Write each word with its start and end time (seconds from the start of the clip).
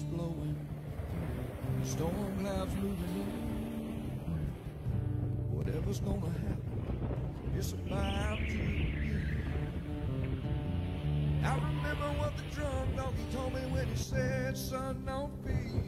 breeze 0.00 0.12
blowing, 0.12 0.56
storm 1.84 2.38
clouds 2.40 2.74
moving 2.76 3.14
in. 3.16 3.30
Whatever's 5.50 6.00
gonna 6.00 6.26
happen, 6.26 7.54
it's 7.56 7.72
about 7.72 8.38
to 8.38 8.44
begin. 8.44 9.42
I 11.44 11.54
remember 11.54 12.06
what 12.18 12.36
the 12.36 12.42
drunk 12.54 12.96
donkey 12.96 13.26
told 13.32 13.54
me 13.54 13.60
when 13.72 13.86
he 13.86 13.96
said, 13.96 14.56
son, 14.56 15.02
don't 15.06 15.44
be. 15.44 15.82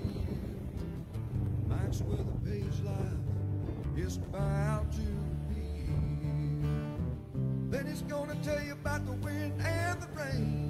Mike's 1.69 2.01
Weather 2.03 2.25
Page 2.45 2.81
life 2.85 2.97
is 3.97 4.17
about 4.17 4.91
to 4.93 5.01
be. 5.49 5.87
Then 7.71 7.87
he's 7.87 8.03
gonna 8.03 8.37
tell 8.43 8.63
you 8.63 8.73
about 8.73 9.07
the 9.07 9.13
wind 9.13 9.61
and 9.61 10.01
the 10.01 10.09
rain. 10.17 10.62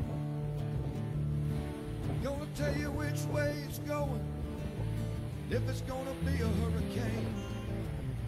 Tell 2.54 2.76
you 2.76 2.90
which 2.90 3.20
way 3.32 3.54
it's 3.66 3.78
going. 3.78 4.20
If 5.50 5.66
it's 5.70 5.80
gonna 5.82 6.12
be 6.24 6.34
a 6.42 6.48
hurricane. 6.60 7.34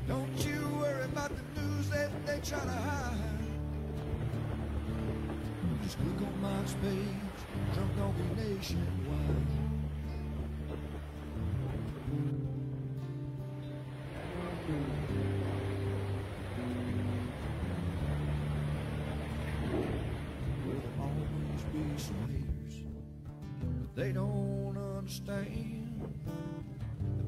Don't 0.08 0.46
you 0.46 0.66
worry 0.80 1.04
about 1.04 1.30
the 1.30 1.60
news 1.60 1.90
that 1.90 2.10
they 2.24 2.40
try 2.40 2.60
to 2.60 2.70
hide. 2.70 3.18
Just 5.82 5.98
click 5.98 6.26
on 6.26 6.40
Mike's 6.40 6.72
page, 6.82 7.76
Donkey 7.98 8.22
Nationwide. 8.36 9.53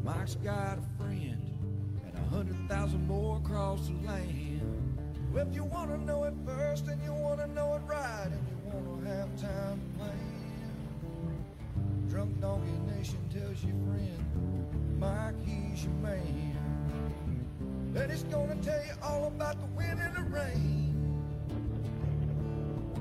Mike's 0.06 0.36
got 0.36 0.78
a 0.78 1.02
friend 1.02 1.36
and 2.06 2.14
a 2.14 2.28
hundred 2.28 2.56
thousand 2.68 3.08
more 3.08 3.38
across 3.38 3.88
the 3.88 4.06
land. 4.06 4.60
Well, 5.32 5.44
if 5.44 5.52
you 5.52 5.64
want 5.64 5.90
to 5.90 5.98
know 5.98 6.22
it 6.22 6.34
first 6.46 6.86
and 6.86 7.02
you 7.02 7.12
want 7.12 7.40
to 7.40 7.48
know 7.48 7.74
it 7.74 7.82
right 7.88 8.28
and 8.30 8.46
you 8.48 8.56
want 8.72 9.02
to 9.02 9.10
have 9.10 9.28
time 9.40 9.80
to 9.80 9.98
plan, 9.98 10.46
Drunk 12.08 12.40
Donkey 12.40 12.70
Nation 12.96 13.18
tells 13.34 13.64
your 13.64 13.74
friend, 13.84 15.00
Mike, 15.00 15.34
he's 15.44 15.82
your 15.82 15.94
man. 15.94 16.56
And 17.96 18.08
he's 18.08 18.22
gonna 18.22 18.54
tell 18.62 18.84
you 18.84 18.92
all 19.02 19.26
about 19.26 19.56
the 19.58 19.66
wind 19.76 19.98
and 20.00 20.14
the 20.14 20.22
rain. 20.22 20.94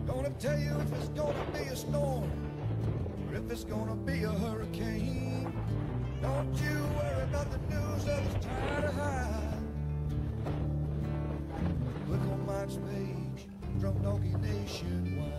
Gonna 0.07 0.31
tell 0.39 0.57
you 0.57 0.75
if 0.79 0.91
it's 0.93 1.09
gonna 1.09 1.45
be 1.53 1.59
a 1.69 1.75
storm 1.75 2.31
or 3.29 3.35
if 3.35 3.51
it's 3.51 3.63
gonna 3.63 3.95
be 3.95 4.23
a 4.23 4.31
hurricane. 4.31 5.44
Don't 6.25 6.57
you 6.57 6.77
worry 6.97 7.23
about 7.23 7.51
the 7.51 7.59
news 7.69 8.07
others 8.07 8.33
try 8.41 8.81
to 8.81 8.91
hide. 8.91 9.61
Look 12.09 12.21
on 12.21 12.45
Mike's 12.47 12.77
page, 12.89 13.47
Drunk 13.79 14.01
Donkey 14.01 14.33
Nationwide. 14.41 15.31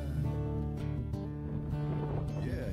Yeah, 2.46 2.70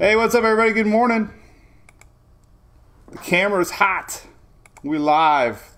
Hey, 0.00 0.16
what's 0.16 0.34
up, 0.34 0.44
everybody? 0.44 0.72
Good 0.72 0.86
morning. 0.86 1.28
The 3.10 3.18
camera's 3.18 3.72
hot. 3.72 4.22
We 4.82 4.96
live. 4.96 5.76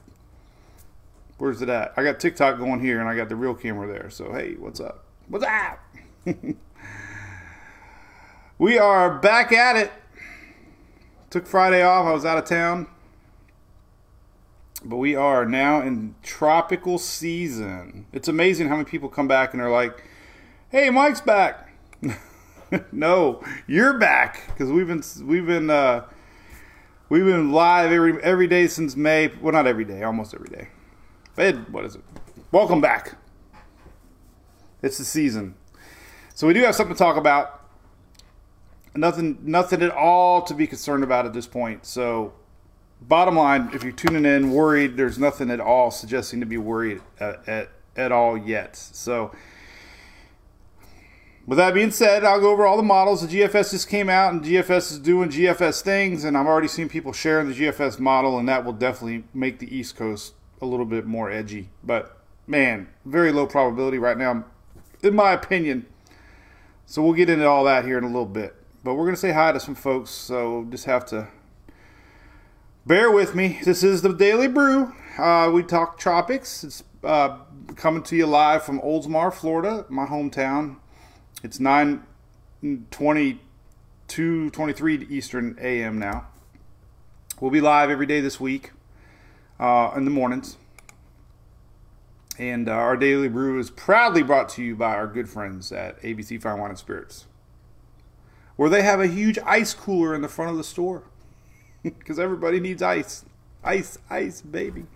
Where's 1.38 1.60
it 1.60 1.68
at? 1.68 1.92
I 1.96 2.04
got 2.04 2.20
TikTok 2.20 2.56
going 2.56 2.78
here, 2.78 3.00
and 3.00 3.08
I 3.08 3.16
got 3.16 3.28
the 3.28 3.34
real 3.34 3.52
camera 3.52 3.88
there. 3.88 4.10
So, 4.10 4.32
hey, 4.32 4.54
what's 4.60 4.78
up? 4.78 5.06
What's 5.26 5.44
up? 5.44 5.80
we 8.58 8.78
are 8.78 9.18
back 9.18 9.50
at 9.50 9.74
it. 9.74 9.90
Took 11.30 11.48
Friday 11.48 11.82
off. 11.82 12.06
I 12.06 12.12
was 12.12 12.24
out 12.24 12.38
of 12.38 12.44
town. 12.44 12.86
But 14.84 14.98
we 14.98 15.16
are 15.16 15.44
now 15.44 15.82
in 15.82 16.14
tropical 16.22 16.98
season. 16.98 18.06
It's 18.12 18.28
amazing 18.28 18.68
how 18.68 18.76
many 18.76 18.88
people 18.88 19.08
come 19.08 19.26
back 19.26 19.52
and 19.52 19.60
are 19.60 19.68
like, 19.68 20.00
"Hey, 20.68 20.90
Mike's 20.90 21.20
back." 21.20 21.70
no, 22.92 23.42
you're 23.66 23.98
back 23.98 24.48
because 24.48 24.70
we've 24.70 24.86
been 24.86 25.02
we've 25.26 25.46
been 25.46 25.68
uh, 25.68 26.04
we've 27.08 27.24
been 27.24 27.52
live 27.52 27.92
every 27.92 28.22
every 28.22 28.46
day 28.46 28.66
since 28.66 28.96
May. 28.96 29.28
Well, 29.40 29.52
not 29.52 29.66
every 29.66 29.84
day, 29.84 30.02
almost 30.02 30.34
every 30.34 30.48
day. 30.48 30.68
But 31.34 31.70
what 31.70 31.84
is 31.84 31.96
it? 31.96 32.02
Welcome 32.50 32.80
back. 32.80 33.16
It's 34.82 34.98
the 34.98 35.04
season, 35.04 35.54
so 36.34 36.46
we 36.46 36.54
do 36.54 36.60
have 36.60 36.74
something 36.74 36.94
to 36.94 36.98
talk 36.98 37.16
about. 37.16 37.60
Nothing, 38.94 39.38
nothing 39.42 39.80
at 39.82 39.90
all 39.90 40.42
to 40.42 40.52
be 40.52 40.66
concerned 40.66 41.02
about 41.02 41.24
at 41.24 41.32
this 41.32 41.46
point. 41.46 41.86
So, 41.86 42.34
bottom 43.00 43.36
line, 43.36 43.70
if 43.72 43.82
you're 43.82 43.92
tuning 43.92 44.26
in 44.26 44.50
worried, 44.50 44.98
there's 44.98 45.18
nothing 45.18 45.50
at 45.50 45.60
all 45.60 45.90
suggesting 45.90 46.40
to 46.40 46.46
be 46.46 46.58
worried 46.58 47.00
at 47.20 47.48
at, 47.48 47.68
at 47.96 48.12
all 48.12 48.38
yet. 48.38 48.76
So. 48.76 49.32
With 51.44 51.58
that 51.58 51.74
being 51.74 51.90
said, 51.90 52.24
I'll 52.24 52.40
go 52.40 52.52
over 52.52 52.66
all 52.66 52.76
the 52.76 52.84
models. 52.84 53.26
The 53.26 53.40
GFS 53.40 53.72
just 53.72 53.88
came 53.88 54.08
out, 54.08 54.32
and 54.32 54.44
GFS 54.44 54.92
is 54.92 54.98
doing 55.00 55.28
GFS 55.28 55.82
things, 55.82 56.24
and 56.24 56.36
I've 56.36 56.46
already 56.46 56.68
seen 56.68 56.88
people 56.88 57.12
sharing 57.12 57.48
the 57.48 57.54
GFS 57.54 57.98
model, 57.98 58.38
and 58.38 58.48
that 58.48 58.64
will 58.64 58.72
definitely 58.72 59.24
make 59.34 59.58
the 59.58 59.74
East 59.74 59.96
Coast 59.96 60.34
a 60.60 60.66
little 60.66 60.86
bit 60.86 61.04
more 61.04 61.30
edgy. 61.30 61.70
But 61.82 62.16
man, 62.46 62.88
very 63.04 63.32
low 63.32 63.46
probability 63.46 63.98
right 63.98 64.16
now, 64.16 64.44
in 65.02 65.14
my 65.16 65.32
opinion. 65.32 65.86
So 66.86 67.02
we'll 67.02 67.14
get 67.14 67.28
into 67.28 67.48
all 67.48 67.64
that 67.64 67.84
here 67.84 67.98
in 67.98 68.04
a 68.04 68.08
little 68.08 68.24
bit. 68.24 68.54
But 68.84 68.94
we're 68.94 69.04
going 69.04 69.14
to 69.14 69.20
say 69.20 69.32
hi 69.32 69.50
to 69.50 69.58
some 69.58 69.74
folks, 69.74 70.10
so 70.10 70.66
just 70.70 70.84
have 70.84 71.06
to 71.06 71.28
bear 72.86 73.10
with 73.10 73.34
me. 73.34 73.60
This 73.64 73.82
is 73.82 74.02
the 74.02 74.12
Daily 74.12 74.48
Brew. 74.48 74.92
Uh, 75.18 75.50
we 75.52 75.62
talk 75.64 75.98
tropics. 75.98 76.62
It's 76.62 76.84
uh, 77.02 77.38
coming 77.74 78.02
to 78.04 78.16
you 78.16 78.26
live 78.26 78.62
from 78.62 78.80
Oldsmar, 78.80 79.32
Florida, 79.32 79.86
my 79.88 80.06
hometown. 80.06 80.76
It's 81.44 81.58
9 81.58 82.06
22 82.92 84.50
23 84.50 85.06
Eastern 85.10 85.58
AM 85.60 85.98
now. 85.98 86.28
We'll 87.40 87.50
be 87.50 87.60
live 87.60 87.90
every 87.90 88.06
day 88.06 88.20
this 88.20 88.38
week 88.38 88.70
uh, 89.58 89.90
in 89.96 90.04
the 90.04 90.12
mornings. 90.12 90.56
And 92.38 92.68
uh, 92.68 92.72
our 92.72 92.96
daily 92.96 93.26
brew 93.26 93.58
is 93.58 93.70
proudly 93.70 94.22
brought 94.22 94.50
to 94.50 94.62
you 94.62 94.76
by 94.76 94.94
our 94.94 95.08
good 95.08 95.28
friends 95.28 95.72
at 95.72 96.00
ABC 96.02 96.40
Fine 96.40 96.60
Wine 96.60 96.70
and 96.70 96.78
Spirits, 96.78 97.26
where 98.54 98.70
they 98.70 98.82
have 98.82 99.00
a 99.00 99.08
huge 99.08 99.40
ice 99.44 99.74
cooler 99.74 100.14
in 100.14 100.22
the 100.22 100.28
front 100.28 100.52
of 100.52 100.56
the 100.56 100.64
store 100.64 101.02
because 101.82 102.20
everybody 102.20 102.60
needs 102.60 102.82
ice. 102.82 103.24
Ice, 103.64 103.98
ice, 104.08 104.42
baby. 104.42 104.86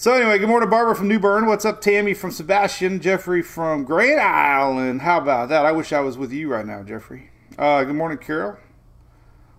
So 0.00 0.14
anyway, 0.14 0.38
good 0.38 0.48
morning, 0.48 0.70
Barbara 0.70 0.96
from 0.96 1.08
New 1.08 1.18
Bern. 1.18 1.44
What's 1.44 1.66
up, 1.66 1.82
Tammy 1.82 2.14
from 2.14 2.30
Sebastian, 2.30 3.00
Jeffrey 3.00 3.42
from 3.42 3.84
Grand 3.84 4.18
Island. 4.18 5.02
How 5.02 5.18
about 5.18 5.50
that? 5.50 5.66
I 5.66 5.72
wish 5.72 5.92
I 5.92 6.00
was 6.00 6.16
with 6.16 6.32
you 6.32 6.50
right 6.50 6.64
now, 6.64 6.82
Jeffrey. 6.82 7.28
Uh, 7.58 7.84
good 7.84 7.96
morning, 7.96 8.16
Carol. 8.16 8.56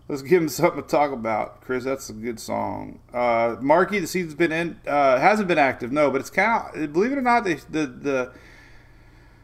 Let's 0.07 0.23
give 0.23 0.41
him 0.41 0.49
something 0.49 0.81
to 0.81 0.87
talk 0.87 1.11
about, 1.11 1.61
Chris. 1.61 1.83
That's 1.83 2.09
a 2.09 2.13
good 2.13 2.39
song. 2.39 3.01
Uh, 3.13 3.57
Marky, 3.61 3.99
the 3.99 4.07
season's 4.07 4.33
been 4.33 4.51
in, 4.51 4.79
uh, 4.87 5.19
hasn't 5.19 5.47
been 5.47 5.59
active, 5.59 5.91
no, 5.91 6.09
but 6.09 6.21
it's 6.21 6.31
kind 6.31 6.75
of 6.75 6.91
believe 6.91 7.11
it 7.11 7.19
or 7.19 7.21
not, 7.21 7.43
the, 7.43 7.61
the 7.69 7.85
the 7.85 8.31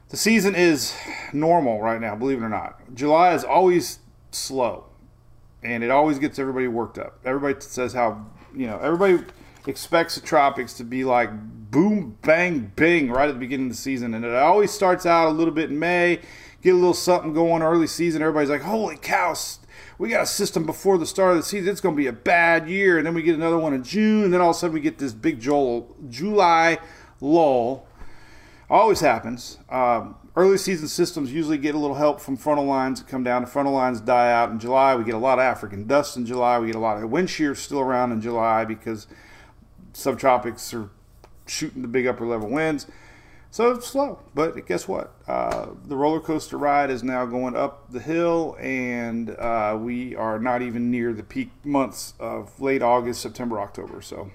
the 0.09 0.17
season 0.17 0.55
is 0.55 0.95
normal 1.31 1.79
right 1.79 2.01
now. 2.01 2.15
Believe 2.15 2.41
it 2.41 2.43
or 2.43 2.49
not, 2.49 2.95
July 2.95 3.35
is 3.35 3.43
always 3.43 3.99
slow, 4.31 4.85
and 5.61 5.83
it 5.83 5.91
always 5.91 6.17
gets 6.17 6.39
everybody 6.39 6.67
worked 6.67 6.97
up. 6.97 7.19
Everybody 7.23 7.61
says 7.61 7.93
how 7.93 8.25
you 8.51 8.65
know 8.65 8.79
everybody 8.79 9.23
expects 9.67 10.15
the 10.15 10.21
tropics 10.21 10.73
to 10.73 10.83
be 10.83 11.03
like 11.03 11.29
boom, 11.69 12.17
bang, 12.21 12.71
bing 12.75 13.11
right 13.11 13.29
at 13.29 13.33
the 13.33 13.39
beginning 13.39 13.67
of 13.67 13.73
the 13.73 13.77
season. 13.77 14.13
And 14.13 14.25
it 14.25 14.33
always 14.33 14.71
starts 14.71 15.05
out 15.05 15.27
a 15.27 15.31
little 15.31 15.53
bit 15.53 15.69
in 15.69 15.77
May, 15.77 16.21
get 16.61 16.71
a 16.71 16.77
little 16.77 16.93
something 16.93 17.33
going 17.33 17.61
early 17.61 17.87
season. 17.87 18.21
Everybody's 18.21 18.49
like, 18.49 18.61
holy 18.61 18.97
cow, 18.97 19.35
we 19.99 20.09
got 20.09 20.23
a 20.23 20.27
system 20.27 20.65
before 20.65 20.97
the 20.97 21.05
start 21.05 21.31
of 21.31 21.37
the 21.37 21.43
season. 21.43 21.69
It's 21.69 21.81
going 21.81 21.95
to 21.95 22.01
be 22.01 22.07
a 22.07 22.13
bad 22.13 22.69
year. 22.69 22.97
And 22.97 23.05
then 23.05 23.13
we 23.13 23.21
get 23.21 23.35
another 23.35 23.59
one 23.59 23.73
in 23.73 23.83
June. 23.83 24.25
And 24.25 24.33
then 24.33 24.41
all 24.41 24.51
of 24.51 24.55
a 24.55 24.59
sudden 24.59 24.73
we 24.73 24.79
get 24.79 24.97
this 24.97 25.13
big 25.13 25.39
Joel, 25.39 25.95
July 26.09 26.79
lull. 27.19 27.85
Always 28.69 28.99
happens. 28.99 29.59
Um, 29.69 30.15
early 30.35 30.57
season 30.57 30.87
systems 30.87 31.31
usually 31.31 31.57
get 31.57 31.73
a 31.73 31.77
little 31.77 31.95
help 31.95 32.19
from 32.19 32.37
frontal 32.37 32.65
lines 32.65 33.01
that 33.01 33.09
come 33.09 33.23
down. 33.23 33.41
The 33.41 33.47
frontal 33.47 33.73
lines 33.73 34.01
die 34.01 34.31
out 34.31 34.51
in 34.51 34.59
July. 34.59 34.95
We 34.95 35.03
get 35.03 35.15
a 35.15 35.19
lot 35.19 35.39
of 35.39 35.43
African 35.43 35.87
dust 35.87 36.15
in 36.15 36.25
July. 36.25 36.59
We 36.59 36.67
get 36.67 36.75
a 36.75 36.79
lot 36.79 37.01
of 37.01 37.09
wind 37.09 37.29
shear 37.29 37.55
still 37.55 37.79
around 37.79 38.11
in 38.11 38.21
July 38.21 38.65
because 38.65 39.07
subtropics 39.97 40.73
are 40.73 40.89
shooting 41.47 41.81
the 41.81 41.87
big 41.87 42.05
upper 42.05 42.25
level 42.25 42.49
winds. 42.49 42.87
So 43.49 43.71
it's 43.71 43.87
slow, 43.87 44.19
but 44.35 44.67
guess 44.67 44.87
what? 44.87 45.13
Uh, 45.27 45.69
the 45.85 45.95
roller 45.95 46.19
coaster 46.19 46.57
ride 46.57 46.91
is 46.91 47.01
now 47.01 47.25
going 47.25 47.55
up 47.55 47.91
the 47.91 47.99
hill, 47.99 48.55
and 48.59 49.31
uh, 49.31 49.77
we 49.79 50.15
are 50.15 50.37
not 50.37 50.61
even 50.61 50.91
near 50.91 51.13
the 51.13 51.23
peak 51.23 51.49
months 51.63 52.13
of 52.19 52.59
late 52.61 52.83
August, 52.83 53.21
September, 53.21 53.59
October. 53.59 54.01
So, 54.01 54.31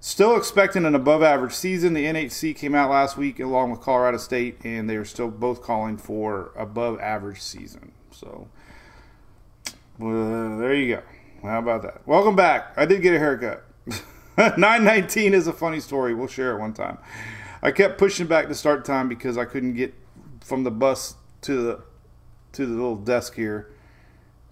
still 0.00 0.36
expecting 0.36 0.86
an 0.86 0.94
above 0.94 1.22
average 1.22 1.52
season. 1.52 1.94
The 1.94 2.06
NHC 2.06 2.56
came 2.56 2.74
out 2.74 2.90
last 2.90 3.16
week 3.16 3.40
along 3.40 3.72
with 3.72 3.80
Colorado 3.80 4.18
State, 4.18 4.58
and 4.64 4.88
they 4.88 4.96
are 4.96 5.04
still 5.04 5.28
both 5.28 5.60
calling 5.60 5.98
for 5.98 6.52
above 6.56 7.00
average 7.00 7.42
season. 7.42 7.92
So, 8.12 8.48
well, 9.98 10.58
there 10.58 10.74
you 10.74 10.94
go. 10.94 11.02
How 11.42 11.58
about 11.58 11.82
that? 11.82 12.06
Welcome 12.06 12.36
back. 12.36 12.72
I 12.76 12.86
did 12.86 13.02
get 13.02 13.14
a 13.14 13.18
haircut. 13.18 13.64
919 14.56 15.34
is 15.34 15.48
a 15.48 15.52
funny 15.52 15.80
story. 15.80 16.14
We'll 16.14 16.28
share 16.28 16.56
it 16.56 16.60
one 16.60 16.72
time. 16.72 16.98
I 17.60 17.72
kept 17.72 17.98
pushing 17.98 18.28
back 18.28 18.46
the 18.46 18.54
start 18.54 18.84
time 18.84 19.08
because 19.08 19.36
I 19.36 19.44
couldn't 19.44 19.74
get 19.74 19.92
from 20.40 20.62
the 20.62 20.70
bus 20.70 21.16
to 21.40 21.60
the 21.60 21.82
to 22.52 22.64
the 22.64 22.72
little 22.72 22.94
desk 22.94 23.34
here 23.34 23.72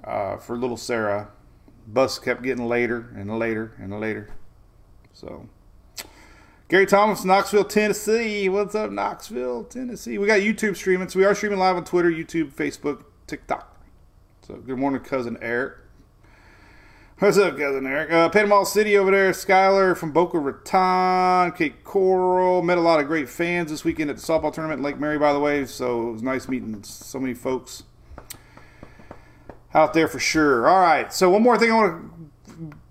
uh, 0.03 0.39
for 0.39 0.57
little 0.57 0.77
Sarah. 0.77 1.29
Bus 1.87 2.19
kept 2.19 2.43
getting 2.43 2.67
later 2.67 3.15
and 3.15 3.39
later 3.39 3.75
and 3.79 4.01
later. 4.01 4.29
So 5.13 5.49
Gary 6.69 6.87
Thomas, 6.87 7.25
Knoxville, 7.25 7.67
Tennessee. 7.67 8.49
What's 8.49 8.75
up, 8.75 8.91
Knoxville, 8.91 9.65
Tennessee? 9.65 10.19
We 10.19 10.27
got 10.27 10.41
YouTube 10.41 10.75
streaming, 10.75 11.09
so 11.09 11.21
we 11.21 11.25
are 11.25 11.35
streaming 11.37 11.61
live 11.61 11.77
on 11.77 11.85
Twitter, 11.85 12.11
YouTube, 12.11 12.53
Facebook, 12.53 13.05
TikTok. 13.29 13.81
So 14.49 14.57
good 14.57 14.79
morning, 14.79 15.01
cousin 15.03 15.39
Eric. 15.41 15.75
What's 17.19 17.39
up, 17.39 17.57
cousin 17.57 17.87
Eric? 17.87 18.13
Uh, 18.13 18.29
Panama 18.29 18.65
City 18.65 18.99
over 18.99 19.11
there. 19.11 19.31
Skylar 19.31 19.97
from 19.97 20.13
Boca 20.13 20.39
Raton, 20.39 21.53
Cape 21.53 21.83
Coral. 21.83 22.61
Met 22.61 22.77
a 22.77 22.83
lot 22.83 23.01
of 23.01 23.07
great 23.07 23.27
fans 23.27 23.71
this 23.71 23.85
weekend 23.85 24.11
at 24.11 24.17
the 24.17 24.23
softball 24.23 24.53
tournament 24.53 24.81
in 24.81 24.85
Lake 24.85 25.01
Mary, 25.01 25.19
by 25.19 25.33
the 25.33 25.41
way. 25.41 25.65
So 25.65 26.11
it 26.11 26.13
was 26.13 26.23
nice 26.23 26.47
meeting 26.47 26.83
so 26.83 27.19
many 27.19 27.33
folks 27.33 27.85
out 29.73 29.95
there 29.95 30.09
for 30.09 30.19
sure. 30.19 30.69
All 30.69 30.79
right. 30.79 31.11
So 31.11 31.31
one 31.31 31.43
more 31.43 31.57
thing 31.57 31.73
I 31.73 31.75
want 31.75 32.03
to 32.03 32.16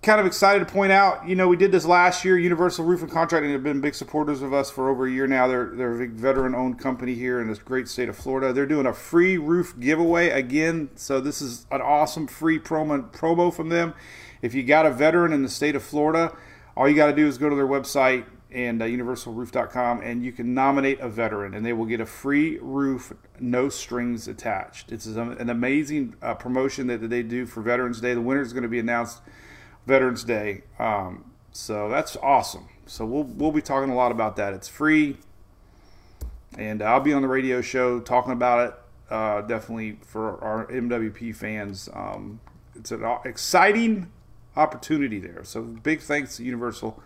kind 0.06 0.20
of 0.20 0.28
excited 0.28 0.66
to 0.66 0.72
point 0.72 0.92
out. 0.92 1.28
You 1.28 1.36
know, 1.36 1.48
we 1.48 1.58
did 1.58 1.72
this 1.72 1.84
last 1.84 2.24
year. 2.24 2.38
Universal 2.38 2.86
Roofing 2.86 3.10
Contracting 3.10 3.52
have 3.52 3.64
been 3.64 3.82
big 3.82 3.96
supporters 3.96 4.44
of 4.44 4.54
us 4.54 4.70
for 4.70 4.88
over 4.88 5.08
a 5.08 5.12
year 5.12 5.26
now. 5.26 5.48
They're 5.48 5.72
they're 5.74 5.96
a 5.96 5.98
big 5.98 6.12
veteran-owned 6.12 6.80
company 6.80 7.16
here 7.16 7.42
in 7.42 7.48
this 7.48 7.58
great 7.58 7.88
state 7.88 8.08
of 8.08 8.16
Florida. 8.16 8.54
They're 8.54 8.68
doing 8.68 8.86
a 8.86 8.94
free 8.94 9.38
roof 9.38 9.78
giveaway 9.80 10.30
again. 10.30 10.92
So 10.96 11.20
this 11.20 11.42
is 11.42 11.66
an 11.72 11.82
awesome 11.82 12.28
free 12.28 12.60
promo 12.60 13.12
promo 13.12 13.54
from 13.54 13.70
them. 13.70 13.96
If 14.44 14.54
you 14.54 14.62
got 14.62 14.86
a 14.86 14.92
veteran 14.92 15.34
in 15.34 15.42
the 15.42 15.50
state 15.50 15.76
of 15.76 15.82
Florida, 15.82 16.38
all 16.78 16.88
you 16.88 16.96
got 16.96 17.08
to 17.08 17.16
do 17.16 17.28
is 17.28 17.40
go 17.40 17.50
to 17.50 17.56
their 17.56 17.68
website 17.68 18.26
and 18.52 18.82
uh, 18.82 18.86
universalroof.com 18.86 20.02
and 20.02 20.24
you 20.24 20.32
can 20.32 20.54
nominate 20.54 21.00
a 21.00 21.10
veteran 21.10 21.56
and 21.56 21.66
they 21.66 21.74
will 21.74 21.86
get 21.86 22.00
a 22.00 22.06
free 22.06 22.60
roof 22.60 23.12
no 23.40 23.68
strings 23.68 24.30
attached 24.30 24.92
it's 24.94 25.08
an 25.08 25.50
amazing 25.50 26.16
uh, 26.22 26.34
promotion 26.36 26.88
that, 26.88 27.02
that 27.02 27.10
they 27.10 27.24
do 27.24 27.46
for 27.46 27.62
veterans 27.62 28.00
day 28.00 28.14
the 28.14 28.22
winner 28.22 28.42
is 28.42 28.54
going 28.54 28.64
to 28.64 28.70
be 28.70 28.80
announced 28.80 29.20
veterans 29.86 30.24
day 30.24 30.64
um, 30.80 31.32
so 31.52 31.90
that's 31.90 32.16
awesome 32.18 32.68
so 32.86 33.06
we'll, 33.06 33.24
we'll 33.24 33.52
be 33.52 33.62
talking 33.62 33.90
a 33.90 33.96
lot 33.96 34.12
about 34.12 34.36
that 34.36 34.54
it's 34.54 34.68
free 34.68 35.18
and 36.58 36.82
i'll 36.82 37.00
be 37.00 37.14
on 37.14 37.22
the 37.22 37.28
radio 37.28 37.62
show 37.62 38.00
talking 38.00 38.32
about 38.32 38.68
it 38.68 38.76
uh, 39.14 39.42
definitely 39.42 39.98
for 40.02 40.44
our 40.44 40.66
mwp 40.68 41.36
fans 41.36 41.90
um, 41.94 42.40
it's 42.76 42.92
an 42.92 43.04
exciting 43.24 44.12
opportunity 44.56 45.20
there. 45.20 45.44
So 45.44 45.62
big 45.62 46.02
thanks 46.02 46.38
to 46.38 46.44
Universal 46.44 47.02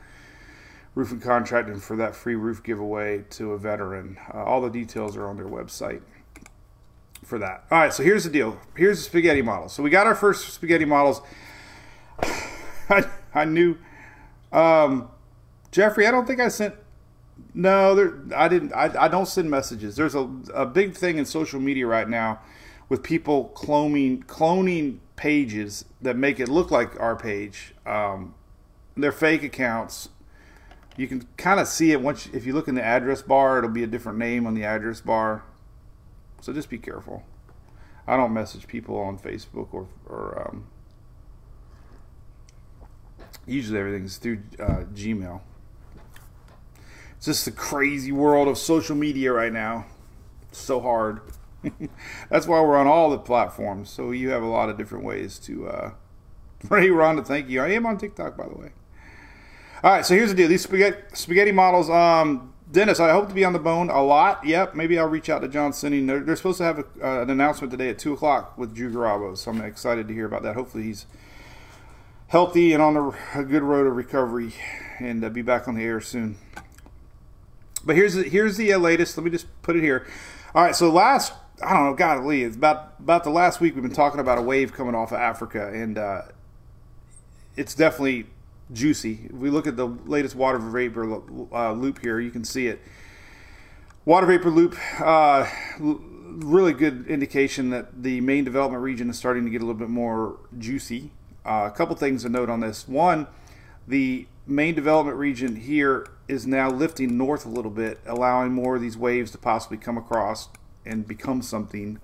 Roofing 0.95 1.19
Contracting 1.19 1.79
for 1.79 1.95
that 1.97 2.15
free 2.15 2.35
roof 2.35 2.63
giveaway 2.63 3.23
to 3.31 3.53
a 3.53 3.57
veteran. 3.57 4.17
Uh, 4.33 4.43
all 4.43 4.61
the 4.61 4.69
details 4.69 5.15
are 5.15 5.27
on 5.27 5.37
their 5.37 5.45
website 5.45 6.01
for 7.23 7.37
that. 7.39 7.65
All 7.71 7.79
right, 7.79 7.93
so 7.93 8.03
here's 8.03 8.23
the 8.23 8.29
deal. 8.29 8.59
Here's 8.75 8.97
the 8.97 9.03
spaghetti 9.03 9.41
model. 9.41 9.69
So 9.69 9.83
we 9.83 9.89
got 9.89 10.07
our 10.07 10.15
first 10.15 10.53
spaghetti 10.53 10.85
models. 10.85 11.21
I, 12.93 13.05
I 13.33 13.45
knew 13.45 13.77
um, 14.51 15.09
Jeffrey. 15.71 16.07
I 16.07 16.11
don't 16.11 16.25
think 16.25 16.39
I 16.39 16.47
sent. 16.47 16.75
No, 17.53 17.95
there. 17.95 18.19
I 18.35 18.47
didn't. 18.47 18.73
I, 18.73 18.91
I 19.05 19.07
don't 19.07 19.27
send 19.27 19.49
messages. 19.49 19.95
There's 19.95 20.15
a, 20.15 20.29
a 20.53 20.65
big 20.65 20.95
thing 20.95 21.17
in 21.17 21.25
social 21.25 21.59
media 21.59 21.87
right 21.87 22.09
now 22.09 22.39
with 22.89 23.03
people 23.03 23.51
cloning 23.55 24.25
cloning 24.25 24.97
pages 25.15 25.85
that 26.01 26.15
make 26.15 26.39
it 26.39 26.49
look 26.49 26.71
like 26.71 26.99
our 26.99 27.15
page. 27.15 27.75
Um, 27.85 28.33
they're 28.97 29.11
fake 29.11 29.43
accounts. 29.43 30.09
You 30.97 31.07
can 31.07 31.25
kind 31.37 31.59
of 31.59 31.67
see 31.67 31.91
it 31.91 32.01
once 32.01 32.27
if 32.33 32.45
you 32.45 32.53
look 32.53 32.67
in 32.67 32.75
the 32.75 32.83
address 32.83 33.21
bar. 33.21 33.59
It'll 33.59 33.69
be 33.69 33.83
a 33.83 33.87
different 33.87 34.17
name 34.17 34.45
on 34.45 34.53
the 34.53 34.65
address 34.65 34.99
bar. 34.99 35.43
So 36.41 36.51
just 36.51 36.69
be 36.69 36.77
careful. 36.77 37.23
I 38.07 38.17
don't 38.17 38.33
message 38.33 38.67
people 38.67 38.97
on 38.97 39.19
Facebook 39.19 39.67
or 39.71 39.87
or 40.07 40.47
um, 40.47 40.65
usually 43.45 43.79
everything's 43.79 44.17
through 44.17 44.41
uh, 44.59 44.83
Gmail. 44.93 45.41
It's 47.17 47.25
just 47.25 47.45
the 47.45 47.51
crazy 47.51 48.11
world 48.11 48.47
of 48.47 48.57
social 48.57 48.95
media 48.95 49.33
right 49.33 49.51
now. 49.51 49.85
It's 50.49 50.59
so 50.59 50.79
hard. 50.79 51.21
That's 52.29 52.47
why 52.47 52.61
we're 52.61 52.77
on 52.77 52.87
all 52.87 53.09
the 53.09 53.17
platforms. 53.17 53.89
So 53.89 54.11
you 54.11 54.29
have 54.29 54.41
a 54.41 54.47
lot 54.47 54.69
of 54.69 54.77
different 54.77 55.03
ways 55.03 55.37
to. 55.39 55.67
Uh, 55.67 55.91
Ray 56.69 56.89
thank 57.23 57.49
you. 57.49 57.61
I 57.61 57.69
am 57.69 57.85
on 57.85 57.97
TikTok, 57.97 58.37
by 58.37 58.47
the 58.47 58.55
way. 58.55 58.71
All 59.81 59.91
right, 59.91 60.05
so 60.05 60.13
here's 60.13 60.29
the 60.29 60.35
deal. 60.35 60.49
These 60.49 60.63
spaghetti, 60.63 60.97
spaghetti 61.13 61.53
models. 61.53 61.89
Um, 61.89 62.53
Dennis, 62.71 62.99
I 62.99 63.11
hope 63.11 63.29
to 63.29 63.33
be 63.33 63.45
on 63.45 63.53
the 63.53 63.59
bone 63.59 63.89
a 63.89 64.03
lot. 64.03 64.45
Yep, 64.45 64.75
maybe 64.75 64.99
I'll 64.99 65.07
reach 65.07 65.29
out 65.29 65.39
to 65.39 65.47
John 65.47 65.71
Sinning. 65.71 66.05
They're, 66.05 66.19
they're 66.19 66.35
supposed 66.35 66.57
to 66.57 66.65
have 66.65 66.79
a, 66.79 66.85
uh, 67.01 67.21
an 67.21 67.29
announcement 67.29 67.71
today 67.71 67.89
at 67.89 67.97
2 67.97 68.13
o'clock 68.13 68.57
with 68.57 68.75
Drew 68.75 68.91
Garabo, 68.91 69.37
so 69.37 69.51
I'm 69.51 69.61
excited 69.61 70.07
to 70.07 70.13
hear 70.13 70.25
about 70.25 70.43
that. 70.43 70.55
Hopefully 70.55 70.83
he's 70.83 71.05
healthy 72.29 72.73
and 72.73 72.81
on 72.81 72.95
a, 72.95 73.39
a 73.39 73.43
good 73.43 73.63
road 73.63 73.85
of 73.85 73.95
recovery 73.95 74.53
and 74.99 75.23
uh, 75.23 75.29
be 75.29 75.41
back 75.41 75.67
on 75.67 75.75
the 75.75 75.83
air 75.83 75.99
soon. 75.99 76.37
But 77.83 77.95
here's 77.95 78.13
the, 78.13 78.23
here's 78.23 78.57
the 78.57 78.73
uh, 78.73 78.79
latest. 78.79 79.17
Let 79.17 79.23
me 79.23 79.31
just 79.31 79.47
put 79.61 79.75
it 79.75 79.83
here. 79.83 80.07
All 80.55 80.63
right, 80.63 80.75
so 80.75 80.89
last 80.89 81.33
I 81.61 81.73
don't 81.73 81.85
know, 81.85 81.93
golly, 81.93 82.43
it's 82.43 82.55
about 82.55 82.93
about 82.99 83.23
the 83.23 83.29
last 83.29 83.59
week 83.59 83.75
we've 83.75 83.83
been 83.83 83.91
talking 83.91 84.19
about 84.19 84.37
a 84.37 84.41
wave 84.41 84.71
coming 84.71 84.95
off 84.95 85.11
of 85.11 85.19
Africa, 85.19 85.69
and 85.73 85.97
uh, 85.97 86.21
it's 87.57 87.75
definitely 87.75 88.27
juicy. 88.71 89.25
If 89.25 89.33
we 89.33 89.49
look 89.49 89.67
at 89.67 89.75
the 89.75 89.87
latest 89.87 90.35
water 90.35 90.57
vapor 90.57 91.21
uh, 91.51 91.73
loop 91.73 91.99
here, 92.01 92.19
you 92.19 92.31
can 92.31 92.45
see 92.45 92.67
it. 92.67 92.79
Water 94.05 94.25
vapor 94.25 94.49
loop, 94.49 94.77
uh, 95.01 95.47
really 95.79 96.71
good 96.73 97.07
indication 97.07 97.71
that 97.71 98.03
the 98.03 98.21
main 98.21 98.45
development 98.45 98.81
region 98.81 99.09
is 99.09 99.17
starting 99.17 99.43
to 99.43 99.51
get 99.51 99.61
a 99.61 99.65
little 99.65 99.79
bit 99.79 99.89
more 99.89 100.37
juicy. 100.57 101.11
Uh, 101.45 101.69
a 101.71 101.75
couple 101.75 101.95
things 101.95 102.23
to 102.23 102.29
note 102.29 102.49
on 102.49 102.59
this. 102.59 102.87
One, 102.87 103.27
the 103.87 104.27
main 104.45 104.75
development 104.75 105.17
region 105.17 105.55
here 105.55 106.07
is 106.27 106.45
now 106.45 106.69
lifting 106.69 107.17
north 107.17 107.45
a 107.45 107.49
little 107.49 107.71
bit, 107.71 107.99
allowing 108.05 108.53
more 108.53 108.75
of 108.75 108.81
these 108.81 108.97
waves 108.97 109.31
to 109.31 109.37
possibly 109.37 109.77
come 109.77 109.97
across 109.97 110.49
and 110.85 111.07
become 111.07 111.41
something. 111.41 111.99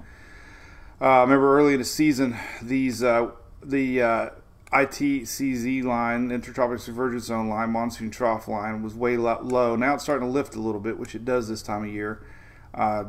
Uh, 1.02 1.22
remember 1.22 1.58
early 1.58 1.74
in 1.74 1.80
the 1.80 1.86
season, 1.86 2.38
these 2.62 3.04
uh, 3.04 3.32
the 3.62 4.02
uh, 4.02 4.30
ITCZ 4.72 5.84
line, 5.84 6.30
Intertropic 6.30 6.84
Convergence 6.84 7.26
Zone 7.26 7.50
line, 7.50 7.70
monsoon 7.72 8.10
trough 8.10 8.48
line, 8.48 8.82
was 8.82 8.96
way 8.96 9.18
low. 9.18 9.76
Now 9.76 9.96
it's 9.96 10.04
starting 10.04 10.28
to 10.28 10.32
lift 10.32 10.56
a 10.56 10.62
little 10.62 10.82
bit, 10.82 10.98
which 10.98 11.16
it 11.16 11.26
does 11.26 11.48
this 11.48 11.62
time 11.62 11.84
of 11.84 11.90
year, 11.90 12.26
uh, 12.74 13.06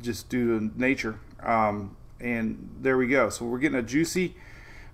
just 0.00 0.28
due 0.28 0.58
to 0.58 0.80
nature. 0.80 1.18
Um, 1.42 1.96
and 2.20 2.70
there 2.80 2.96
we 2.96 3.06
go. 3.06 3.28
So 3.28 3.44
we're 3.44 3.58
getting 3.58 3.78
a 3.78 3.82
juicy 3.82 4.34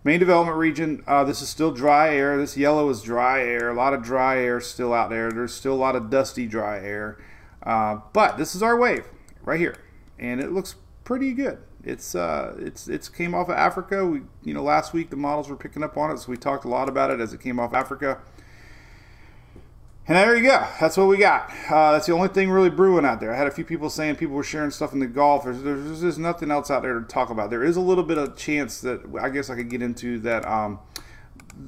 main 0.04 0.20
development 0.20 0.56
region. 0.56 1.02
Uh, 1.06 1.24
this 1.24 1.42
is 1.42 1.48
still 1.48 1.72
dry 1.72 2.14
air. 2.14 2.36
This 2.36 2.56
yellow 2.56 2.88
is 2.90 3.02
dry 3.02 3.42
air. 3.42 3.70
A 3.70 3.74
lot 3.74 3.94
of 3.94 4.02
dry 4.02 4.38
air 4.38 4.60
still 4.60 4.92
out 4.92 5.10
there. 5.10 5.32
There's 5.32 5.52
still 5.52 5.72
a 5.72 5.74
lot 5.74 5.96
of 5.96 6.10
dusty 6.10 6.46
dry 6.46 6.78
air. 6.78 7.18
Uh, 7.62 8.00
but 8.12 8.36
this 8.36 8.54
is 8.54 8.62
our 8.62 8.76
wave 8.76 9.06
right 9.42 9.58
here 9.58 9.76
and 10.18 10.40
it 10.40 10.52
looks 10.52 10.76
pretty 11.04 11.32
good. 11.32 11.58
It's 11.82 12.14
uh, 12.14 12.56
it's 12.58 12.88
it's 12.88 13.08
came 13.08 13.34
off 13.34 13.48
of 13.48 13.56
Africa. 13.56 14.06
We 14.06 14.22
you 14.42 14.54
know 14.54 14.62
last 14.62 14.92
week 14.92 15.10
the 15.10 15.16
models 15.16 15.48
were 15.48 15.56
picking 15.56 15.82
up 15.82 15.96
on 15.96 16.10
it, 16.10 16.18
so 16.18 16.30
we 16.30 16.36
talked 16.36 16.64
a 16.64 16.68
lot 16.68 16.88
about 16.88 17.10
it 17.10 17.20
as 17.20 17.32
it 17.32 17.40
came 17.40 17.60
off 17.60 17.74
Africa. 17.74 18.20
And 20.06 20.18
there 20.18 20.36
you 20.36 20.42
go. 20.42 20.66
That's 20.80 20.98
what 20.98 21.08
we 21.08 21.16
got. 21.16 21.50
Uh, 21.70 21.92
that's 21.92 22.06
the 22.06 22.12
only 22.12 22.28
thing 22.28 22.50
really 22.50 22.68
brewing 22.68 23.06
out 23.06 23.20
there. 23.20 23.32
I 23.32 23.38
had 23.38 23.46
a 23.46 23.50
few 23.50 23.64
people 23.64 23.88
saying 23.88 24.16
people 24.16 24.34
were 24.34 24.42
sharing 24.42 24.70
stuff 24.70 24.92
in 24.92 24.98
the 24.98 25.06
Gulf. 25.06 25.44
There's, 25.44 25.62
there's, 25.62 26.02
there's 26.02 26.18
nothing 26.18 26.50
else 26.50 26.70
out 26.70 26.82
there 26.82 26.98
to 26.98 27.06
talk 27.06 27.30
about. 27.30 27.48
There 27.48 27.64
is 27.64 27.76
a 27.76 27.80
little 27.80 28.04
bit 28.04 28.18
of 28.18 28.36
chance 28.36 28.82
that 28.82 29.00
I 29.18 29.30
guess 29.30 29.48
I 29.48 29.56
could 29.56 29.70
get 29.70 29.80
into 29.80 30.18
that 30.20 30.46
um, 30.46 30.78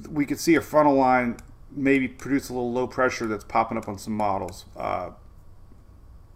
we 0.09 0.25
could 0.25 0.39
see 0.39 0.55
a 0.55 0.61
frontal 0.61 0.95
line 0.95 1.37
maybe 1.71 2.07
produce 2.07 2.49
a 2.49 2.53
little 2.53 2.71
low 2.71 2.87
pressure 2.87 3.27
that's 3.27 3.43
popping 3.43 3.77
up 3.77 3.87
on 3.87 3.97
some 3.97 4.13
models. 4.13 4.65
Uh, 4.75 5.11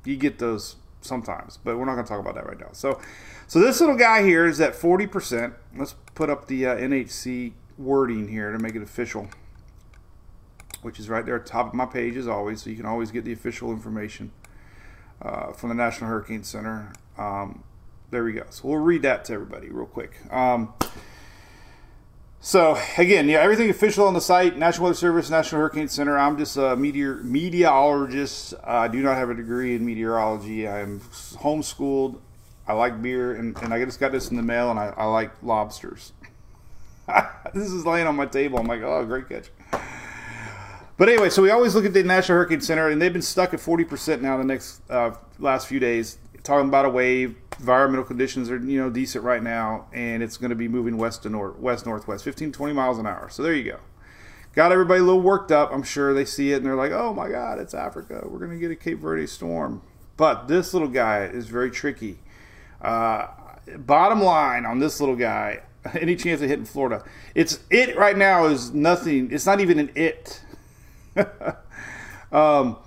you 0.03 0.15
get 0.15 0.39
those 0.39 0.77
sometimes, 1.01 1.57
but 1.63 1.77
we're 1.77 1.85
not 1.85 1.93
going 1.93 2.05
to 2.05 2.09
talk 2.09 2.19
about 2.19 2.35
that 2.35 2.47
right 2.47 2.59
now. 2.59 2.69
So, 2.73 2.99
so 3.47 3.59
this 3.59 3.79
little 3.79 3.95
guy 3.95 4.23
here 4.23 4.45
is 4.45 4.59
at 4.61 4.73
40%. 4.73 5.53
Let's 5.75 5.95
put 6.15 6.29
up 6.29 6.47
the 6.47 6.65
uh, 6.65 6.75
NHC 6.75 7.53
wording 7.77 8.27
here 8.27 8.51
to 8.51 8.59
make 8.59 8.75
it 8.75 8.81
official, 8.81 9.27
which 10.81 10.99
is 10.99 11.09
right 11.09 11.25
there 11.25 11.35
at 11.35 11.45
the 11.45 11.51
top 11.51 11.67
of 11.67 11.73
my 11.73 11.85
page 11.85 12.15
as 12.17 12.27
always, 12.27 12.63
so 12.63 12.69
you 12.69 12.75
can 12.75 12.85
always 12.85 13.11
get 13.11 13.25
the 13.25 13.33
official 13.33 13.71
information. 13.71 14.31
uh, 15.21 15.51
from 15.53 15.69
the 15.69 15.75
National 15.75 16.09
Hurricane 16.09 16.43
Center. 16.43 16.93
Um, 17.17 17.63
there 18.09 18.23
we 18.23 18.33
go. 18.33 18.43
So 18.49 18.67
we'll 18.67 18.77
read 18.79 19.03
that 19.03 19.25
to 19.25 19.33
everybody 19.33 19.69
real 19.69 19.85
quick. 19.85 20.13
Um, 20.33 20.73
so 22.39 22.77
again, 22.97 23.29
yeah, 23.29 23.39
everything 23.39 23.69
official 23.69 24.07
on 24.07 24.13
the 24.15 24.21
site: 24.21 24.57
National 24.57 24.85
Weather 24.85 24.95
Service, 24.95 25.29
National 25.29 25.61
Hurricane 25.61 25.87
Center. 25.87 26.17
I'm 26.17 26.37
just 26.37 26.57
a 26.57 26.75
meteor 26.75 27.15
meteorologist. 27.17 28.55
I 28.63 28.87
do 28.87 29.01
not 29.01 29.15
have 29.17 29.29
a 29.29 29.35
degree 29.35 29.75
in 29.75 29.85
meteorology. 29.85 30.67
I 30.67 30.79
am 30.79 30.99
homeschooled. 31.01 32.19
I 32.67 32.73
like 32.73 33.01
beer, 33.01 33.35
and, 33.35 33.57
and 33.57 33.73
I 33.73 33.83
just 33.83 33.99
got 33.99 34.11
this 34.11 34.29
in 34.29 34.37
the 34.37 34.43
mail, 34.43 34.71
and 34.71 34.79
I, 34.79 34.93
I 34.95 35.05
like 35.05 35.31
lobsters. 35.43 36.13
this 37.53 37.71
is 37.71 37.85
laying 37.85 38.07
on 38.07 38.15
my 38.15 38.25
table. 38.25 38.59
I'm 38.59 38.67
like, 38.67 38.81
oh, 38.81 39.03
great 39.05 39.27
catch. 39.27 39.49
But 40.97 41.09
anyway, 41.09 41.29
so 41.29 41.41
we 41.41 41.49
always 41.49 41.73
look 41.73 41.85
at 41.85 41.93
the 41.93 42.03
National 42.03 42.37
Hurricane 42.37 42.61
Center, 42.61 42.89
and 42.89 43.01
they've 43.01 43.13
been 43.13 43.21
stuck 43.21 43.53
at 43.53 43.59
40% 43.59 44.21
now 44.21 44.37
the 44.37 44.43
next 44.43 44.81
uh, 44.89 45.11
last 45.39 45.67
few 45.67 45.79
days, 45.79 46.17
talking 46.43 46.67
about 46.69 46.85
a 46.85 46.89
wave. 46.89 47.35
Environmental 47.59 48.05
conditions 48.05 48.49
are 48.49 48.57
you 48.57 48.79
know 48.79 48.89
decent 48.89 49.23
right 49.23 49.41
now, 49.41 49.87
and 49.93 50.23
it's 50.23 50.37
going 50.37 50.49
to 50.49 50.55
be 50.55 50.67
moving 50.67 50.97
west 50.97 51.23
to 51.23 51.29
north, 51.29 51.57
west 51.57 51.85
northwest, 51.85 52.23
15 52.23 52.51
20 52.51 52.73
miles 52.73 52.97
an 52.97 53.05
hour. 53.05 53.29
So 53.29 53.43
there 53.43 53.53
you 53.53 53.63
go. 53.63 53.79
Got 54.53 54.71
everybody 54.71 54.99
a 54.99 55.03
little 55.03 55.21
worked 55.21 55.51
up. 55.51 55.71
I'm 55.71 55.83
sure 55.83 56.13
they 56.13 56.25
see 56.25 56.51
it 56.51 56.57
and 56.57 56.65
they're 56.65 56.75
like, 56.75 56.91
"Oh 56.91 57.13
my 57.13 57.29
God, 57.29 57.59
it's 57.59 57.73
Africa. 57.73 58.21
We're 58.25 58.39
going 58.39 58.51
to 58.51 58.57
get 58.57 58.71
a 58.71 58.75
Cape 58.75 58.99
Verde 58.99 59.27
storm." 59.27 59.81
But 60.17 60.47
this 60.47 60.73
little 60.73 60.89
guy 60.89 61.25
is 61.25 61.47
very 61.47 61.71
tricky. 61.71 62.19
Uh, 62.81 63.27
bottom 63.77 64.21
line 64.21 64.65
on 64.65 64.79
this 64.79 64.99
little 64.99 65.15
guy, 65.15 65.61
any 65.93 66.15
chance 66.15 66.41
of 66.41 66.49
hitting 66.49 66.65
Florida, 66.65 67.03
it's 67.33 67.59
it 67.69 67.95
right 67.95 68.17
now 68.17 68.45
is 68.45 68.73
nothing. 68.73 69.31
It's 69.31 69.45
not 69.45 69.59
even 69.59 69.79
an 69.79 69.91
it. 69.95 70.41
um, 72.31 72.77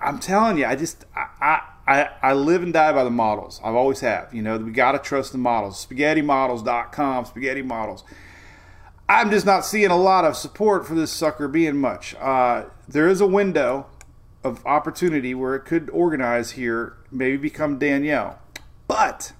I'm 0.00 0.18
telling 0.18 0.58
you, 0.58 0.66
I 0.66 0.76
just 0.76 1.04
I, 1.14 1.62
I 1.86 2.08
I 2.22 2.32
live 2.32 2.62
and 2.62 2.72
die 2.72 2.92
by 2.92 3.04
the 3.04 3.10
models. 3.10 3.60
I've 3.64 3.74
always 3.74 4.00
have. 4.00 4.34
You 4.34 4.42
know, 4.42 4.58
we 4.58 4.72
got 4.72 4.92
to 4.92 4.98
trust 4.98 5.32
the 5.32 5.38
models. 5.38 5.86
SpaghettiModels.com, 5.86 7.26
Spaghetti 7.26 7.62
Models. 7.62 8.04
I'm 9.08 9.30
just 9.30 9.46
not 9.46 9.64
seeing 9.64 9.90
a 9.90 9.96
lot 9.96 10.24
of 10.24 10.36
support 10.36 10.86
for 10.86 10.94
this 10.94 11.12
sucker 11.12 11.46
being 11.46 11.76
much. 11.76 12.16
Uh, 12.16 12.64
there 12.88 13.06
is 13.08 13.20
a 13.20 13.26
window 13.26 13.86
of 14.42 14.64
opportunity 14.66 15.32
where 15.32 15.54
it 15.54 15.64
could 15.64 15.88
organize 15.90 16.52
here, 16.52 16.96
maybe 17.12 17.36
become 17.36 17.78
Danielle. 17.78 18.40
But 18.88 19.32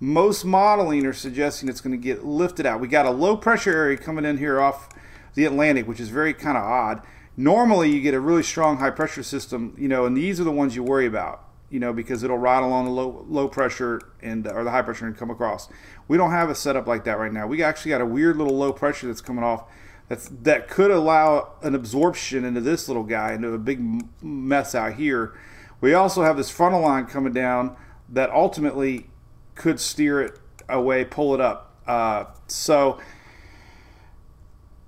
most 0.00 0.44
modeling 0.44 1.04
are 1.06 1.12
suggesting 1.12 1.68
it's 1.68 1.82
going 1.82 1.98
to 1.98 2.02
get 2.02 2.24
lifted 2.24 2.64
out. 2.64 2.80
We 2.80 2.88
got 2.88 3.06
a 3.06 3.10
low 3.10 3.36
pressure 3.36 3.72
area 3.72 3.98
coming 3.98 4.24
in 4.24 4.38
here 4.38 4.60
off 4.60 4.88
the 5.34 5.44
Atlantic, 5.44 5.86
which 5.86 6.00
is 6.00 6.08
very 6.08 6.32
kind 6.32 6.56
of 6.56 6.64
odd. 6.64 7.02
Normally, 7.36 7.90
you 7.90 8.00
get 8.00 8.14
a 8.14 8.20
really 8.20 8.42
strong 8.42 8.78
high 8.78 8.90
pressure 8.90 9.22
system, 9.22 9.74
you 9.78 9.88
know, 9.88 10.06
and 10.06 10.16
these 10.16 10.40
are 10.40 10.44
the 10.44 10.52
ones 10.52 10.76
you 10.76 10.84
worry 10.84 11.06
about, 11.06 11.48
you 11.68 11.80
know, 11.80 11.92
because 11.92 12.22
it'll 12.22 12.38
ride 12.38 12.62
along 12.62 12.84
the 12.84 12.90
low 12.92 13.24
low 13.28 13.48
pressure 13.48 14.00
and 14.22 14.46
or 14.46 14.62
the 14.62 14.70
high 14.70 14.82
pressure 14.82 15.06
and 15.06 15.16
come 15.16 15.30
across. 15.30 15.68
We 16.06 16.16
don't 16.16 16.30
have 16.30 16.48
a 16.48 16.54
setup 16.54 16.86
like 16.86 17.04
that 17.04 17.18
right 17.18 17.32
now. 17.32 17.46
We 17.46 17.62
actually 17.62 17.90
got 17.90 18.00
a 18.00 18.06
weird 18.06 18.36
little 18.36 18.56
low 18.56 18.72
pressure 18.72 19.08
that's 19.08 19.20
coming 19.20 19.42
off 19.42 19.64
that's 20.08 20.28
that 20.42 20.68
could 20.68 20.90
allow 20.90 21.54
an 21.62 21.74
absorption 21.74 22.44
into 22.44 22.60
this 22.60 22.88
little 22.88 23.04
guy 23.04 23.32
into 23.32 23.48
a 23.52 23.58
big 23.58 23.80
mess 24.22 24.74
out 24.74 24.94
here. 24.94 25.34
We 25.80 25.94
also 25.94 26.22
have 26.22 26.36
this 26.36 26.50
frontal 26.50 26.80
line 26.80 27.06
coming 27.06 27.32
down 27.32 27.76
that 28.10 28.30
ultimately 28.30 29.08
could 29.54 29.80
steer 29.80 30.22
it 30.22 30.38
away, 30.68 31.04
pull 31.04 31.34
it 31.34 31.40
up. 31.40 31.74
Uh, 31.86 32.24
so 32.46 32.98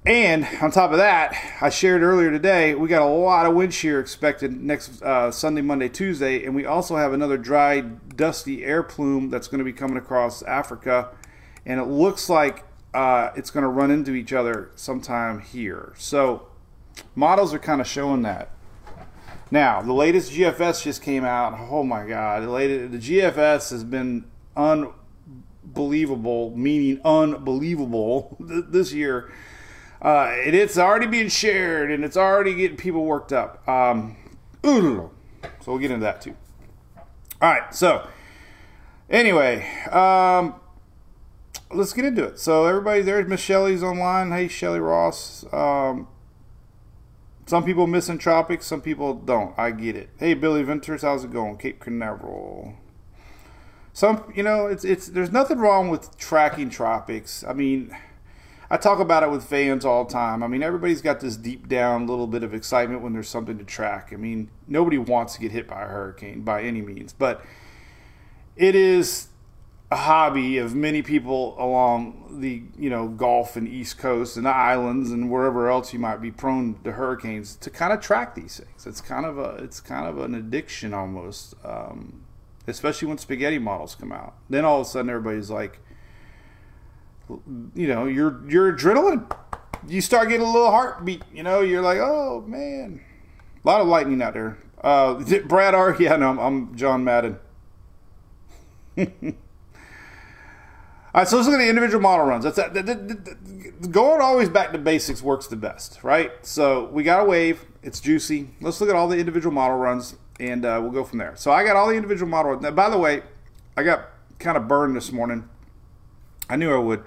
and 0.07 0.47
on 0.63 0.71
top 0.71 0.93
of 0.93 0.99
that, 0.99 1.37
I 1.61 1.69
shared 1.69 2.03
earlier 2.03 2.31
today, 2.31 2.77
we 2.77 2.89
got 2.89 3.03
a 3.03 3.07
lot 3.07 3.45
of 3.45 3.57
wind 3.57 3.75
shear 3.75 3.99
expected 3.99 4.53
next 4.53 5.03
uh, 5.03 5.33
Sunday, 5.33 5.63
Monday, 5.63 5.89
Tuesday, 5.89 6.45
and 6.45 6.55
we 6.55 6.65
also 6.65 6.95
have 6.95 7.13
another 7.13 7.37
dry, 7.37 7.81
dusty 7.81 8.65
air 8.65 8.85
plume 8.85 9.31
that's 9.31 9.49
going 9.49 9.59
to 9.59 9.65
be 9.65 9.73
coming 9.73 9.97
across 9.97 10.45
Africa, 10.45 11.09
and 11.65 11.81
it 11.81 11.87
looks 11.87 12.31
like 12.31 12.63
uh, 12.95 13.31
it's 13.35 13.51
going 13.51 13.65
to 13.65 13.69
run 13.69 13.91
into 13.91 14.13
each 14.13 14.33
other 14.33 14.71
sometime 14.77 15.41
here. 15.41 15.93
So 15.99 16.47
models 17.17 17.53
are 17.53 17.59
kind 17.59 17.81
of 17.81 17.89
showing 17.89 18.23
that. 18.23 18.51
Now, 19.51 19.83
the 19.83 19.93
latest 19.93 20.31
GFS 20.31 20.85
just 20.85 21.03
came 21.03 21.25
out. 21.25 21.59
Oh 21.69 21.83
my 21.83 22.07
God, 22.07 22.45
the 22.45 22.51
latest 22.51 22.93
the 22.93 22.99
GFS 22.99 23.71
has 23.71 23.83
been 23.83 24.25
unbelievable, 24.57 26.57
meaning 26.57 27.01
unbelievable 27.05 28.37
this 28.41 28.93
year 28.93 29.33
uh, 30.03 30.33
and 30.45 30.55
it's 30.55 30.79
already 30.79 31.07
being 31.07 31.29
shared 31.29 31.91
and 31.91 32.05
it's 32.05 32.17
already 32.17 32.55
getting 32.55 32.77
people 32.77 33.05
worked 33.05 33.33
up. 33.33 33.67
Um, 33.69 34.17
so 34.63 35.11
we'll 35.67 35.79
get 35.79 35.91
into 35.91 36.05
that 36.05 36.21
too. 36.21 36.37
All 37.41 37.51
right, 37.51 37.75
so 37.75 38.07
anyway, 39.11 39.69
um, 39.91 40.55
let's 41.71 41.93
get 41.93 42.05
into 42.05 42.25
it. 42.25 42.39
So 42.39 42.67
everybody, 42.67 43.03
there's 43.03 43.29
Miss 43.29 43.41
Shelley's 43.41 43.83
online. 43.83 44.31
Hey, 44.31 44.49
Shelley 44.49 44.81
Ross. 44.81 45.45
Um, 45.53 46.09
some 47.47 47.65
people 47.65 47.87
missing 47.87 48.19
tropics, 48.19 48.67
some 48.67 48.81
people 48.81 49.15
don't. 49.15 49.57
I 49.59 49.71
get 49.71 49.97
it. 49.97 50.11
Hey, 50.19 50.35
Billy 50.35 50.63
Venters, 50.63 51.03
how's 51.03 51.25
it 51.25 51.33
going? 51.33 51.59
Cape 51.59 51.79
Canaveral. 51.79 52.75
Some, 53.93 54.33
you 54.35 54.43
know, 54.43 54.67
it's 54.67 54.85
it's. 54.85 55.07
There's 55.07 55.33
nothing 55.33 55.59
wrong 55.59 55.89
with 55.89 56.19
tracking 56.19 56.69
tropics. 56.69 57.45
I 57.45 57.53
mean 57.53 57.97
I 58.71 58.77
talk 58.77 58.99
about 58.99 59.23
it 59.23 59.31
with 59.31 59.45
fans 59.45 59.85
all 59.85 60.05
the 60.05 60.13
time. 60.13 60.43
I 60.43 60.49
mean, 60.49 60.63
everybody's 60.63 61.01
got 61.01 61.21
this 61.21 61.37
deep 61.37 61.69
down 61.69 62.07
little 62.07 62.27
bit 62.27 62.43
of 62.43 62.53
excitement 62.53 63.03
when 63.03 63.13
there's 63.13 63.29
something 63.29 63.59
to 63.59 63.65
track. 63.65 64.11
I 64.13 64.17
mean, 64.17 64.51
nobody 64.67 64.99
wants 64.99 65.35
to 65.35 65.41
get 65.41 65.53
hit 65.53 65.69
by 65.69 65.83
a 65.83 65.87
hurricane 65.87 66.43
by 66.43 66.63
any 66.63 66.83
means, 66.83 67.13
but 67.13 67.45
it 68.57 68.75
is 68.75 69.29
a 69.91 69.97
hobby 69.97 70.59
of 70.59 70.75
many 70.75 71.01
people 71.01 71.55
along 71.59 72.41
the 72.41 72.63
you 72.77 72.91
know 72.91 73.07
Gulf 73.07 73.55
and 73.55 73.69
East 73.69 73.99
Coast 73.99 74.37
and 74.37 74.45
the 74.45 74.51
islands 74.51 75.13
and 75.13 75.31
wherever 75.31 75.71
else 75.71 75.93
you 75.93 76.01
might 76.01 76.21
be 76.21 76.33
prone 76.33 76.77
to 76.83 76.93
hurricanes 76.93 77.55
to 77.57 77.71
kind 77.71 77.93
of 77.93 78.01
track 78.01 78.35
these 78.35 78.59
things. 78.59 78.87
It's 78.87 79.01
kind 79.01 79.25
of 79.25 79.39
a 79.39 79.63
it's 79.63 79.81
kind 79.81 80.07
of 80.09 80.19
an 80.19 80.35
addiction 80.35 80.93
almost, 80.93 81.55
um, 81.65 82.25
especially 82.67 83.07
when 83.07 83.19
spaghetti 83.19 83.61
models 83.61 83.95
come 83.95 84.11
out. 84.11 84.35
Then 84.51 84.65
all 84.65 84.81
of 84.81 84.87
a 84.89 84.91
sudden 84.91 85.09
everybody's 85.09 85.51
like 85.51 85.79
you 87.29 87.89
know, 87.89 88.07
your 88.07 88.49
your 88.49 88.73
adrenaline, 88.73 89.31
you 89.89 90.01
start 90.01 90.29
getting 90.29 90.47
a 90.47 90.51
little 90.51 90.71
heartbeat. 90.71 91.23
You 91.33 91.43
know, 91.43 91.61
you're 91.61 91.83
like, 91.83 91.99
oh 91.99 92.45
man, 92.47 93.01
a 93.65 93.67
lot 93.67 93.81
of 93.81 93.87
lightning 93.87 94.23
out 94.23 94.35
there. 94.35 94.59
Uh, 94.83 95.15
Brad 95.47 95.75
R. 95.75 95.97
Yeah, 95.99 96.17
no, 96.17 96.31
I'm, 96.31 96.39
I'm 96.39 96.77
John 96.77 97.05
Madden. 97.05 97.39
All 98.99 99.07
right, 101.23 101.29
so 101.29 101.37
let's 101.37 101.49
look 101.49 101.59
at 101.59 101.65
the 101.65 101.69
individual 101.69 102.03
model 102.03 102.27
runs. 102.27 102.45
That's 102.45 102.57
that, 102.57 102.75
that, 102.75 102.87
that, 102.87 103.91
going 103.91 104.21
always 104.21 104.51
back 104.51 104.73
to 104.73 104.79
basics 104.79 105.23
works 105.23 105.47
the 105.47 105.57
best, 105.57 106.05
right? 106.05 106.31
So 106.43 106.87
we 106.93 107.05
got 107.05 107.23
a 107.23 107.25
wave. 107.25 107.65
It's 107.83 108.01
juicy. 108.01 108.51
Let's 108.61 108.81
look 108.81 108.91
at 108.91 108.97
all 108.97 109.09
the 109.09 109.17
individual 109.17 109.55
model 109.55 109.79
runs, 109.79 110.17
and 110.39 110.67
uh, 110.67 110.79
we'll 110.83 110.93
go 110.93 111.05
from 111.05 111.19
there. 111.19 111.35
So 111.37 111.53
I 111.53 111.65
got 111.65 111.75
all 111.75 111.89
the 111.89 111.95
individual 111.95 112.29
model. 112.29 112.61
Now, 112.61 112.71
by 112.71 112.91
the 112.91 112.99
way, 112.99 113.23
I 113.79 113.83
got 113.83 114.11
kind 114.39 114.59
of 114.59 114.69
burned 114.69 114.95
this 114.95 115.11
morning 115.11 115.49
I 116.49 116.57
knew 116.57 116.73
I 116.73 116.79
would. 116.79 117.03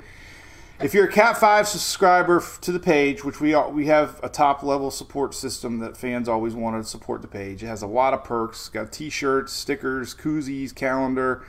If 0.81 0.93
you're 0.93 1.05
a 1.05 1.11
Cat 1.11 1.37
5 1.37 1.67
subscriber 1.67 2.41
to 2.61 2.71
the 2.71 2.79
page, 2.79 3.25
which 3.25 3.41
we 3.41 3.53
we 3.71 3.87
have 3.87 4.19
a 4.23 4.29
top 4.29 4.63
level 4.63 4.91
support 4.91 5.33
system 5.33 5.79
that 5.79 5.97
fans 5.97 6.29
always 6.29 6.55
wanted 6.55 6.83
to 6.83 6.89
support 6.89 7.21
the 7.21 7.27
page. 7.27 7.63
It 7.63 7.67
has 7.67 7.81
a 7.81 7.87
lot 7.87 8.13
of 8.13 8.23
perks. 8.23 8.69
got 8.69 8.91
t-shirts, 8.91 9.51
stickers, 9.51 10.15
koozies, 10.15 10.73
calendar, 10.73 11.45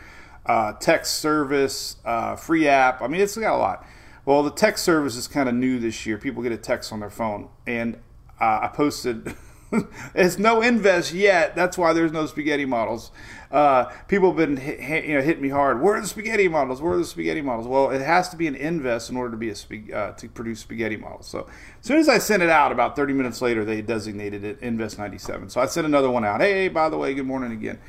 uh, 0.47 0.73
text 0.75 1.19
service, 1.19 1.97
uh, 2.05 2.35
free 2.35 2.67
app. 2.67 3.03
I 3.03 3.07
mean, 3.07 3.21
it's 3.21 3.37
got 3.37 3.55
a 3.55 3.57
lot. 3.57 3.87
Well, 4.25 4.43
the 4.43 4.51
text 4.51 4.85
service 4.85 5.15
is 5.15 5.29
kind 5.29 5.49
of 5.49 5.55
new 5.55 5.79
this 5.79 6.05
year. 6.07 6.19
People 6.19 6.43
get 6.43 6.53
a 6.53 6.57
text 6.57 6.93
on 6.93 7.01
their 7.01 7.11
phone, 7.11 7.51
and 7.67 7.97
uh, 8.41 8.61
I 8.63 8.71
posted 8.75 9.35
There's 10.15 10.39
no 10.39 10.63
invest 10.63 11.13
yet. 11.13 11.55
That's 11.55 11.79
why 11.79 11.93
there's 11.93 12.13
no 12.13 12.27
spaghetti 12.27 12.65
models. 12.65 13.11
Uh, 13.51 13.85
people 14.09 14.29
have 14.31 14.37
been 14.37 14.57
hit, 14.57 15.05
you 15.05 15.15
know 15.15 15.23
hitting 15.23 15.43
me 15.43 15.49
hard. 15.49 15.81
Where 15.81 15.97
are 15.97 16.01
the 16.01 16.07
spaghetti 16.07 16.49
models? 16.49 16.81
Where 16.81 16.93
are 16.93 16.99
the 16.99 17.05
spaghetti 17.05 17.41
models? 17.41 17.67
Well, 17.67 17.91
it 17.91 18.01
has 18.01 18.29
to 18.31 18.37
be 18.37 18.47
an 18.47 18.55
invest 18.55 19.11
in 19.11 19.17
order 19.17 19.31
to 19.31 19.37
be 19.37 19.51
a 19.51 19.97
uh, 19.97 20.13
to 20.13 20.29
produce 20.29 20.61
spaghetti 20.61 20.97
models. 20.97 21.27
So 21.27 21.49
as 21.81 21.87
soon 21.87 21.99
as 21.99 22.09
I 22.09 22.19
sent 22.19 22.43
it 22.43 22.51
out, 22.51 22.71
about 22.73 22.95
30 22.97 23.13
minutes 23.13 23.43
later, 23.43 23.65
they 23.65 23.83
designated 23.83 24.45
it 24.45 24.61
Invest 24.61 24.99
97. 24.99 25.51
So 25.51 25.61
I 25.61 25.67
sent 25.67 25.87
another 25.87 26.11
one 26.11 26.25
out. 26.25 26.41
Hey, 26.41 26.69
by 26.69 26.89
the 26.89 26.97
way, 26.97 27.15
good 27.15 27.27
morning 27.27 27.53
again. 27.53 27.81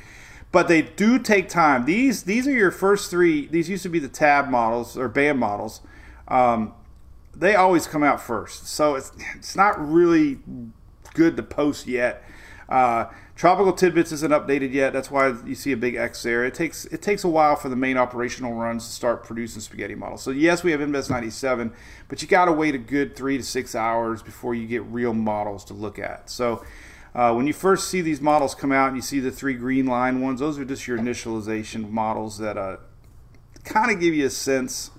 But 0.50 0.68
they 0.68 0.82
do 0.82 1.18
take 1.18 1.48
time. 1.48 1.84
These 1.84 2.24
these 2.24 2.46
are 2.46 2.52
your 2.52 2.70
first 2.70 3.10
three. 3.10 3.46
These 3.46 3.68
used 3.68 3.82
to 3.84 3.88
be 3.88 3.98
the 3.98 4.08
tab 4.08 4.48
models 4.48 4.98
or 4.98 5.08
BAM 5.08 5.38
models. 5.38 5.80
Um, 6.28 6.74
they 7.34 7.54
always 7.54 7.86
come 7.86 8.02
out 8.02 8.20
first. 8.20 8.66
So 8.68 8.94
it's 8.94 9.12
it's 9.34 9.56
not 9.56 9.80
really 9.80 10.40
good 11.12 11.36
to 11.36 11.42
post 11.42 11.86
yet. 11.86 12.24
Uh, 12.68 13.06
Tropical 13.34 13.72
Tidbits 13.72 14.12
isn't 14.12 14.30
updated 14.30 14.72
yet. 14.72 14.92
That's 14.92 15.10
why 15.10 15.34
you 15.44 15.54
see 15.54 15.72
a 15.72 15.76
big 15.76 15.94
X 15.94 16.22
there. 16.22 16.44
It 16.44 16.54
takes 16.54 16.84
it 16.86 17.02
takes 17.02 17.24
a 17.24 17.28
while 17.28 17.56
for 17.56 17.68
the 17.68 17.76
main 17.76 17.96
operational 17.96 18.54
runs 18.54 18.86
to 18.86 18.92
start 18.92 19.24
producing 19.24 19.60
spaghetti 19.60 19.94
models. 19.94 20.22
So 20.22 20.30
yes, 20.30 20.62
we 20.62 20.70
have 20.70 20.80
Invest 20.80 21.10
97, 21.10 21.72
but 22.08 22.22
you 22.22 22.28
got 22.28 22.44
to 22.46 22.52
wait 22.52 22.74
a 22.74 22.78
good 22.78 23.16
three 23.16 23.36
to 23.36 23.42
six 23.42 23.74
hours 23.74 24.22
before 24.22 24.54
you 24.54 24.66
get 24.66 24.82
real 24.84 25.12
models 25.14 25.64
to 25.66 25.74
look 25.74 25.98
at. 25.98 26.30
So 26.30 26.64
Uh, 27.14 27.34
when 27.34 27.46
you 27.46 27.52
first 27.52 27.88
see 27.88 28.00
these 28.00 28.22
models 28.22 28.54
come 28.54 28.72
out 28.72 28.88
and 28.88 28.96
you 28.96 29.02
see 29.02 29.20
the 29.20 29.30
three 29.30 29.52
green 29.52 29.84
line 29.84 30.22
ones, 30.22 30.40
those 30.40 30.58
are 30.58 30.64
just 30.64 30.86
your 30.86 30.96
initialization 30.96 31.90
models 31.90 32.38
that 32.38 32.56
uh, 32.56 32.78
kind 33.64 33.90
of 33.90 34.00
give 34.00 34.14
you 34.14 34.24
a 34.24 34.30
sense. 34.30 34.90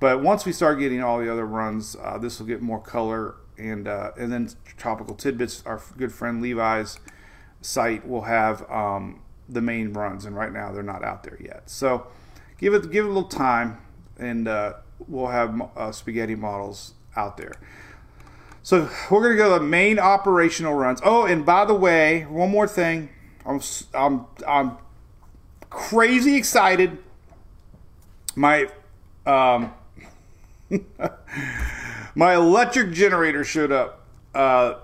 But 0.00 0.22
once 0.22 0.46
we 0.46 0.52
start 0.52 0.78
getting 0.78 1.02
all 1.02 1.18
the 1.20 1.30
other 1.30 1.46
runs, 1.46 1.94
uh, 2.02 2.16
this 2.16 2.38
will 2.38 2.46
get 2.46 2.62
more 2.62 2.80
color. 2.80 3.34
And, 3.58 3.86
uh, 3.86 4.12
and 4.18 4.32
then 4.32 4.50
Tropical 4.76 5.14
Tidbits, 5.14 5.62
our 5.66 5.80
good 5.96 6.12
friend 6.12 6.42
Levi's 6.42 6.98
site, 7.60 8.06
will 8.06 8.22
have 8.22 8.68
um, 8.70 9.20
the 9.48 9.60
main 9.60 9.92
runs. 9.92 10.24
And 10.24 10.36
right 10.36 10.52
now 10.52 10.72
they're 10.72 10.82
not 10.82 11.04
out 11.04 11.22
there 11.22 11.38
yet. 11.40 11.68
So 11.70 12.06
give 12.58 12.74
it, 12.74 12.90
give 12.90 13.04
it 13.04 13.08
a 13.08 13.12
little 13.12 13.28
time 13.28 13.78
and 14.18 14.48
uh, 14.48 14.74
we'll 15.08 15.28
have 15.28 15.60
uh, 15.76 15.92
spaghetti 15.92 16.34
models 16.34 16.94
out 17.16 17.36
there. 17.36 17.52
So 18.62 18.88
we're 19.10 19.30
to 19.30 19.36
go 19.36 19.52
to 19.54 19.58
the 19.58 19.68
main 19.68 19.98
operational 19.98 20.74
runs. 20.74 21.00
Oh, 21.04 21.26
and 21.26 21.44
by 21.44 21.64
the 21.64 21.74
way, 21.74 22.22
one 22.22 22.50
more 22.50 22.68
thing. 22.68 23.08
I'm 23.44 23.60
I'm 23.92 24.26
I'm 24.46 24.78
crazy 25.68 26.36
excited. 26.36 26.98
My 28.36 28.68
um 29.26 29.72
my 32.14 32.34
electric 32.34 32.92
generator 32.92 33.44
showed 33.44 33.72
up. 33.72 34.06
Uh, 34.34 34.74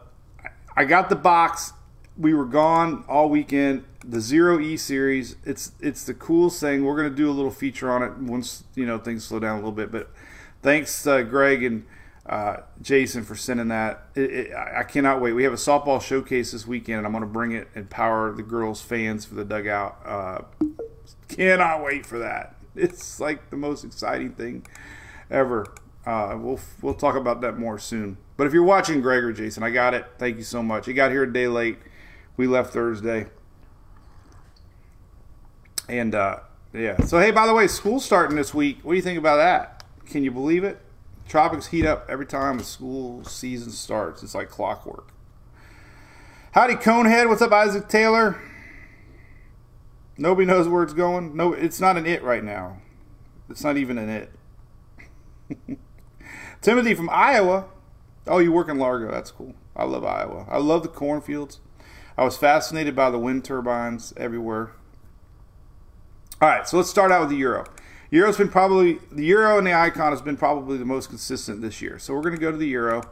I 0.76 0.84
got 0.84 1.08
the 1.08 1.16
box. 1.16 1.72
We 2.16 2.34
were 2.34 2.46
gone 2.46 3.04
all 3.08 3.28
weekend. 3.28 3.84
The 4.04 4.20
Zero 4.20 4.58
E 4.58 4.76
series. 4.76 5.36
It's 5.44 5.72
it's 5.80 6.04
the 6.04 6.14
coolest 6.14 6.60
thing. 6.60 6.84
We're 6.84 6.96
gonna 6.96 7.10
do 7.10 7.30
a 7.30 7.32
little 7.32 7.50
feature 7.50 7.90
on 7.90 8.02
it 8.02 8.16
once 8.16 8.64
you 8.74 8.86
know 8.86 8.98
things 8.98 9.24
slow 9.24 9.38
down 9.38 9.54
a 9.54 9.56
little 9.56 9.72
bit. 9.72 9.92
But 9.92 10.10
thanks, 10.62 11.06
uh, 11.06 11.22
Greg 11.22 11.62
and 11.62 11.84
uh, 12.28 12.58
Jason 12.80 13.24
for 13.24 13.34
sending 13.34 13.68
that. 13.68 14.04
It, 14.14 14.30
it, 14.30 14.52
I 14.54 14.82
cannot 14.82 15.20
wait. 15.20 15.32
We 15.32 15.44
have 15.44 15.52
a 15.52 15.56
softball 15.56 16.00
showcase 16.00 16.52
this 16.52 16.66
weekend, 16.66 16.98
and 16.98 17.06
I'm 17.06 17.20
to 17.20 17.26
bring 17.26 17.52
it 17.52 17.68
and 17.74 17.88
power 17.88 18.32
the 18.32 18.42
girls' 18.42 18.80
fans 18.80 19.24
for 19.24 19.34
the 19.34 19.44
dugout. 19.44 19.98
Uh, 20.04 20.38
cannot 21.28 21.82
wait 21.84 22.06
for 22.06 22.18
that. 22.18 22.54
It's 22.76 23.18
like 23.18 23.50
the 23.50 23.56
most 23.56 23.82
exciting 23.82 24.34
thing 24.34 24.64
ever. 25.32 25.66
Uh, 26.08 26.38
we'll 26.40 26.58
we'll 26.80 26.94
talk 26.94 27.16
about 27.16 27.42
that 27.42 27.58
more 27.58 27.78
soon. 27.78 28.16
But 28.38 28.46
if 28.46 28.54
you're 28.54 28.62
watching 28.62 29.02
Greg 29.02 29.22
or 29.22 29.30
Jason, 29.30 29.62
I 29.62 29.68
got 29.68 29.92
it. 29.92 30.06
Thank 30.16 30.38
you 30.38 30.42
so 30.42 30.62
much. 30.62 30.88
You 30.88 30.94
got 30.94 31.10
here 31.10 31.24
a 31.24 31.30
day 31.30 31.48
late. 31.48 31.76
We 32.38 32.46
left 32.46 32.72
Thursday, 32.72 33.26
and 35.86 36.14
uh, 36.14 36.38
yeah. 36.72 37.04
So 37.04 37.18
hey, 37.18 37.30
by 37.30 37.46
the 37.46 37.52
way, 37.52 37.66
school's 37.66 38.06
starting 38.06 38.36
this 38.36 38.54
week. 38.54 38.78
What 38.82 38.92
do 38.92 38.96
you 38.96 39.02
think 39.02 39.18
about 39.18 39.36
that? 39.36 39.84
Can 40.06 40.24
you 40.24 40.30
believe 40.30 40.64
it? 40.64 40.80
Tropics 41.28 41.66
heat 41.66 41.84
up 41.84 42.06
every 42.08 42.24
time 42.24 42.56
the 42.56 42.64
school 42.64 43.22
season 43.24 43.70
starts. 43.70 44.22
It's 44.22 44.34
like 44.34 44.48
clockwork. 44.48 45.12
Howdy, 46.52 46.76
Conehead. 46.76 47.28
What's 47.28 47.42
up, 47.42 47.52
Isaac 47.52 47.86
Taylor? 47.86 48.40
Nobody 50.16 50.46
knows 50.46 50.68
where 50.68 50.82
it's 50.82 50.94
going. 50.94 51.36
No, 51.36 51.52
it's 51.52 51.82
not 51.82 51.98
an 51.98 52.06
it 52.06 52.22
right 52.22 52.42
now. 52.42 52.78
It's 53.50 53.62
not 53.62 53.76
even 53.76 53.98
an 53.98 54.08
it. 54.08 55.78
Timothy 56.60 56.94
from 56.94 57.08
Iowa. 57.10 57.66
Oh, 58.26 58.38
you 58.38 58.52
work 58.52 58.68
in 58.68 58.78
Largo. 58.78 59.10
That's 59.10 59.30
cool. 59.30 59.54
I 59.76 59.84
love 59.84 60.04
Iowa. 60.04 60.46
I 60.50 60.58
love 60.58 60.82
the 60.82 60.88
cornfields. 60.88 61.60
I 62.16 62.24
was 62.24 62.36
fascinated 62.36 62.96
by 62.96 63.10
the 63.10 63.18
wind 63.18 63.44
turbines 63.44 64.12
everywhere. 64.16 64.72
All 66.40 66.48
right, 66.48 66.68
so 66.68 66.76
let's 66.76 66.90
start 66.90 67.12
out 67.12 67.20
with 67.20 67.30
the 67.30 67.36
Euro. 67.36 67.64
Euro's 68.10 68.36
been 68.36 68.48
probably 68.48 68.98
the 69.12 69.24
Euro 69.26 69.58
and 69.58 69.66
the 69.66 69.74
Icon 69.74 70.12
has 70.12 70.22
been 70.22 70.36
probably 70.36 70.78
the 70.78 70.84
most 70.84 71.08
consistent 71.08 71.60
this 71.60 71.82
year. 71.82 71.98
So 71.98 72.14
we're 72.14 72.22
going 72.22 72.34
to 72.34 72.40
go 72.40 72.50
to 72.50 72.56
the 72.56 72.68
Euro. 72.68 73.02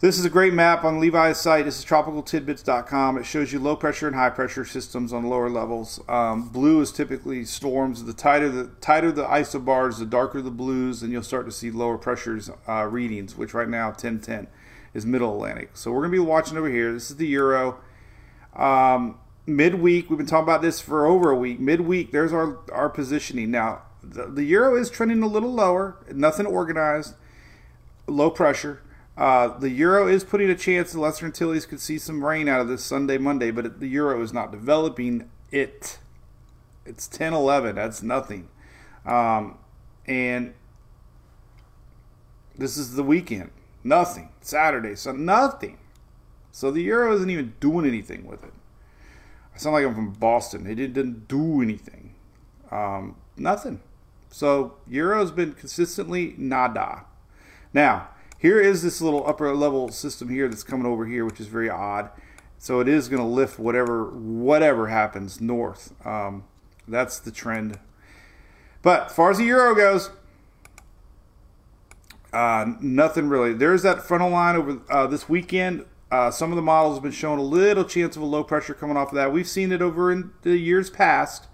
This 0.00 0.16
is 0.16 0.24
a 0.24 0.30
great 0.30 0.54
map 0.54 0.84
on 0.84 1.00
Levi's 1.00 1.40
site. 1.40 1.64
This 1.64 1.80
is 1.80 1.84
tropicaltidbits.com. 1.84 3.18
It 3.18 3.24
shows 3.26 3.52
you 3.52 3.58
low 3.58 3.74
pressure 3.74 4.06
and 4.06 4.14
high 4.14 4.30
pressure 4.30 4.64
systems 4.64 5.12
on 5.12 5.24
lower 5.24 5.50
levels. 5.50 6.00
Um, 6.08 6.50
blue 6.50 6.80
is 6.80 6.92
typically 6.92 7.44
storms. 7.44 8.04
The 8.04 8.12
tighter 8.12 8.48
the 8.48 8.66
tighter 8.80 9.10
the 9.10 9.24
isobars, 9.24 9.98
the 9.98 10.06
darker 10.06 10.40
the 10.40 10.52
blues, 10.52 11.02
and 11.02 11.10
you'll 11.10 11.24
start 11.24 11.46
to 11.46 11.52
see 11.52 11.72
lower 11.72 11.98
pressures 11.98 12.48
uh, 12.68 12.84
readings. 12.84 13.36
Which 13.36 13.54
right 13.54 13.68
now 13.68 13.86
1010 13.86 14.46
is 14.94 15.04
Middle 15.04 15.34
Atlantic. 15.34 15.70
So 15.74 15.90
we're 15.90 16.02
going 16.02 16.12
to 16.12 16.22
be 16.22 16.24
watching 16.24 16.56
over 16.56 16.70
here. 16.70 16.92
This 16.92 17.10
is 17.10 17.16
the 17.16 17.26
Euro. 17.26 17.80
Um, 18.54 19.18
midweek, 19.46 20.10
we've 20.10 20.16
been 20.16 20.26
talking 20.26 20.44
about 20.44 20.62
this 20.62 20.80
for 20.80 21.06
over 21.06 21.32
a 21.32 21.36
week. 21.36 21.58
Midweek, 21.58 22.12
there's 22.12 22.32
our, 22.32 22.58
our 22.70 22.88
positioning. 22.88 23.50
Now, 23.50 23.82
the, 24.00 24.26
the 24.26 24.44
euro 24.44 24.76
is 24.76 24.90
trending 24.90 25.24
a 25.24 25.26
little 25.26 25.52
lower, 25.52 25.96
nothing 26.12 26.46
organized, 26.46 27.14
low 28.06 28.30
pressure. 28.30 28.80
Uh, 29.18 29.58
the 29.58 29.68
euro 29.68 30.06
is 30.06 30.22
putting 30.22 30.48
a 30.48 30.54
chance 30.54 30.92
the 30.92 31.00
Lesser 31.00 31.26
Antilles 31.26 31.66
could 31.66 31.80
see 31.80 31.98
some 31.98 32.24
rain 32.24 32.46
out 32.46 32.60
of 32.60 32.68
this 32.68 32.84
Sunday, 32.84 33.18
Monday, 33.18 33.50
but 33.50 33.80
the 33.80 33.88
euro 33.88 34.22
is 34.22 34.32
not 34.32 34.52
developing 34.52 35.28
it. 35.50 35.98
It's 36.86 37.08
10 37.08 37.34
11. 37.34 37.74
That's 37.74 38.00
nothing. 38.00 38.48
Um, 39.04 39.58
and 40.06 40.54
this 42.56 42.76
is 42.76 42.94
the 42.94 43.02
weekend. 43.02 43.50
Nothing. 43.82 44.28
Saturday, 44.40 44.94
so 44.94 45.10
nothing. 45.10 45.78
So 46.52 46.70
the 46.70 46.82
euro 46.82 47.12
isn't 47.16 47.28
even 47.28 47.54
doing 47.58 47.86
anything 47.86 48.24
with 48.24 48.44
it. 48.44 48.52
I 49.52 49.58
sound 49.58 49.74
like 49.74 49.84
I'm 49.84 49.96
from 49.96 50.12
Boston. 50.12 50.64
It 50.64 50.76
didn't 50.76 51.26
do 51.26 51.60
anything. 51.60 52.14
Um, 52.70 53.16
nothing. 53.36 53.80
So 54.30 54.74
Euro's 54.86 55.32
been 55.32 55.54
consistently 55.54 56.34
nada. 56.38 57.04
Now, 57.74 58.10
here 58.38 58.60
is 58.60 58.82
this 58.82 59.00
little 59.00 59.26
upper 59.26 59.54
level 59.54 59.88
system 59.90 60.28
here 60.28 60.48
that's 60.48 60.62
coming 60.62 60.86
over 60.86 61.04
here, 61.06 61.24
which 61.24 61.40
is 61.40 61.48
very 61.48 61.68
odd. 61.68 62.10
So 62.58 62.80
it 62.80 62.88
is 62.88 63.08
going 63.08 63.22
to 63.22 63.28
lift 63.28 63.58
whatever 63.58 64.10
whatever 64.10 64.88
happens 64.88 65.40
north. 65.40 65.92
Um, 66.06 66.44
that's 66.86 67.18
the 67.18 67.30
trend. 67.30 67.78
But 68.82 69.06
as 69.06 69.12
far 69.12 69.30
as 69.30 69.38
the 69.38 69.44
euro 69.44 69.74
goes, 69.74 70.10
uh, 72.32 72.72
nothing 72.80 73.28
really. 73.28 73.54
There's 73.54 73.82
that 73.82 74.02
frontal 74.02 74.30
line 74.30 74.56
over 74.56 74.80
uh, 74.90 75.06
this 75.06 75.28
weekend. 75.28 75.84
Uh, 76.10 76.30
some 76.30 76.50
of 76.50 76.56
the 76.56 76.62
models 76.62 76.96
have 76.96 77.02
been 77.02 77.12
showing 77.12 77.38
a 77.38 77.42
little 77.42 77.84
chance 77.84 78.16
of 78.16 78.22
a 78.22 78.26
low 78.26 78.42
pressure 78.42 78.74
coming 78.74 78.96
off 78.96 79.08
of 79.08 79.14
that. 79.16 79.32
We've 79.32 79.48
seen 79.48 79.72
it 79.72 79.82
over 79.82 80.10
in 80.10 80.30
the 80.42 80.56
years 80.56 80.90
past. 80.90 81.46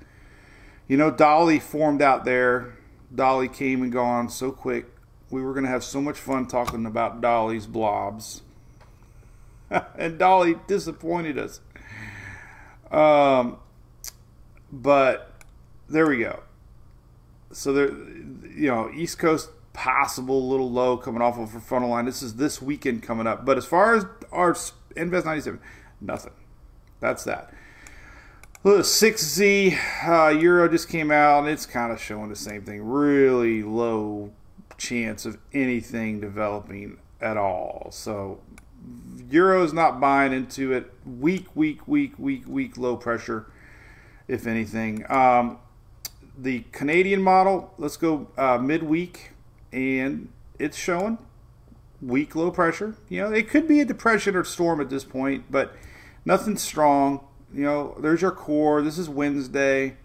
You 0.87 0.97
know, 0.97 1.11
Dolly 1.11 1.59
formed 1.59 2.03
out 2.03 2.25
there. 2.25 2.77
Dolly 3.15 3.49
came 3.49 3.83
and 3.83 3.93
gone 3.93 4.29
so 4.29 4.53
quick. 4.53 4.94
We 5.35 5.43
were 5.43 5.53
going 5.53 5.65
to 5.65 5.71
have 5.71 5.83
so 5.83 6.01
much 6.01 6.17
fun 6.17 6.47
talking 6.47 6.87
about 6.87 7.21
Dolly's 7.21 7.67
blobs. 7.67 8.43
and 9.99 10.17
Dolly 10.17 10.55
disappointed 10.69 11.39
us. 11.39 11.61
Um, 12.89 13.59
but 14.71 15.43
there 15.89 16.07
we 16.07 16.19
go. 16.19 16.45
So 17.51 17.73
there, 17.73 17.89
you 17.89 18.69
know, 18.69 18.93
East 18.95 19.19
Coast 19.19 19.51
possible 19.73 20.49
little 20.49 20.71
low 20.71 20.97
coming 20.97 21.21
off 21.21 21.37
of 21.37 21.53
a 21.57 21.61
frontal 21.61 21.91
line. 21.91 22.05
This 22.05 22.23
is 22.23 22.37
this 22.37 22.63
weekend 22.63 23.03
coming 23.03 23.27
up. 23.27 23.45
But 23.45 23.59
as 23.59 23.67
far 23.67 23.97
as 23.97 24.07
our 24.31 24.57
Invest 24.95 25.27
97, 25.27 25.59
nothing. 26.01 26.33
That's 27.01 27.25
that. 27.25 27.53
The 28.63 28.79
6Z 28.79 29.79
uh, 30.07 30.29
Euro 30.29 30.69
just 30.69 30.89
came 30.89 31.11
out, 31.11 31.41
and 31.41 31.49
it's 31.49 31.67
kind 31.67 31.93
of 31.93 32.01
showing 32.01 32.29
the 32.29 32.37
same 32.37 32.63
thing. 32.63 32.85
Really 32.85 33.65
low 33.65 34.33
chance 34.79 35.27
of 35.27 35.39
anything 35.53 36.21
developing 36.21 36.99
at 37.21 37.37
all. 37.37 37.89
So 37.91 38.41
Euro's 39.31 39.73
not 39.73 40.01
buying 40.01 40.33
into 40.33 40.73
it. 40.73 40.93
Weak, 41.05 41.47
weak, 41.55 41.87
weak, 41.89 42.19
weak, 42.19 42.45
weak, 42.47 42.77
low 42.77 42.97
pressure, 42.97 43.51
if 44.29 44.47
anything. 44.47 45.05
Um, 45.11 45.59
the 46.37 46.65
Canadian 46.73 47.23
model, 47.23 47.73
let's 47.79 47.97
go 47.97 48.29
uh, 48.37 48.59
midweek 48.59 49.31
and 49.73 50.29
it's 50.59 50.77
showing 50.77 51.19
weak 52.01 52.35
low 52.35 52.51
pressure. 52.51 52.95
You 53.09 53.23
know, 53.23 53.33
it 53.33 53.49
could 53.49 53.67
be 53.67 53.81
a 53.81 53.85
depression 53.85 54.37
or 54.37 54.45
storm 54.45 54.81
at 54.81 54.91
this 54.91 55.05
point, 55.05 55.45
but 55.51 55.75
nothing 56.25 56.57
strong. 56.57 57.25
You 57.53 57.65
know, 57.65 57.97
there's 58.01 58.23
your 58.23 58.33
core. 58.33 58.83
This 58.83 58.99
is 58.99 59.09
Wednesday. 59.09 59.97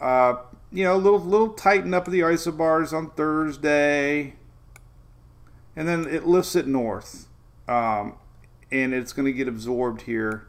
Uh, 0.00 0.36
you 0.72 0.84
know, 0.84 0.96
a 0.96 0.98
little 0.98 1.20
little 1.20 1.50
tighten 1.50 1.94
up 1.94 2.06
of 2.06 2.12
the 2.12 2.20
isobars 2.20 2.92
on 2.92 3.10
Thursday, 3.10 4.34
and 5.76 5.88
then 5.88 6.06
it 6.06 6.26
lifts 6.26 6.56
it 6.56 6.66
north, 6.66 7.28
um, 7.66 8.14
and 8.70 8.92
it's 8.92 9.12
going 9.12 9.26
to 9.26 9.32
get 9.32 9.48
absorbed 9.48 10.02
here 10.02 10.46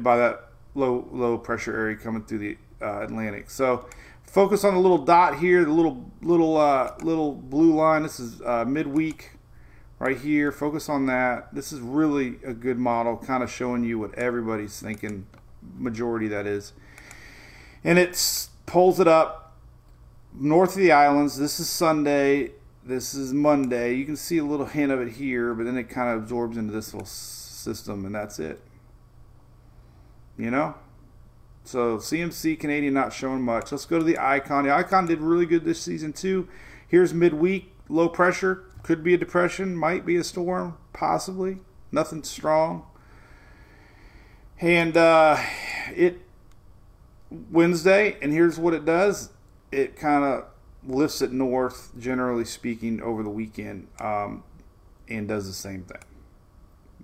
by 0.00 0.16
that 0.16 0.48
low 0.74 1.08
low 1.12 1.38
pressure 1.38 1.76
area 1.76 1.96
coming 1.96 2.24
through 2.24 2.38
the 2.38 2.58
uh, 2.82 3.02
Atlantic. 3.02 3.50
So 3.50 3.86
Focus 4.34 4.64
on 4.64 4.74
the 4.74 4.80
little 4.80 4.98
dot 4.98 5.38
here, 5.38 5.64
the 5.64 5.70
little 5.70 6.10
little 6.20 6.56
uh, 6.56 6.92
little 7.02 7.30
blue 7.30 7.72
line. 7.72 8.02
This 8.02 8.18
is 8.18 8.42
uh, 8.42 8.64
midweek 8.64 9.30
right 10.00 10.18
here. 10.18 10.50
Focus 10.50 10.88
on 10.88 11.06
that. 11.06 11.54
This 11.54 11.72
is 11.72 11.78
really 11.78 12.38
a 12.44 12.52
good 12.52 12.76
model, 12.76 13.16
kind 13.16 13.44
of 13.44 13.50
showing 13.52 13.84
you 13.84 14.00
what 14.00 14.12
everybody's 14.16 14.80
thinking. 14.80 15.28
Majority 15.78 16.26
that 16.26 16.48
is, 16.48 16.72
and 17.84 17.98
it 17.98 18.48
pulls 18.66 18.98
it 18.98 19.06
up 19.06 19.56
north 20.32 20.70
of 20.70 20.78
the 20.78 20.90
islands. 20.90 21.36
This 21.38 21.60
is 21.60 21.68
Sunday. 21.68 22.52
This 22.82 23.14
is 23.14 23.32
Monday. 23.32 23.94
You 23.94 24.04
can 24.04 24.16
see 24.16 24.38
a 24.38 24.44
little 24.44 24.66
hint 24.66 24.90
of 24.90 25.00
it 25.00 25.12
here, 25.12 25.54
but 25.54 25.64
then 25.64 25.76
it 25.76 25.88
kind 25.88 26.10
of 26.10 26.22
absorbs 26.22 26.56
into 26.56 26.72
this 26.72 26.92
little 26.92 27.06
system, 27.06 28.04
and 28.04 28.14
that's 28.14 28.38
it. 28.38 28.60
You 30.36 30.50
know? 30.50 30.74
So 31.64 31.96
CMC 31.96 32.58
Canadian 32.58 32.92
not 32.92 33.12
showing 33.12 33.42
much. 33.42 33.72
Let's 33.72 33.86
go 33.86 33.98
to 33.98 34.04
the 34.04 34.18
Icon. 34.18 34.64
The 34.64 34.74
Icon 34.74 35.06
did 35.06 35.20
really 35.20 35.46
good 35.46 35.64
this 35.64 35.80
season 35.80 36.12
too. 36.12 36.48
Here's 36.86 37.14
midweek, 37.14 37.72
low 37.88 38.08
pressure, 38.08 38.64
could 38.82 39.02
be 39.02 39.14
a 39.14 39.18
depression, 39.18 39.74
might 39.74 40.04
be 40.04 40.16
a 40.16 40.24
storm, 40.24 40.76
possibly. 40.92 41.60
Nothing 41.90 42.22
strong. 42.22 42.84
And 44.60 44.96
uh, 44.96 45.38
it 45.94 46.23
Wednesday, 47.50 48.16
and 48.22 48.32
here's 48.32 48.58
what 48.58 48.74
it 48.74 48.84
does. 48.84 49.30
It 49.72 49.96
kind 49.96 50.24
of 50.24 50.44
lifts 50.86 51.22
it 51.22 51.32
north, 51.32 51.92
generally 51.98 52.44
speaking, 52.44 53.02
over 53.02 53.22
the 53.22 53.30
weekend, 53.30 53.88
um, 54.00 54.44
and 55.08 55.28
does 55.28 55.46
the 55.46 55.52
same 55.52 55.82
thing. 55.82 56.02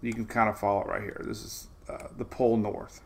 You 0.03 0.13
can 0.13 0.27
kind 0.27 0.49
of 0.49 0.59
follow 0.59 0.83
it 0.83 0.87
right 0.87 1.03
here. 1.03 1.21
This 1.25 1.45
is 1.45 1.69
uh, 1.89 2.09
the 2.17 2.25
pole 2.25 2.57
north. 2.57 3.03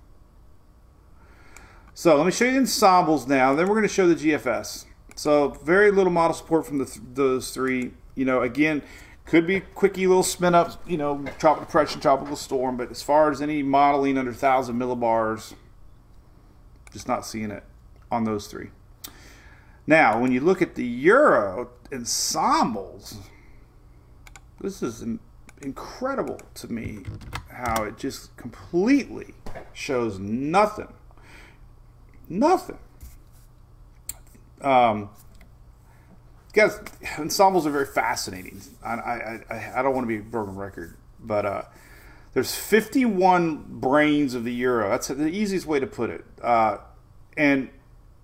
So 1.94 2.16
let 2.16 2.26
me 2.26 2.32
show 2.32 2.44
you 2.44 2.52
the 2.52 2.58
ensembles 2.58 3.26
now. 3.26 3.54
Then 3.54 3.68
we're 3.68 3.74
going 3.74 3.82
to 3.82 3.88
show 3.88 4.08
the 4.08 4.16
GFS. 4.16 4.86
So 5.14 5.50
very 5.50 5.90
little 5.90 6.12
model 6.12 6.34
support 6.34 6.66
from 6.66 6.84
th- 6.84 6.98
those 7.14 7.50
three. 7.52 7.92
You 8.16 8.24
know, 8.24 8.42
again, 8.42 8.82
could 9.26 9.46
be 9.46 9.60
quickie 9.60 10.06
little 10.06 10.24
spin 10.24 10.54
ups. 10.54 10.76
You 10.86 10.96
know, 10.96 11.24
tropical 11.38 11.66
depression, 11.66 12.00
tropical 12.00 12.36
storm. 12.36 12.76
But 12.76 12.90
as 12.90 13.02
far 13.02 13.30
as 13.30 13.40
any 13.40 13.62
modeling 13.62 14.18
under 14.18 14.32
thousand 14.32 14.76
millibars, 14.76 15.54
just 16.94 17.06
not 17.06 17.26
seeing 17.26 17.50
it 17.50 17.62
on 18.10 18.24
those 18.24 18.46
three. 18.46 18.70
Now, 19.86 20.18
when 20.18 20.32
you 20.32 20.40
look 20.40 20.62
at 20.62 20.76
the 20.76 20.86
Euro 20.86 21.68
ensembles, 21.92 23.18
this 24.62 24.82
is 24.82 25.04
incredible 25.60 26.40
to 26.54 26.72
me 26.72 27.04
how 27.50 27.84
it 27.84 27.98
just 27.98 28.34
completely 28.38 29.34
shows 29.74 30.18
nothing 30.18 30.88
Nothing. 32.28 32.78
Um, 34.60 35.10
guys, 36.52 36.80
ensembles 37.18 37.66
are 37.66 37.70
very 37.70 37.86
fascinating. 37.86 38.60
I, 38.82 38.94
I, 38.94 39.40
I, 39.50 39.72
I 39.76 39.82
don't 39.82 39.94
want 39.94 40.04
to 40.04 40.08
be 40.08 40.18
a 40.18 40.22
broken 40.22 40.56
record, 40.56 40.96
but 41.20 41.44
uh, 41.44 41.62
there's 42.34 42.54
51 42.54 43.64
brains 43.68 44.34
of 44.34 44.44
the 44.44 44.52
euro. 44.52 44.90
That's 44.90 45.08
the 45.08 45.28
easiest 45.28 45.66
way 45.66 45.78
to 45.80 45.86
put 45.86 46.10
it. 46.10 46.24
Uh, 46.42 46.78
and 47.36 47.70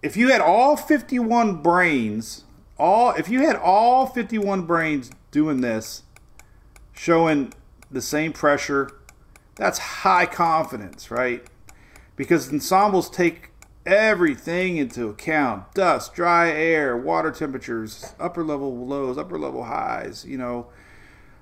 if 0.03 0.17
you 0.17 0.31
had 0.31 0.41
all 0.41 0.77
51 0.77 1.63
brains, 1.63 2.45
all 2.77 3.13
if 3.13 3.29
you 3.29 3.47
had 3.47 3.57
all 3.57 4.07
51 4.07 4.67
brains 4.67 5.11
doing 5.31 5.61
this, 5.61 6.03
showing 6.93 7.53
the 7.91 8.03
same 8.03 8.33
pressure, 8.33 8.91
that's 9.55 9.79
high 9.79 10.27
confidence, 10.27 11.11
right? 11.11 11.47
Because 12.17 12.53
ensembles 12.53 13.09
take 13.09 13.51
everything 13.87 14.77
into 14.77 15.09
account 15.09 15.73
dust, 15.75 16.15
dry 16.15 16.51
air, 16.51 16.97
water 16.97 17.31
temperatures, 17.31 18.15
upper 18.19 18.43
level 18.43 18.87
lows, 18.87 19.17
upper 19.17 19.39
level 19.39 19.65
highs, 19.65 20.25
you 20.25 20.37
know, 20.37 20.67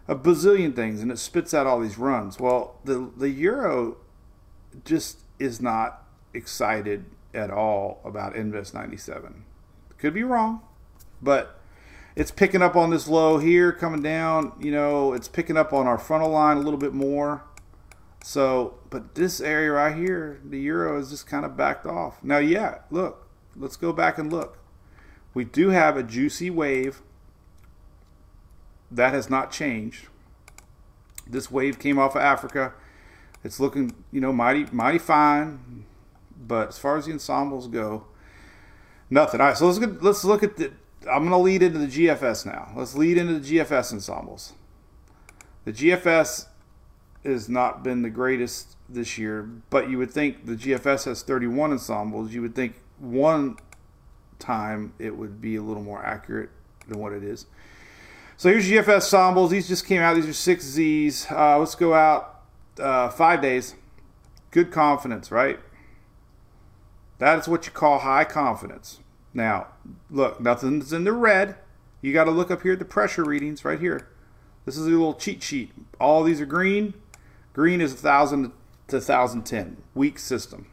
a 0.09 0.16
bazillion 0.16 0.75
things, 0.75 1.01
and 1.03 1.12
it 1.12 1.18
spits 1.18 1.53
out 1.53 1.66
all 1.66 1.81
these 1.81 1.99
runs. 1.99 2.40
Well, 2.40 2.81
the, 2.85 3.11
the 3.16 3.29
Euro 3.29 3.99
just 4.85 5.18
is 5.38 5.61
not 5.61 6.05
excited 6.33 7.05
at 7.35 7.51
all 7.51 8.01
about 8.05 8.35
Invest 8.35 8.75
97. 8.75 9.44
Could 9.99 10.14
be 10.14 10.23
wrong, 10.23 10.62
but 11.21 11.61
it's 12.16 12.31
picking 12.31 12.62
up 12.62 12.75
on 12.75 12.90
this 12.90 13.07
low 13.07 13.38
here, 13.38 13.71
coming 13.73 14.03
down. 14.03 14.53
You 14.59 14.73
know, 14.73 15.12
it's 15.12 15.29
picking 15.29 15.57
up 15.57 15.73
on 15.73 15.87
our 15.87 15.99
frontal 15.99 16.31
line 16.31 16.57
a 16.57 16.61
little 16.61 16.79
bit 16.79 16.94
more. 16.94 17.44
So, 18.25 18.79
but 18.90 19.14
this 19.14 19.40
area 19.40 19.73
right 19.73 19.94
here, 19.94 20.40
the 20.44 20.59
euro 20.59 20.99
is 20.99 21.11
just 21.11 21.27
kind 21.27 21.44
of 21.44 21.57
backed 21.57 21.87
off. 21.87 22.23
Now, 22.23 22.38
yeah, 22.38 22.79
look, 22.90 23.29
let's 23.57 23.77
go 23.77 23.92
back 23.92 24.18
and 24.18 24.33
look. 24.33 24.59
We 25.35 25.44
do 25.44 25.68
have 25.71 25.97
a 25.97 26.03
juicy 26.03 26.51
wave. 26.51 27.03
That 28.90 29.12
has 29.12 29.29
not 29.29 29.51
changed. 29.51 30.09
This 31.27 31.51
wave 31.51 31.79
came 31.79 31.98
off 31.98 32.14
of 32.14 32.22
Africa. 32.22 32.72
It's 33.44 33.61
looking, 33.61 33.94
you 34.11 34.20
know, 34.20 34.33
mighty, 34.33 34.66
mighty 34.72 34.98
fine. 34.98 35.85
But 36.40 36.68
as 36.68 36.79
far 36.79 36.96
as 36.96 37.07
the 37.07 37.12
ensembles 37.12 37.68
go, 37.68 38.07
nothing. 39.11 39.40
All 39.40 39.48
right, 39.48 39.57
so 39.57 39.68
let's 39.68 39.79
let's 40.03 40.24
look 40.24 40.42
at 40.42 40.57
the. 40.57 40.72
I'm 41.03 41.29
going 41.29 41.31
to 41.31 41.37
lead 41.37 41.62
into 41.62 41.79
the 41.79 41.87
GFS 41.87 42.46
now. 42.46 42.72
Let's 42.74 42.94
lead 42.94 43.18
into 43.18 43.38
the 43.38 43.59
GFS 43.59 43.92
ensembles. 43.92 44.53
The 45.64 45.72
GFS 45.72 46.46
has 47.24 47.48
not 47.48 47.83
been 47.83 48.03
the 48.03 48.11
greatest 48.11 48.77
this 48.88 49.18
year, 49.18 49.42
but 49.70 49.90
you 49.90 49.98
would 49.98 50.11
think 50.11 50.46
the 50.46 50.55
GFS 50.55 51.05
has 51.05 51.22
31 51.22 51.72
ensembles. 51.72 52.33
You 52.33 52.42
would 52.42 52.55
think 52.55 52.81
one 52.98 53.59
time 54.38 54.92
it 54.98 55.16
would 55.16 55.40
be 55.40 55.57
a 55.57 55.62
little 55.62 55.83
more 55.83 56.05
accurate 56.05 56.51
than 56.88 56.98
what 56.98 57.12
it 57.12 57.22
is. 57.22 57.46
So 58.38 58.51
here's 58.51 58.70
GFS 58.70 58.94
ensembles. 58.94 59.51
These 59.51 59.66
just 59.66 59.85
came 59.85 60.01
out. 60.01 60.14
These 60.14 60.29
are 60.29 60.33
six 60.33 60.64
Z's. 60.64 61.27
Uh, 61.29 61.59
let's 61.59 61.74
go 61.74 61.92
out 61.92 62.42
uh, 62.79 63.09
five 63.09 63.42
days. 63.42 63.74
Good 64.53 64.70
confidence, 64.70 65.33
right? 65.33 65.59
That 67.18 67.40
is 67.40 67.48
what 67.48 67.66
you 67.66 67.72
call 67.72 67.98
high 67.98 68.22
confidence. 68.22 69.01
Now, 69.35 69.66
look, 70.09 70.40
nothing's 70.40 70.92
in 70.92 71.03
the 71.03 71.12
red. 71.12 71.57
You 72.01 72.12
got 72.12 72.24
to 72.24 72.31
look 72.31 72.53
up 72.53 72.62
here 72.62 72.74
at 72.74 72.79
the 72.79 72.85
pressure 72.85 73.24
readings 73.24 73.64
right 73.64 73.81
here. 73.81 74.09
This 74.64 74.77
is 74.77 74.87
a 74.87 74.90
little 74.90 75.14
cheat 75.14 75.42
sheet. 75.42 75.72
All 75.98 76.22
these 76.22 76.40
are 76.40 76.46
green. 76.46 76.94
Green 77.55 77.81
is 77.81 77.92
1,000 77.92 78.53
to 78.87 78.96
1,010. 78.98 79.79
Weak 79.96 80.16
system. 80.16 80.68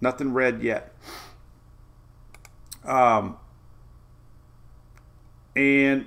Nothing 0.00 0.32
red 0.32 0.62
yet. 0.62 0.94
Um, 2.82 3.36
and 5.54 6.06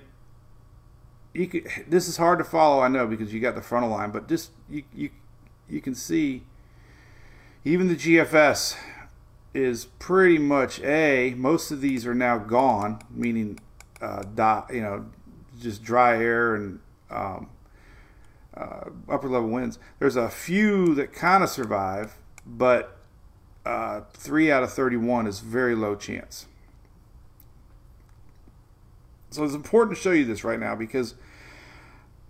you 1.38 1.47
could, 1.47 1.67
this 1.88 2.08
is 2.08 2.17
hard 2.17 2.39
to 2.39 2.43
follow, 2.43 2.82
I 2.82 2.88
know, 2.88 3.06
because 3.06 3.32
you 3.32 3.39
got 3.39 3.54
the 3.54 3.62
frontal 3.62 3.91
line, 3.91 4.10
but 4.10 4.28
just 4.28 4.52
you 4.67 4.84
you 4.93 5.12
you 5.69 5.82
can 5.82 5.93
see 5.93 6.43
even 7.63 7.88
the 7.88 7.95
GFS 7.95 8.76
is 9.54 9.86
pretty 10.00 10.39
much 10.39 10.82
a. 10.82 11.36
Most 11.38 11.69
of 11.69 11.80
these 11.80 12.08
are 12.08 12.15
now 12.15 12.39
gone, 12.39 13.02
meaning 13.12 13.60
uh, 14.02 14.23
you 14.71 14.82
know, 14.82 15.06
just 15.60 15.84
dry 15.84 16.17
air 16.17 16.56
and 16.56 16.80
um, 17.12 17.50
uh, 18.56 18.89
upper 19.08 19.30
level 19.30 19.50
winds. 19.50 19.78
There's 20.00 20.15
a 20.15 20.30
few 20.30 20.95
that 20.95 21.13
kind 21.13 21.43
of 21.43 21.50
survive, 21.50 22.17
but 22.47 22.97
uh, 23.63 24.02
three 24.12 24.52
out 24.52 24.63
of 24.63 24.73
31 24.73 25.28
is 25.28 25.39
very 25.39 25.76
low 25.76 25.95
chance. 25.95 26.47
So 29.30 29.43
it's 29.43 29.54
important 29.54 29.95
to 29.95 30.02
show 30.02 30.12
you 30.12 30.26
this 30.26 30.43
right 30.43 30.60
now 30.60 30.73
because 30.73 31.13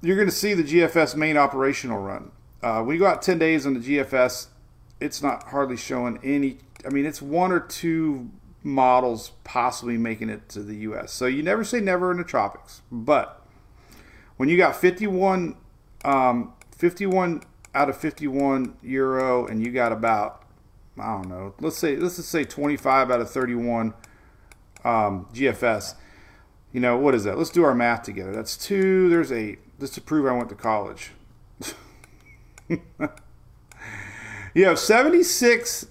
you're 0.02 0.16
going 0.16 0.28
to 0.28 0.36
see 0.36 0.54
the 0.54 0.64
GFS 0.64 1.16
main 1.16 1.38
operational 1.38 2.00
run. 2.00 2.32
Uh, 2.62 2.84
when 2.84 2.96
you 2.96 3.00
go 3.00 3.08
out 3.08 3.22
10 3.22 3.40
days 3.40 3.66
on 3.66 3.74
the 3.74 3.80
GFS, 3.80 4.48
it's 5.00 5.22
not 5.22 5.44
hardly 5.50 5.78
showing 5.78 6.20
any. 6.24 6.58
I 6.86 6.90
mean, 6.90 7.06
it's 7.06 7.22
one 7.22 7.52
or 7.52 7.60
two 7.60 8.30
models 8.64 9.32
possibly 9.44 9.98
making 9.98 10.30
it 10.30 10.50
to 10.50 10.62
the 10.62 10.76
US. 10.78 11.12
So 11.12 11.26
you 11.26 11.44
never 11.44 11.64
say 11.64 11.80
never 11.80 12.12
in 12.12 12.18
the 12.18 12.24
tropics. 12.24 12.82
But 12.92 13.42
when 14.38 14.50
you 14.50 14.58
got 14.58 14.76
51 14.76 15.56
um, 16.06 16.54
51 16.78 17.44
out 17.74 17.90
of 17.90 17.98
51 17.98 18.78
euro, 18.82 19.46
and 19.46 19.64
you 19.64 19.72
got 19.72 19.92
about 19.92 20.44
I 21.00 21.14
don't 21.14 21.30
know. 21.30 21.54
Let's 21.60 21.78
say 21.78 21.96
let's 21.96 22.16
just 22.16 22.30
say 22.30 22.44
25 22.44 23.12
out 23.12 23.22
of 23.22 23.30
31 23.30 23.94
um, 24.84 25.28
GFS. 25.34 25.96
You 26.72 26.80
know 26.80 26.98
what 26.98 27.16
is 27.16 27.24
that? 27.24 27.38
Let's 27.38 27.50
do 27.50 27.64
our 27.64 27.76
math 27.76 28.04
together. 28.04 28.34
That's 28.34 28.58
two. 28.58 29.10
There's 29.10 29.32
eight. 29.32 29.60
Just 29.80 29.94
to 29.96 30.02
prove 30.02 30.26
I 30.26 30.32
went 30.32 30.50
to 30.50 30.56
college. 30.56 31.12
you 32.70 34.66
have 34.66 34.80
76 34.80 35.88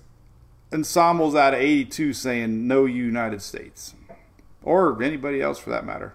ensembles 0.73 1.35
out 1.35 1.55
of 1.55 1.61
82 1.61 2.13
saying 2.13 2.67
no 2.67 2.85
United 2.85 3.41
States, 3.43 3.95
or 4.63 5.01
anybody 5.03 5.41
else 5.41 5.59
for 5.59 5.71
that 5.71 5.87
matter. 5.87 6.15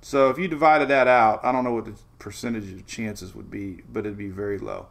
So 0.00 0.30
if 0.30 0.38
you 0.38 0.48
divided 0.48 0.88
that 0.88 1.08
out, 1.08 1.44
I 1.44 1.52
don't 1.52 1.64
know 1.64 1.74
what 1.74 1.86
the 1.86 1.94
percentage 2.18 2.72
of 2.72 2.86
chances 2.86 3.34
would 3.34 3.50
be, 3.50 3.82
but 3.92 4.00
it'd 4.00 4.18
be 4.18 4.28
very 4.28 4.58
low. 4.58 4.86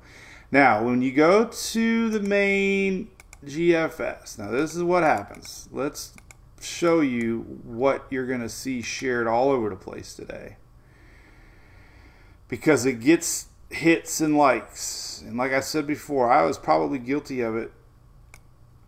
Now, 0.52 0.84
when 0.84 1.02
you 1.02 1.12
go 1.12 1.46
to 1.46 2.10
the 2.10 2.20
main 2.20 3.10
GFS, 3.46 4.38
now 4.38 4.52
this 4.52 4.76
is 4.76 4.84
what 4.84 5.04
happens. 5.04 5.70
Let's 5.72 6.14
show 6.60 7.02
you 7.02 7.60
what 7.64 8.06
you're 8.10 8.26
going 8.26 8.42
to 8.42 8.50
see 8.50 8.82
shared 8.82 9.28
all 9.28 9.50
over 9.50 9.70
the 9.70 9.76
place 9.76 10.14
today. 10.14 10.58
Because 12.48 12.86
it 12.86 13.02
gets 13.02 13.48
hits 13.70 14.22
and 14.22 14.38
likes. 14.38 15.24
And 15.26 15.38
like 15.38 15.52
I 15.52 15.60
said 15.60 15.88
before, 15.88 16.32
I 16.32 16.44
was 16.44 16.58
probably 16.58 17.00
guilty 17.00 17.42
of 17.42 17.56
it 17.56 17.72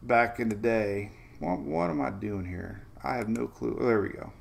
back 0.02 0.40
in 0.40 0.50
the 0.50 0.56
day. 0.56 1.12
What, 1.40 1.60
what 1.60 1.90
am 1.90 2.02
I 2.02 2.10
doing 2.12 2.46
here? 2.46 2.86
I 3.04 3.16
have 3.16 3.30
no 3.30 3.48
clue. 3.48 3.78
Oh, 3.80 3.86
there 3.86 4.02
we 4.02 4.10
go. 4.10 4.32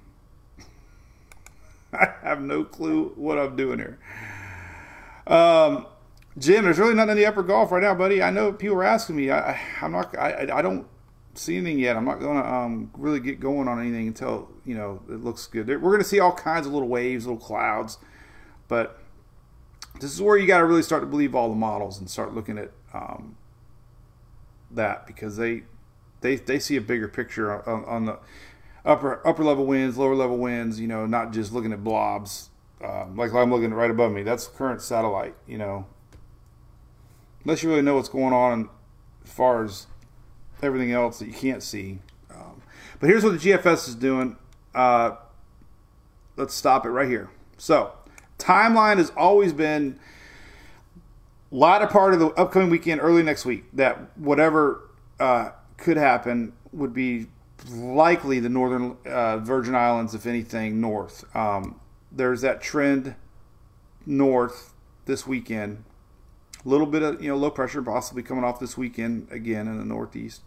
I 1.93 2.15
have 2.23 2.41
no 2.41 2.65
clue 2.65 3.13
what 3.17 3.39
I'm 3.39 3.57
doing 3.57 3.79
here. 3.79 3.99
Um, 5.27 5.87
Jim, 6.39 6.65
there's 6.65 6.79
really 6.79 6.95
nothing 6.95 7.13
in 7.13 7.17
the 7.17 7.27
upper 7.27 7.43
Gulf 7.43 7.73
right 7.73 7.83
now, 7.83 7.95
buddy. 7.95 8.23
I 8.23 8.31
know 8.31 8.53
people 8.53 8.77
are 8.77 8.85
asking 8.85 9.17
me. 9.17 9.31
I, 9.31 9.61
I'm 9.81 9.93
not. 9.93 10.17
I, 10.17 10.49
I 10.53 10.63
don't 10.63 10.87
see 11.35 11.57
anything 11.57 11.79
yet. 11.79 11.97
I'm 11.97 12.05
not 12.05 12.21
going 12.21 12.43
to 12.43 12.49
um, 12.49 12.91
really 12.97 13.21
get 13.21 13.41
going 13.41 13.69
on 13.69 13.81
anything 13.81 14.09
until 14.09 14.49
you 14.65 14.75
know 14.75 15.03
it 15.09 15.23
looks 15.25 15.47
good. 15.47 15.69
We're 15.69 15.79
going 15.79 15.99
to 15.99 16.09
see 16.09 16.21
all 16.21 16.33
kinds 16.33 16.67
of 16.67 16.73
little 16.73 16.89
waves, 16.89 17.27
little 17.27 17.41
clouds, 17.41 17.99
but 18.69 19.01
this 20.01 20.13
is 20.13 20.23
where 20.23 20.37
you 20.37 20.47
got 20.47 20.59
to 20.59 20.67
really 20.67 20.83
start 20.83 21.03
to 21.03 21.07
believe 21.07 21.35
all 21.35 21.49
the 21.49 21.57
models 21.57 21.99
and 21.99 22.09
start 22.09 22.35
looking 22.35 22.59
at 22.59 22.71
um, 22.93 23.37
that 24.71 25.07
because 25.07 25.37
they 25.37 25.63
they 26.21 26.37
they 26.37 26.59
see 26.59 26.77
a 26.77 26.81
bigger 26.81 27.09
picture 27.09 27.69
on, 27.69 27.85
on, 27.85 28.05
the 28.07 28.19
upper 28.85 29.27
upper 29.27 29.45
level 29.45 29.67
winds, 29.67 29.97
lower 29.97 30.15
level 30.15 30.39
winds. 30.39 30.81
You 30.81 30.89
know, 30.89 31.07
not 31.07 31.33
just 31.33 31.53
looking 31.53 31.73
at 31.73 31.83
blobs 31.85 32.51
um, 32.83 33.17
like 33.17 33.33
I'm 33.35 33.51
looking 33.51 33.75
right 33.75 33.91
above 33.91 34.13
me. 34.13 34.23
That's 34.23 34.47
the 34.47 34.57
current 34.57 34.83
satellite. 34.83 35.35
You 35.47 35.59
know, 35.59 35.87
unless 37.45 37.63
you 37.63 37.69
really 37.69 37.83
know 37.83 37.97
what's 37.97 38.09
going 38.09 38.33
on 38.33 38.69
as 39.25 39.33
far 39.33 39.65
as 39.65 39.87
everything 40.63 40.93
else 40.93 41.19
that 41.19 41.27
you 41.27 41.35
can't 41.35 41.63
see. 41.63 41.99
Um, 42.31 42.63
but 43.01 43.09
here's 43.09 43.25
what 43.25 43.41
the 43.41 43.51
GFS 43.51 43.89
is 43.89 43.95
doing. 43.95 44.37
Uh, 44.75 45.17
let's 46.37 46.55
stop 46.55 46.87
it 46.87 46.91
right 46.91 47.09
here. 47.09 47.31
So, 47.57 47.93
timeline 48.39 48.97
has 48.97 49.11
always 49.17 49.53
been 49.53 49.99
latter 51.51 51.87
part 51.87 52.15
of 52.15 52.21
the 52.21 52.29
upcoming 52.29 52.71
weekend, 52.71 53.01
early 53.01 53.23
next 53.23 53.45
week, 53.45 53.65
that 53.73 54.17
whatever 54.19 54.83
uh, 55.19 55.51
could 55.77 55.97
happen 55.97 56.53
would 56.73 56.93
be 56.93 57.27
likely 57.71 58.41
the 58.41 58.49
northern 58.49 58.97
uh, 59.07 59.39
Virgin 59.39 59.75
Islands, 59.75 60.15
if 60.15 60.27
anything, 60.27 60.81
north. 60.81 61.25
Um, 61.35 61.81
there's 62.13 62.41
that 62.43 62.61
trend 62.61 63.15
north 64.07 64.73
this 65.07 65.27
weekend. 65.27 65.85
A 66.65 66.69
little 66.69 66.87
bit 66.87 67.03
of 67.03 67.23
you 67.23 67.29
know 67.29 67.37
low 67.37 67.51
pressure 67.51 67.83
possibly 67.83 68.23
coming 68.23 68.45
off 68.45 68.61
this 68.61 68.77
weekend 68.77 69.29
again 69.31 69.69
in 69.69 69.79
the 69.79 69.85
northeast. 69.85 70.43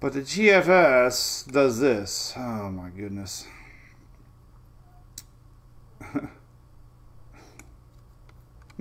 But 0.00 0.14
the 0.14 0.20
GFS 0.20 1.50
does 1.50 1.80
this. 1.80 2.34
Oh 2.36 2.70
my 2.70 2.90
goodness. 2.90 3.46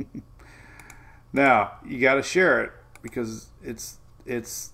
now 1.34 1.74
you 1.86 2.00
got 2.00 2.16
to 2.16 2.24
share 2.24 2.64
it 2.64 2.72
because 3.02 3.48
it's 3.64 3.98
it's 4.26 4.72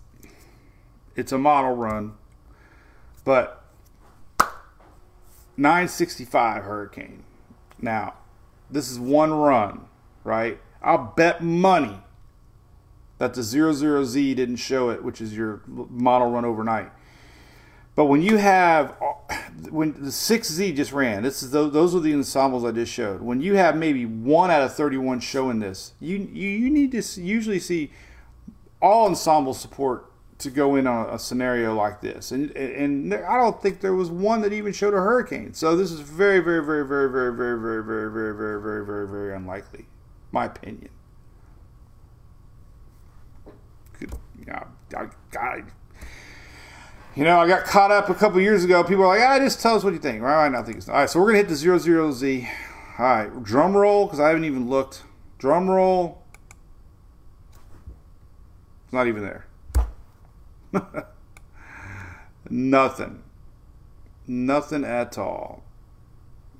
it's 1.16 1.32
a 1.32 1.38
model 1.38 1.76
run, 1.76 2.14
but 3.24 3.64
965 5.58 6.64
Hurricane. 6.64 7.24
Now, 7.82 8.14
this 8.70 8.92
is 8.92 9.00
one 9.00 9.34
run, 9.34 9.86
right? 10.24 10.60
I'll 10.82 11.14
bet 11.16 11.44
money 11.44 12.02
that 13.18 13.34
the 13.34 13.42
00Z 13.42 14.36
didn't 14.36 14.58
show 14.58 14.90
it, 14.90 15.04
which 15.04 15.20
is 15.20 15.36
your 15.36 15.62
model 15.68 16.30
run 16.30 16.46
overnight. 16.46 16.92
But 17.98 18.06
when 18.06 18.22
you 18.22 18.38
have 18.38 18.96
when 19.72 19.94
the 19.94 20.12
6Z 20.12 20.76
just 20.76 20.94
ran, 20.94 21.24
this 21.24 21.42
is 21.42 21.50
those, 21.50 21.74
those 21.74 21.96
are 21.96 22.00
the 22.00 22.14
ensembles 22.14 22.64
I 22.64 22.72
just 22.72 22.94
showed. 22.94 23.24
When 23.24 23.42
you 23.42 23.56
have 23.56 23.76
maybe 23.76 24.06
one 24.06 24.52
out 24.52 24.62
of 24.62 24.76
31 24.76 25.20
showing 25.20 25.58
this, 25.58 25.94
you 26.00 26.18
you, 26.32 26.48
you 26.48 26.70
need 26.70 26.92
to 26.92 27.02
usually 27.20 27.58
see 27.58 27.92
all 28.84 29.08
ensembles 29.08 29.60
support 29.60 30.12
to 30.38 30.52
go 30.52 30.76
in 30.76 30.86
on 30.86 31.10
a 31.10 31.18
scenario 31.18 31.74
like 31.74 32.00
this. 32.02 32.30
And 32.30 32.52
and 32.56 33.16
I 33.16 33.36
don't 33.36 33.60
think 33.64 33.82
there 33.82 33.96
was 33.96 34.12
one 34.12 34.42
that 34.42 34.54
even 34.54 34.74
showed 34.74 34.94
a 34.94 34.98
hurricane. 34.98 35.56
So 35.56 35.76
this 35.76 35.92
is 35.92 36.00
very 36.00 36.40
very 36.40 36.64
very 36.64 36.86
very 36.86 37.10
very 37.10 37.34
very 37.34 37.58
very 37.58 37.82
very 37.82 38.12
very 38.12 38.38
very 38.38 38.62
very 38.62 38.86
very 38.86 39.08
very 39.08 39.36
unlikely, 39.36 39.88
my 40.32 40.46
opinion. 40.46 40.90
Good, 44.00 44.14
yeah, 44.46 44.66
I, 44.96 45.08
I, 45.36 45.64
you 47.18 47.24
know, 47.24 47.40
I 47.40 47.48
got 47.48 47.66
caught 47.66 47.90
up 47.90 48.10
a 48.10 48.14
couple 48.14 48.40
years 48.40 48.64
ago. 48.64 48.84
People 48.84 49.04
are 49.04 49.08
like, 49.08 49.28
"Ah, 49.28 49.40
just 49.40 49.60
tell 49.60 49.76
us 49.76 49.84
what 49.84 49.92
you 49.92 50.00
think." 50.00 50.22
All 50.22 50.28
right, 50.28 50.54
I 50.54 50.62
think 50.62 50.78
it's 50.78 50.88
all 50.88 50.94
right. 50.94 51.10
So 51.10 51.20
we're 51.20 51.26
gonna 51.28 51.40
hit 51.40 51.48
the 51.50 51.56
zero 51.56 51.80
zero 51.80 52.12
Z. 52.12 52.48
All 53.00 53.06
right, 53.06 53.44
drum 53.44 53.76
roll 53.76 54.06
because 54.06 54.20
I 54.20 54.28
haven't 54.28 54.46
even 54.46 54.70
looked. 54.70 55.02
Drum 55.40 55.68
roll. 55.68 56.22
It's 58.84 58.94
not 58.94 59.08
even 59.08 59.24
there. 59.24 59.48
Nothing. 62.52 63.24
Nothing 64.28 64.84
at 64.84 65.18
all. 65.18 65.64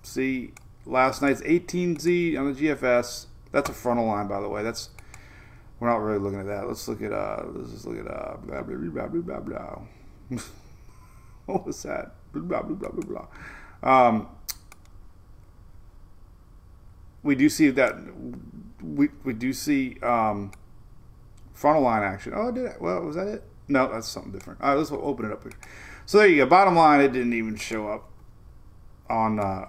See, 0.02 0.54
last 0.88 1.22
night's 1.22 1.42
18Z 1.42 2.38
on 2.38 2.52
the 2.52 2.60
GFS. 2.60 3.28
That's 3.52 3.70
a 3.70 3.74
frontal 3.74 4.08
line, 4.08 4.28
by 4.28 4.42
the 4.42 4.50
way. 4.50 4.64
That's 4.64 4.90
we're 5.80 5.88
not 5.88 5.98
really 5.98 6.18
looking 6.18 6.40
at 6.40 6.48
that. 6.48 6.68
Let's 6.68 6.88
look 6.88 7.04
at 7.04 7.14
uh 7.14 7.44
let's 7.54 7.72
just 7.72 7.86
look 7.86 8.00
at 8.00 8.08
uh 8.08 8.38
blah 8.38 8.64
blah 8.64 8.76
blah 8.76 9.08
blah 9.08 9.22
blah 9.22 9.40
blah. 9.40 9.82
what 11.46 11.66
was 11.66 11.84
that? 11.84 12.12
Blah 12.34 12.62
blah 12.64 12.76
blah 12.76 12.90
blah 12.90 13.28
blah. 13.84 14.08
Um 14.08 14.28
we 17.24 17.36
do 17.36 17.50
see 17.50 17.70
that 17.72 17.96
we 18.82 19.10
we 19.24 19.34
do 19.34 19.54
see 19.54 19.98
um 20.02 20.52
frontal 21.54 21.84
line 21.84 22.04
action. 22.04 22.34
Oh, 22.36 22.52
did 22.52 22.68
I, 22.68 22.76
well 22.80 23.02
was 23.02 23.16
that 23.16 23.28
it? 23.28 23.44
No, 23.68 23.92
that's 23.92 24.08
something 24.08 24.32
different. 24.32 24.62
All 24.62 24.70
right, 24.70 24.76
let's 24.76 24.92
open 24.92 25.26
it 25.26 25.32
up 25.32 25.44
here. 25.44 25.52
So 26.06 26.20
there 26.20 26.28
you 26.28 26.38
go. 26.38 26.46
Bottom 26.46 26.76
line, 26.76 27.02
it 27.02 27.12
didn't 27.12 27.34
even 27.34 27.58
show 27.58 27.90
up 27.90 28.10
on 29.10 29.40
uh, 29.40 29.68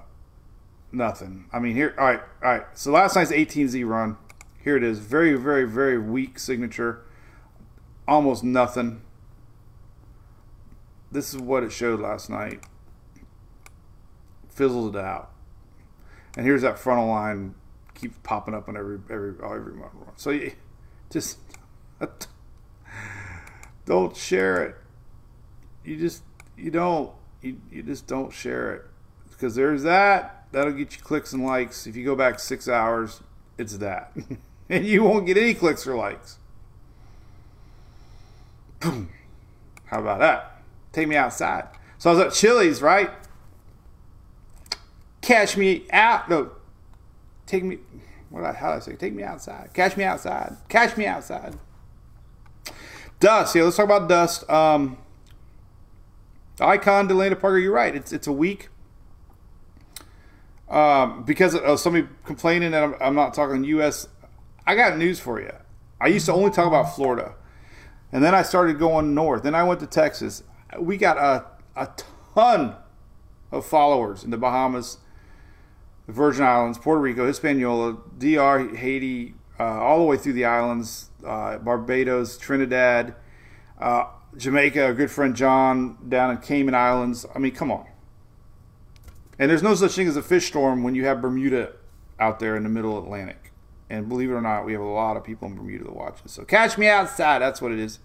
nothing. 0.93 1.47
I 1.53 1.59
mean, 1.59 1.75
here. 1.75 1.95
All 1.99 2.05
right, 2.05 2.21
all 2.45 2.51
right. 2.51 2.67
So 2.75 2.93
last 2.93 3.17
night's 3.17 3.33
18Z 3.33 3.87
run. 3.87 4.17
Here 4.63 4.77
it 4.77 4.85
is. 4.85 4.99
Very, 4.99 5.35
very, 5.35 5.65
very 5.65 5.99
weak 5.99 6.39
signature. 6.39 7.05
Almost 8.07 8.45
nothing. 8.45 9.03
This 11.11 11.33
is 11.33 11.41
what 11.41 11.63
it 11.63 11.73
showed 11.73 12.01
last 12.01 12.29
night. 12.29 12.61
Fizzled 14.49 14.97
it 14.97 15.01
out. 15.01 15.31
And 16.37 16.45
here's 16.45 16.63
that 16.63 16.79
frontal 16.79 17.09
line 17.09 17.55
keeps 17.95 18.17
popping 18.23 18.55
up 18.55 18.69
on 18.69 18.77
every 18.77 18.99
every 19.11 19.35
every 19.43 19.73
run. 19.73 19.91
So 20.17 20.31
you 20.31 20.53
just 21.11 21.39
don't 23.87 24.17
share 24.17 24.63
it. 24.65 24.77
You 25.85 25.97
just 25.97 26.23
you 26.57 26.71
don't 26.71 27.13
you, 27.43 27.61
you 27.71 27.83
just 27.83 28.07
don't 28.07 28.33
share 28.33 28.75
it 28.75 28.85
because 29.31 29.55
there's 29.55 29.83
that 29.85 30.47
that'll 30.53 30.73
get 30.73 30.97
you 30.97 31.03
clicks 31.03 31.33
and 31.33 31.45
likes. 31.45 31.87
If 31.87 31.97
you 31.97 32.05
go 32.05 32.15
back 32.15 32.39
six 32.39 32.69
hours, 32.69 33.21
it's 33.57 33.79
that, 33.79 34.13
and 34.69 34.87
you 34.87 35.03
won't 35.03 35.27
get 35.27 35.37
any 35.37 35.55
clicks 35.55 35.87
or 35.87 35.97
likes. 35.97 36.39
Boom. 38.81 39.11
How 39.87 40.01
about 40.01 40.21
that? 40.21 40.58
Take 40.93 41.09
me 41.09 41.17
outside. 41.17 41.69
So 41.99 42.11
I 42.11 42.15
was 42.15 42.23
at 42.27 42.33
Chili's, 42.33 42.81
right? 42.81 43.11
Cash 45.21 45.57
me 45.57 45.87
out. 45.91 46.29
No, 46.31 46.53
take 47.47 47.65
me. 47.65 47.79
What? 48.31 48.45
I 48.45 48.53
how 48.53 48.71
did 48.71 48.77
I 48.77 48.79
say? 48.81 48.97
Take 48.97 49.15
me 49.15 49.23
outside. 49.23 49.71
Cash 49.75 49.97
me 49.97 50.05
outside. 50.05 50.57
Cash 50.69 50.97
me 50.97 51.07
outside. 51.07 51.57
Dust. 53.21 53.55
Yeah, 53.55 53.65
let's 53.65 53.77
talk 53.77 53.87
about 53.87 54.09
dust. 54.09 54.49
Um, 54.49 54.99
Icon 56.61 57.09
Delana 57.09 57.39
Parker, 57.39 57.59
you're 57.59 57.73
right. 57.73 57.95
It's 57.95 58.13
it's 58.13 58.27
a 58.27 58.33
week. 58.33 58.69
Um, 60.69 61.25
because 61.25 61.55
of 61.55 61.81
somebody 61.81 62.07
complaining 62.25 62.73
that 62.73 62.85
I'm, 62.85 62.95
I'm 63.01 63.15
not 63.15 63.33
talking 63.35 63.65
U.S. 63.65 64.09
I 64.67 64.75
got 64.75 64.99
news 64.99 65.19
for 65.19 65.41
you. 65.41 65.53
I 66.01 66.09
used 66.09 66.27
to 66.27 66.33
only 66.33 66.51
talk 66.51 66.67
about 66.67 66.95
Florida, 66.95 67.35
and 68.13 68.23
then 68.23 68.35
I 68.35 68.43
started 68.43 68.79
going 68.79 69.15
north. 69.15 69.43
Then 69.43 69.55
I 69.55 69.65
went 69.65 69.81
to 69.81 69.87
Texas. 69.87 70.43
We 70.79 70.97
got 70.97 71.17
a 71.17 71.47
a 71.79 71.89
ton 72.35 72.75
of 73.51 73.65
followers 73.65 74.25
in 74.25 74.31
the 74.31 74.37
Bahamas, 74.37 74.99
the 76.07 76.13
Virgin 76.13 76.45
Islands, 76.45 76.77
Puerto 76.77 77.01
Rico, 77.01 77.27
Hispaniola, 77.27 77.97
DR, 78.19 78.75
Haiti, 78.77 79.35
uh, 79.59 79.63
all 79.63 79.99
the 79.99 80.05
way 80.05 80.17
through 80.17 80.35
the 80.35 80.45
islands, 80.45 81.11
uh, 81.25 81.59
Barbados, 81.59 82.37
Trinidad, 82.37 83.15
uh, 83.81 84.05
Jamaica. 84.37 84.85
Our 84.85 84.95
good 84.95 85.11
friend 85.11 85.35
John 85.35 85.97
down 86.09 86.31
in 86.31 86.39
Cayman 86.39 86.75
Islands. 86.75 87.25
I 87.35 87.39
mean, 87.39 87.55
come 87.55 87.71
on. 87.71 87.87
And 89.39 89.51
there's 89.51 89.63
no 89.63 89.75
such 89.75 89.93
thing 89.93 90.09
as 90.09 90.17
a 90.17 90.23
fish 90.23 90.49
storm 90.49 90.83
when 90.83 90.95
you 90.95 91.05
have 91.05 91.23
Bermuda 91.23 91.73
out 92.19 92.41
there 92.41 92.57
in 92.57 92.65
the 92.65 92.69
middle 92.69 92.99
Atlantic. 92.99 93.53
And 93.89 94.09
believe 94.09 94.31
it 94.31 94.35
or 94.35 94.43
not, 94.43 94.67
we 94.67 94.73
have 94.73 94.83
a 94.83 94.85
lot 94.85 95.17
of 95.17 95.25
people 95.25 95.49
in 95.49 95.55
Bermuda 95.55 95.85
that 95.85 95.95
watch. 95.95 96.19
So 96.27 96.45
catch 96.45 96.77
me 96.77 96.89
outside. 96.89 97.39
That's 97.39 97.63
what 97.63 97.73
it 97.73 97.79
is. 97.79 98.01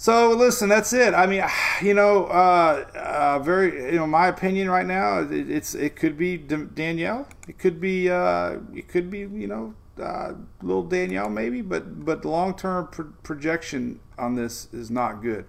So 0.00 0.30
listen, 0.30 0.68
that's 0.68 0.92
it. 0.92 1.12
I 1.12 1.26
mean, 1.26 1.42
you 1.82 1.92
know, 1.92 2.26
uh, 2.26 2.86
uh, 2.94 3.38
very, 3.40 3.92
you 3.92 3.98
know, 3.98 4.06
my 4.06 4.28
opinion 4.28 4.70
right 4.70 4.86
now, 4.86 5.18
it, 5.18 5.50
it's 5.50 5.74
it 5.74 5.96
could 5.96 6.16
be 6.16 6.36
Danielle, 6.36 7.26
it 7.48 7.58
could 7.58 7.80
be, 7.80 8.08
uh, 8.08 8.58
it 8.72 8.86
could 8.86 9.10
be, 9.10 9.18
you 9.18 9.48
know, 9.48 9.74
uh, 10.00 10.34
little 10.62 10.84
Danielle 10.84 11.28
maybe, 11.28 11.62
but 11.62 12.04
but 12.04 12.22
the 12.22 12.28
long 12.28 12.54
term 12.54 12.86
pro- 12.86 13.12
projection 13.24 13.98
on 14.16 14.36
this 14.36 14.68
is 14.72 14.88
not 14.88 15.20
good. 15.20 15.44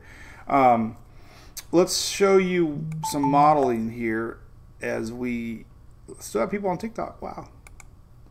Um, 0.48 0.98
let's 1.72 2.08
show 2.08 2.38
you 2.38 2.88
some 3.12 3.22
modeling 3.22 3.92
here 3.92 4.40
as 4.82 5.12
we 5.12 5.66
still 6.18 6.42
have 6.42 6.50
people 6.50 6.72
on 6.72 6.80
TikTok. 6.80 7.22
Wow. 7.22 7.50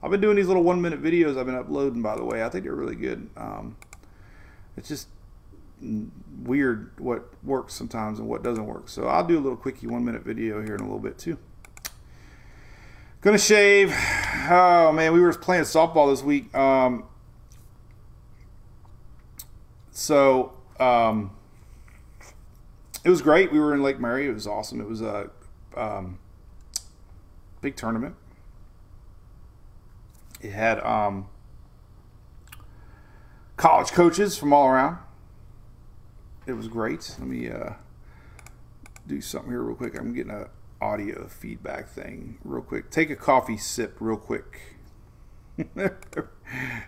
I've 0.02 0.10
been 0.10 0.20
doing 0.20 0.34
these 0.34 0.48
little 0.48 0.64
one 0.64 0.82
minute 0.82 1.00
videos 1.00 1.38
I've 1.38 1.46
been 1.46 1.54
uploading, 1.54 2.02
by 2.02 2.16
the 2.16 2.24
way. 2.24 2.42
I 2.42 2.48
think 2.48 2.64
they're 2.64 2.74
really 2.74 2.96
good. 2.96 3.30
Um, 3.36 3.76
it's 4.76 4.88
just 4.88 5.08
weird 5.80 6.98
what 6.98 7.32
works 7.44 7.74
sometimes 7.74 8.18
and 8.18 8.28
what 8.28 8.42
doesn't 8.42 8.66
work. 8.66 8.88
So 8.88 9.06
I'll 9.06 9.26
do 9.26 9.38
a 9.38 9.40
little 9.40 9.56
quickie 9.56 9.86
one 9.86 10.04
minute 10.04 10.24
video 10.24 10.62
here 10.62 10.74
in 10.74 10.80
a 10.80 10.84
little 10.84 10.98
bit 10.98 11.18
too. 11.18 11.38
Gonna 13.20 13.38
shave. 13.38 13.92
Oh 14.48 14.92
man, 14.92 15.12
we 15.12 15.20
were 15.20 15.32
playing 15.32 15.64
softball 15.64 16.10
this 16.10 16.22
week. 16.22 16.54
Um, 16.54 17.04
so 19.90 20.52
um, 20.78 21.32
it 23.04 23.10
was 23.10 23.22
great. 23.22 23.52
We 23.52 23.58
were 23.58 23.74
in 23.74 23.82
Lake 23.82 23.98
Mary. 23.98 24.28
It 24.28 24.34
was 24.34 24.46
awesome. 24.46 24.80
It 24.80 24.88
was 24.88 25.02
a 25.02 25.30
um, 25.76 26.18
big 27.60 27.74
tournament. 27.74 28.14
It 30.40 30.52
had 30.52 30.78
um, 30.80 31.28
college 33.56 33.90
coaches 33.90 34.38
from 34.38 34.52
all 34.52 34.68
around. 34.68 34.98
It 36.48 36.56
was 36.56 36.66
great. 36.66 37.14
Let 37.18 37.28
me 37.28 37.50
uh, 37.50 37.74
do 39.06 39.20
something 39.20 39.50
here 39.50 39.60
real 39.60 39.76
quick. 39.76 39.98
I'm 39.98 40.14
getting 40.14 40.32
a 40.32 40.48
audio 40.80 41.28
feedback 41.28 41.90
thing 41.90 42.38
real 42.42 42.62
quick. 42.62 42.90
Take 42.90 43.10
a 43.10 43.16
coffee 43.16 43.58
sip 43.58 43.96
real 44.00 44.16
quick. 44.16 44.76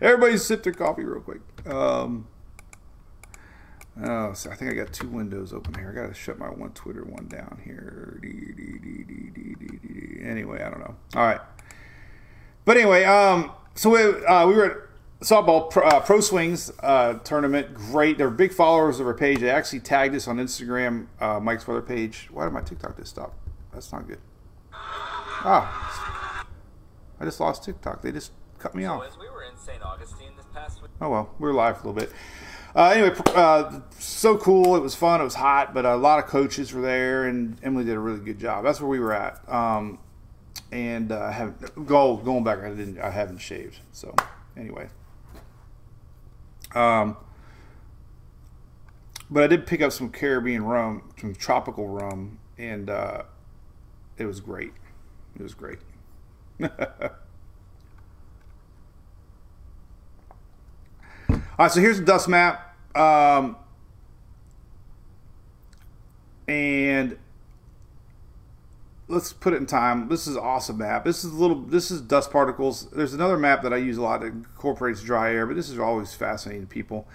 Everybody 0.00 0.38
sip 0.38 0.62
their 0.62 0.72
coffee 0.72 1.04
real 1.04 1.20
quick. 1.20 1.42
Um, 1.66 2.26
oh, 4.02 4.32
so 4.32 4.50
I 4.50 4.54
think 4.54 4.70
I 4.70 4.74
got 4.74 4.94
two 4.94 5.08
windows 5.08 5.52
open 5.52 5.74
here. 5.74 5.90
I 5.90 6.00
got 6.00 6.08
to 6.08 6.14
shut 6.14 6.38
my 6.38 6.48
one 6.48 6.70
Twitter 6.70 7.04
one 7.04 7.28
down 7.28 7.60
here. 7.62 8.18
Anyway, 10.22 10.62
I 10.62 10.70
don't 10.70 10.80
know. 10.80 10.96
All 11.14 11.26
right. 11.26 11.40
But 12.64 12.78
anyway, 12.78 13.04
um, 13.04 13.52
so 13.74 13.90
we, 13.90 14.24
uh, 14.24 14.46
we 14.46 14.54
were 14.54 14.88
softball 15.20 15.70
pro, 15.70 15.84
uh, 15.84 16.00
pro 16.00 16.20
swings 16.20 16.70
uh, 16.80 17.14
tournament. 17.24 17.74
Great. 17.74 18.18
They're 18.18 18.30
big 18.30 18.52
followers 18.52 19.00
of 19.00 19.06
our 19.06 19.14
page. 19.14 19.40
They 19.40 19.50
actually 19.50 19.80
tagged 19.80 20.14
us 20.14 20.26
on 20.28 20.38
Instagram, 20.38 21.06
uh, 21.20 21.40
Mike's 21.40 21.66
weather 21.66 21.82
page. 21.82 22.28
Why 22.30 22.44
did 22.44 22.52
my 22.52 22.62
TikTok 22.62 22.96
just 22.96 23.10
stop? 23.10 23.34
That's 23.72 23.92
not 23.92 24.06
good. 24.08 24.18
Ah, 24.72 26.44
I 27.18 27.24
just 27.24 27.40
lost 27.40 27.64
TikTok. 27.64 28.02
They 28.02 28.12
just 28.12 28.32
cut 28.58 28.74
me 28.74 28.84
So 28.84 28.92
off. 28.92 29.06
as 29.06 29.18
we 29.18 29.28
were 29.30 29.42
in 29.44 29.56
St. 29.56 29.82
Augustine 29.82 30.32
this 30.36 30.46
past 30.52 30.82
week, 30.82 30.90
Oh 31.00 31.08
well, 31.08 31.30
we 31.38 31.48
were 31.48 31.54
live 31.54 31.78
for 31.78 31.88
a 31.88 31.90
little 31.92 32.08
bit. 32.08 32.12
Uh, 32.74 32.90
anyway, 32.94 33.14
uh, 33.34 33.80
so 33.98 34.36
cool. 34.36 34.76
It 34.76 34.80
was 34.80 34.94
fun. 34.94 35.20
It 35.20 35.24
was 35.24 35.34
hot, 35.34 35.74
but 35.74 35.84
a 35.84 35.96
lot 35.96 36.22
of 36.22 36.26
coaches 36.30 36.72
were 36.72 36.82
there, 36.82 37.24
and 37.24 37.58
Emily 37.64 37.84
did 37.84 37.96
a 37.96 37.98
really 37.98 38.20
good 38.20 38.38
job. 38.38 38.62
That's 38.64 38.80
where 38.80 38.88
we 38.88 39.00
were 39.00 39.12
at. 39.12 39.40
Um, 39.52 39.98
and 40.70 41.10
uh, 41.10 41.20
I 41.20 41.32
haven't 41.32 41.86
go 41.86 42.16
going 42.16 42.44
back. 42.44 42.60
I 42.60 42.68
didn't. 42.68 42.98
I 43.00 43.10
haven't 43.10 43.38
shaved. 43.38 43.78
So 43.92 44.14
anyway, 44.56 44.88
um, 46.74 47.16
but 49.30 49.44
I 49.44 49.46
did 49.46 49.66
pick 49.66 49.80
up 49.80 49.92
some 49.92 50.10
Caribbean 50.10 50.64
rum, 50.64 51.10
some 51.18 51.34
tropical 51.34 51.88
rum, 51.88 52.38
and 52.58 52.90
uh, 52.90 53.22
it 54.18 54.26
was 54.26 54.40
great. 54.40 54.72
It 55.36 55.42
was 55.42 55.54
great. 55.54 55.78
All 56.60 56.68
right, 61.58 61.70
so 61.70 61.80
here's 61.80 61.98
the 61.98 62.04
dust 62.04 62.28
map. 62.28 62.74
Um, 62.96 63.56
and 66.48 67.16
let's 69.10 69.32
put 69.32 69.52
it 69.52 69.56
in 69.56 69.66
time. 69.66 70.08
This 70.08 70.26
is 70.26 70.36
awesome 70.36 70.78
map. 70.78 71.04
This 71.04 71.24
is 71.24 71.32
little. 71.32 71.60
This 71.60 71.90
is 71.90 72.00
dust 72.00 72.30
particles. 72.30 72.88
There's 72.90 73.12
another 73.12 73.36
map 73.36 73.62
that 73.62 73.72
I 73.72 73.76
use 73.76 73.96
a 73.96 74.02
lot 74.02 74.20
that 74.20 74.28
incorporates 74.28 75.02
dry 75.02 75.34
air, 75.34 75.46
but 75.46 75.56
this 75.56 75.68
is 75.68 75.78
always 75.78 76.14
fascinating 76.14 76.62
to 76.62 76.68
people. 76.68 77.06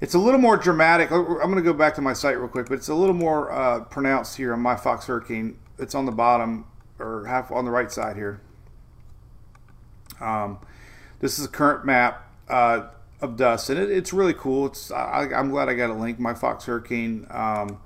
It's 0.00 0.14
a 0.14 0.18
little 0.18 0.40
more 0.40 0.56
dramatic. 0.56 1.10
I'm 1.10 1.24
going 1.24 1.56
to 1.56 1.62
go 1.62 1.72
back 1.72 1.94
to 1.96 2.02
my 2.02 2.12
site 2.12 2.38
real 2.38 2.48
quick, 2.48 2.68
but 2.68 2.74
it's 2.74 2.88
a 2.88 2.94
little 2.94 3.14
more 3.14 3.50
uh, 3.50 3.80
pronounced 3.80 4.36
here 4.36 4.52
on 4.52 4.60
my 4.60 4.76
Fox 4.76 5.06
Hurricane. 5.06 5.58
It's 5.78 5.94
on 5.94 6.06
the 6.06 6.12
bottom 6.12 6.66
or 6.98 7.26
half 7.26 7.50
on 7.50 7.64
the 7.64 7.70
right 7.70 7.90
side 7.90 8.16
here. 8.16 8.40
Um, 10.20 10.58
this 11.20 11.38
is 11.38 11.46
a 11.46 11.48
current 11.48 11.84
map 11.84 12.30
uh, 12.48 12.88
of 13.20 13.36
dust, 13.36 13.70
and 13.70 13.78
it, 13.78 13.90
it's 13.90 14.12
really 14.12 14.34
cool. 14.34 14.66
It's 14.66 14.90
I, 14.90 15.30
I'm 15.34 15.50
glad 15.50 15.68
I 15.68 15.74
got 15.74 15.90
a 15.90 15.94
link. 15.94 16.18
My 16.18 16.34
Fox 16.34 16.66
Hurricane. 16.66 17.26
Um, 17.30 17.80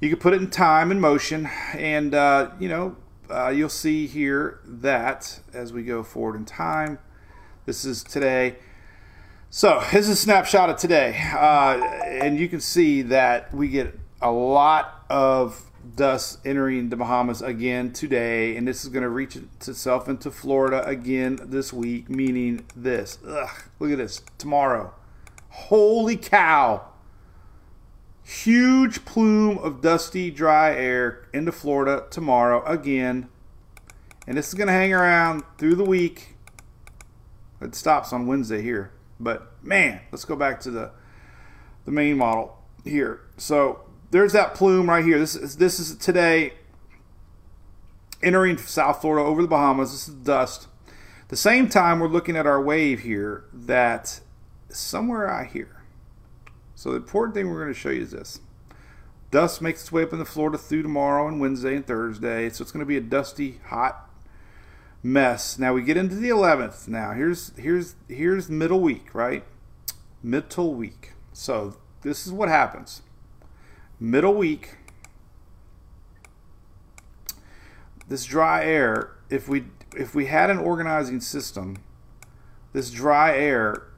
you 0.00 0.10
can 0.10 0.18
put 0.18 0.34
it 0.34 0.42
in 0.42 0.50
time 0.50 0.90
and 0.90 1.00
motion, 1.00 1.48
and 1.74 2.14
uh, 2.14 2.50
you 2.58 2.68
know 2.68 2.96
uh, 3.30 3.48
you'll 3.48 3.68
see 3.68 4.06
here 4.06 4.60
that 4.64 5.40
as 5.52 5.72
we 5.72 5.82
go 5.82 6.02
forward 6.02 6.36
in 6.36 6.44
time. 6.44 6.98
This 7.66 7.84
is 7.84 8.02
today. 8.02 8.56
So 9.50 9.80
is 9.92 10.08
a 10.08 10.16
snapshot 10.16 10.68
of 10.68 10.76
today, 10.76 11.16
uh, 11.32 11.80
and 12.04 12.38
you 12.38 12.48
can 12.48 12.60
see 12.60 13.02
that 13.02 13.54
we 13.54 13.68
get 13.68 13.98
a 14.20 14.30
lot 14.30 15.04
of 15.08 15.70
dust 15.94 16.40
entering 16.44 16.88
the 16.88 16.96
Bahamas 16.96 17.40
again 17.40 17.92
today, 17.92 18.56
and 18.56 18.66
this 18.66 18.84
is 18.84 18.90
going 18.90 19.04
to 19.04 19.08
reach 19.08 19.36
itself 19.36 20.08
into 20.08 20.30
Florida 20.30 20.84
again 20.86 21.38
this 21.44 21.72
week. 21.72 22.10
Meaning 22.10 22.66
this, 22.74 23.18
Ugh, 23.26 23.48
look 23.78 23.92
at 23.92 23.98
this 23.98 24.22
tomorrow. 24.38 24.92
Holy 25.50 26.16
cow! 26.16 26.93
Huge 28.24 29.04
plume 29.04 29.58
of 29.58 29.82
dusty, 29.82 30.30
dry 30.30 30.74
air 30.74 31.28
into 31.32 31.52
Florida 31.52 32.06
tomorrow 32.10 32.64
again, 32.64 33.28
and 34.26 34.38
this 34.38 34.48
is 34.48 34.54
going 34.54 34.68
to 34.68 34.72
hang 34.72 34.94
around 34.94 35.42
through 35.58 35.74
the 35.74 35.84
week. 35.84 36.34
It 37.60 37.74
stops 37.74 38.12
on 38.12 38.26
Wednesday 38.26 38.62
here. 38.62 38.92
But 39.20 39.52
man, 39.62 40.00
let's 40.10 40.24
go 40.24 40.36
back 40.36 40.60
to 40.60 40.70
the 40.70 40.90
the 41.84 41.90
main 41.90 42.16
model 42.16 42.58
here. 42.84 43.20
So 43.36 43.80
there's 44.10 44.32
that 44.32 44.54
plume 44.54 44.88
right 44.88 45.04
here. 45.04 45.18
This 45.18 45.36
is 45.36 45.56
this 45.56 45.78
is 45.78 45.96
today 45.96 46.54
entering 48.22 48.56
South 48.56 49.00
Florida 49.00 49.26
over 49.26 49.42
the 49.42 49.48
Bahamas. 49.48 49.92
This 49.92 50.08
is 50.08 50.14
dust. 50.14 50.68
the 51.28 51.36
same 51.36 51.68
time, 51.68 52.00
we're 52.00 52.08
looking 52.08 52.36
at 52.36 52.46
our 52.46 52.60
wave 52.60 53.00
here 53.00 53.44
that 53.52 54.20
somewhere 54.68 55.28
out 55.28 55.48
here. 55.48 55.73
So 56.74 56.90
the 56.90 56.96
important 56.96 57.34
thing 57.34 57.48
we're 57.50 57.62
going 57.62 57.72
to 57.72 57.78
show 57.78 57.90
you 57.90 58.02
is 58.02 58.10
this. 58.10 58.40
Dust 59.30 59.60
makes 59.60 59.82
its 59.82 59.92
way 59.92 60.02
up 60.02 60.12
into 60.12 60.24
Florida 60.24 60.58
through 60.58 60.82
tomorrow 60.82 61.26
and 61.26 61.40
Wednesday 61.40 61.74
and 61.76 61.86
Thursday. 61.86 62.48
So 62.50 62.62
it's 62.62 62.72
going 62.72 62.84
to 62.84 62.86
be 62.86 62.96
a 62.96 63.00
dusty, 63.00 63.60
hot 63.66 64.08
mess. 65.02 65.58
Now 65.58 65.74
we 65.74 65.82
get 65.82 65.96
into 65.96 66.16
the 66.16 66.30
11th. 66.30 66.88
Now 66.88 67.12
here's 67.12 67.56
here's 67.56 67.94
here's 68.08 68.48
middle 68.48 68.80
week, 68.80 69.14
right? 69.14 69.44
Middle 70.22 70.74
week. 70.74 71.12
So 71.32 71.76
this 72.02 72.26
is 72.26 72.32
what 72.32 72.48
happens. 72.48 73.02
Middle 74.00 74.34
week. 74.34 74.76
This 78.08 78.24
dry 78.24 78.64
air, 78.64 79.12
if 79.30 79.48
we 79.48 79.66
if 79.96 80.14
we 80.14 80.26
had 80.26 80.50
an 80.50 80.58
organizing 80.58 81.20
system, 81.20 81.78
this 82.72 82.90
dry 82.90 83.36
air 83.36 83.88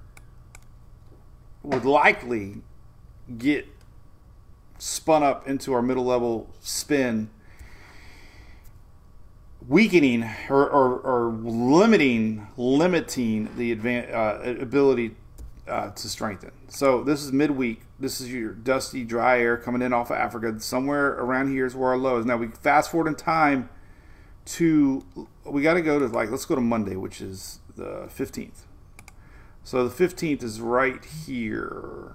would 1.66 1.84
likely 1.84 2.62
get 3.36 3.66
spun 4.78 5.22
up 5.22 5.48
into 5.48 5.72
our 5.72 5.82
middle 5.82 6.04
level 6.04 6.48
spin 6.60 7.28
weakening 9.66 10.22
or, 10.48 10.68
or, 10.70 11.00
or 11.00 11.32
limiting 11.32 12.46
limiting 12.56 13.48
the 13.56 13.74
advan- 13.74 14.14
uh, 14.14 14.60
ability 14.60 15.16
uh, 15.66 15.90
to 15.90 16.08
strengthen. 16.08 16.52
So 16.68 17.02
this 17.02 17.24
is 17.24 17.32
midweek. 17.32 17.80
This 17.98 18.20
is 18.20 18.32
your 18.32 18.52
dusty, 18.52 19.02
dry 19.02 19.40
air 19.40 19.56
coming 19.56 19.82
in 19.82 19.92
off 19.92 20.10
of 20.10 20.18
Africa. 20.18 20.60
Somewhere 20.60 21.14
around 21.14 21.50
here 21.50 21.66
is 21.66 21.74
where 21.74 21.90
our 21.90 21.98
low 21.98 22.18
is. 22.18 22.26
Now 22.26 22.36
we 22.36 22.48
fast 22.48 22.92
forward 22.92 23.08
in 23.08 23.16
time 23.16 23.68
to 24.44 25.04
we 25.44 25.62
got 25.62 25.74
to 25.74 25.82
go 25.82 25.98
to 25.98 26.06
like 26.06 26.30
let's 26.30 26.44
go 26.44 26.54
to 26.54 26.60
Monday, 26.60 26.94
which 26.94 27.20
is 27.20 27.58
the 27.74 28.06
fifteenth. 28.08 28.65
So 29.66 29.82
the 29.84 29.90
fifteenth 29.90 30.42
is 30.42 30.60
right 30.60 31.04
here. 31.04 32.14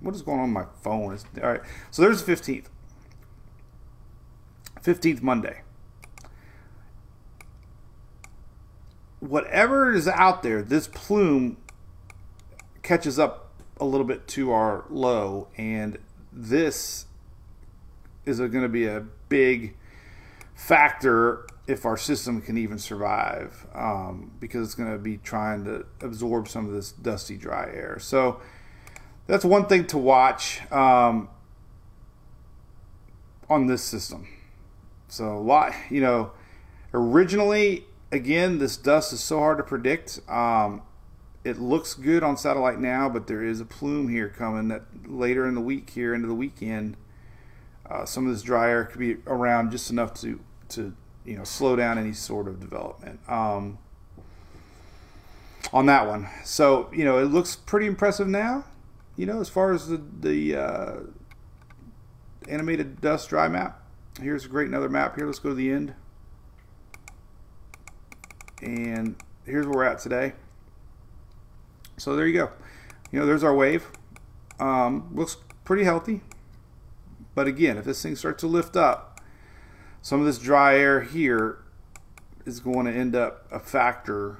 What 0.00 0.14
is 0.14 0.22
going 0.22 0.40
on 0.40 0.50
my 0.50 0.66
phone? 0.82 1.14
It's, 1.14 1.24
all 1.42 1.48
right. 1.48 1.62
So 1.90 2.02
there's 2.02 2.20
the 2.20 2.26
fifteenth. 2.26 2.68
Fifteenth 4.82 5.22
Monday. 5.22 5.62
whatever 9.20 9.92
is 9.92 10.06
out 10.08 10.42
there, 10.42 10.62
this 10.62 10.88
plume 10.88 11.56
catches 12.82 13.18
up 13.18 13.52
a 13.80 13.84
little 13.84 14.06
bit 14.06 14.26
to 14.28 14.50
our 14.50 14.84
low, 14.88 15.48
and 15.56 15.98
this 16.32 17.06
is 18.24 18.38
going 18.38 18.62
to 18.62 18.68
be 18.68 18.86
a 18.86 19.04
big 19.28 19.76
factor 20.54 21.46
if 21.68 21.86
our 21.86 21.96
system 21.96 22.40
can 22.42 22.58
even 22.58 22.78
survive, 22.78 23.66
um, 23.74 24.32
because 24.40 24.66
it's 24.66 24.74
going 24.74 24.90
to 24.90 24.98
be 24.98 25.18
trying 25.18 25.64
to 25.64 25.86
absorb 26.00 26.48
some 26.48 26.66
of 26.66 26.72
this 26.72 26.90
dusty, 26.90 27.36
dry 27.36 27.66
air. 27.66 27.98
So 28.00 28.40
that's 29.28 29.44
one 29.44 29.66
thing 29.66 29.86
to 29.88 29.98
watch 29.98 30.60
um, 30.72 31.28
on 33.48 33.66
this 33.66 33.82
system. 33.82 34.26
So 35.06 35.36
a 35.36 35.38
lot, 35.38 35.72
you 35.88 36.00
know 36.00 36.32
Originally, 36.94 37.84
again, 38.10 38.58
this 38.58 38.76
dust 38.76 39.12
is 39.12 39.20
so 39.20 39.38
hard 39.38 39.58
to 39.58 39.64
predict. 39.64 40.20
Um, 40.28 40.82
it 41.44 41.58
looks 41.58 41.94
good 41.94 42.22
on 42.22 42.36
satellite 42.36 42.80
now, 42.80 43.08
but 43.08 43.26
there 43.26 43.44
is 43.44 43.60
a 43.60 43.64
plume 43.64 44.08
here 44.08 44.28
coming 44.28 44.68
that 44.68 44.82
later 45.06 45.46
in 45.46 45.54
the 45.54 45.60
week, 45.60 45.90
here 45.90 46.14
into 46.14 46.26
the 46.26 46.34
weekend, 46.34 46.96
uh, 47.88 48.04
some 48.04 48.26
of 48.26 48.32
this 48.32 48.42
dry 48.42 48.70
air 48.70 48.84
could 48.84 48.98
be 48.98 49.16
around 49.26 49.70
just 49.70 49.90
enough 49.90 50.14
to 50.14 50.40
to 50.70 50.94
you 51.24 51.36
know 51.36 51.44
slow 51.44 51.76
down 51.76 51.98
any 51.98 52.12
sort 52.12 52.48
of 52.48 52.60
development 52.60 53.20
um, 53.28 53.78
on 55.72 55.86
that 55.86 56.06
one. 56.06 56.28
So 56.44 56.90
you 56.92 57.04
know 57.04 57.18
it 57.18 57.26
looks 57.26 57.56
pretty 57.56 57.86
impressive 57.86 58.28
now. 58.28 58.64
You 59.16 59.26
know 59.26 59.40
as 59.40 59.48
far 59.48 59.72
as 59.72 59.88
the 59.88 60.02
the 60.20 60.56
uh, 60.56 60.96
animated 62.48 63.00
dust 63.00 63.28
dry 63.28 63.48
map. 63.48 63.82
Here's 64.20 64.44
a 64.44 64.48
great 64.48 64.68
another 64.68 64.88
map 64.88 65.16
here. 65.16 65.26
Let's 65.26 65.38
go 65.38 65.50
to 65.50 65.54
the 65.54 65.70
end. 65.70 65.94
And 68.60 69.14
here's 69.44 69.66
where 69.66 69.76
we're 69.76 69.84
at 69.84 70.00
today. 70.00 70.32
So 71.96 72.16
there 72.16 72.26
you 72.26 72.34
go. 72.34 72.50
You 73.12 73.20
know, 73.20 73.26
there's 73.26 73.44
our 73.44 73.54
wave. 73.54 73.86
Um, 74.58 75.10
looks 75.14 75.36
pretty 75.64 75.84
healthy. 75.84 76.22
But 77.34 77.46
again, 77.46 77.76
if 77.76 77.84
this 77.84 78.02
thing 78.02 78.16
starts 78.16 78.40
to 78.40 78.48
lift 78.48 78.76
up, 78.76 79.07
some 80.02 80.20
of 80.20 80.26
this 80.26 80.38
dry 80.38 80.76
air 80.76 81.02
here 81.02 81.58
is 82.46 82.60
going 82.60 82.86
to 82.86 82.92
end 82.92 83.14
up 83.14 83.46
a 83.50 83.58
factor 83.58 84.38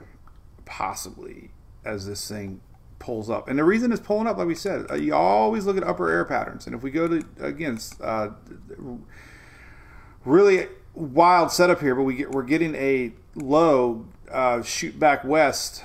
possibly 0.65 1.51
as 1.85 2.07
this 2.07 2.29
thing 2.29 2.61
pulls 2.99 3.31
up. 3.31 3.49
And 3.49 3.59
the 3.59 3.65
reason 3.65 3.93
it's 3.93 4.01
pulling 4.01 4.27
up, 4.27 4.39
like 4.39 4.47
we 4.47 4.55
said, 4.55 4.91
uh, 4.91 4.95
you 4.95 5.15
always 5.15 5.65
look 5.67 5.77
at 5.77 5.85
upper 5.85 6.11
air 6.11 6.25
patterns. 6.25 6.67
And 6.67 6.75
if 6.75 6.83
we 6.83 6.91
go 6.91 7.09
to, 7.09 7.25
again, 7.41 7.79
uh, 8.01 8.31
really 10.25 10.67
wild 10.95 11.53
setup 11.53 11.81
here, 11.81 11.95
but 11.95 12.03
we 12.03 12.17
get, 12.17 12.31
we're 12.31 12.43
getting 12.43 12.75
a 12.75 13.13
low 13.35 14.07
uh, 14.31 14.63
shoot 14.63 14.99
back 14.99 15.25
west 15.25 15.83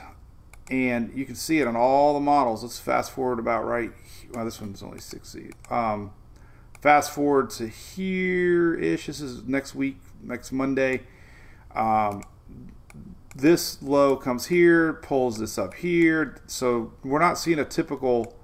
and 0.70 1.12
you 1.14 1.26
can 1.26 1.36
see 1.36 1.60
it 1.60 1.68
on 1.68 1.76
all 1.76 2.14
the 2.14 2.20
models. 2.20 2.64
Let's 2.64 2.80
fast 2.80 3.12
forward 3.12 3.40
about 3.40 3.66
right. 3.66 3.92
Well, 4.34 4.46
this 4.46 4.60
one's 4.60 4.82
only 4.82 5.00
60. 5.00 5.52
Um, 5.70 6.12
fast 6.84 7.12
forward 7.12 7.50
to 7.50 7.66
here 7.66 8.76
ish. 8.76 9.06
This 9.06 9.22
is 9.22 9.46
next 9.46 9.74
week, 9.74 9.96
next 10.22 10.52
Monday. 10.52 11.04
Um, 11.74 12.24
this 13.34 13.82
low 13.82 14.18
comes 14.18 14.48
here, 14.48 14.92
pulls 14.96 15.38
this 15.38 15.58
up 15.58 15.76
here. 15.76 16.36
So 16.46 16.92
we're 17.02 17.22
not 17.22 17.38
seeing 17.38 17.58
a 17.58 17.64
typical 17.64 18.36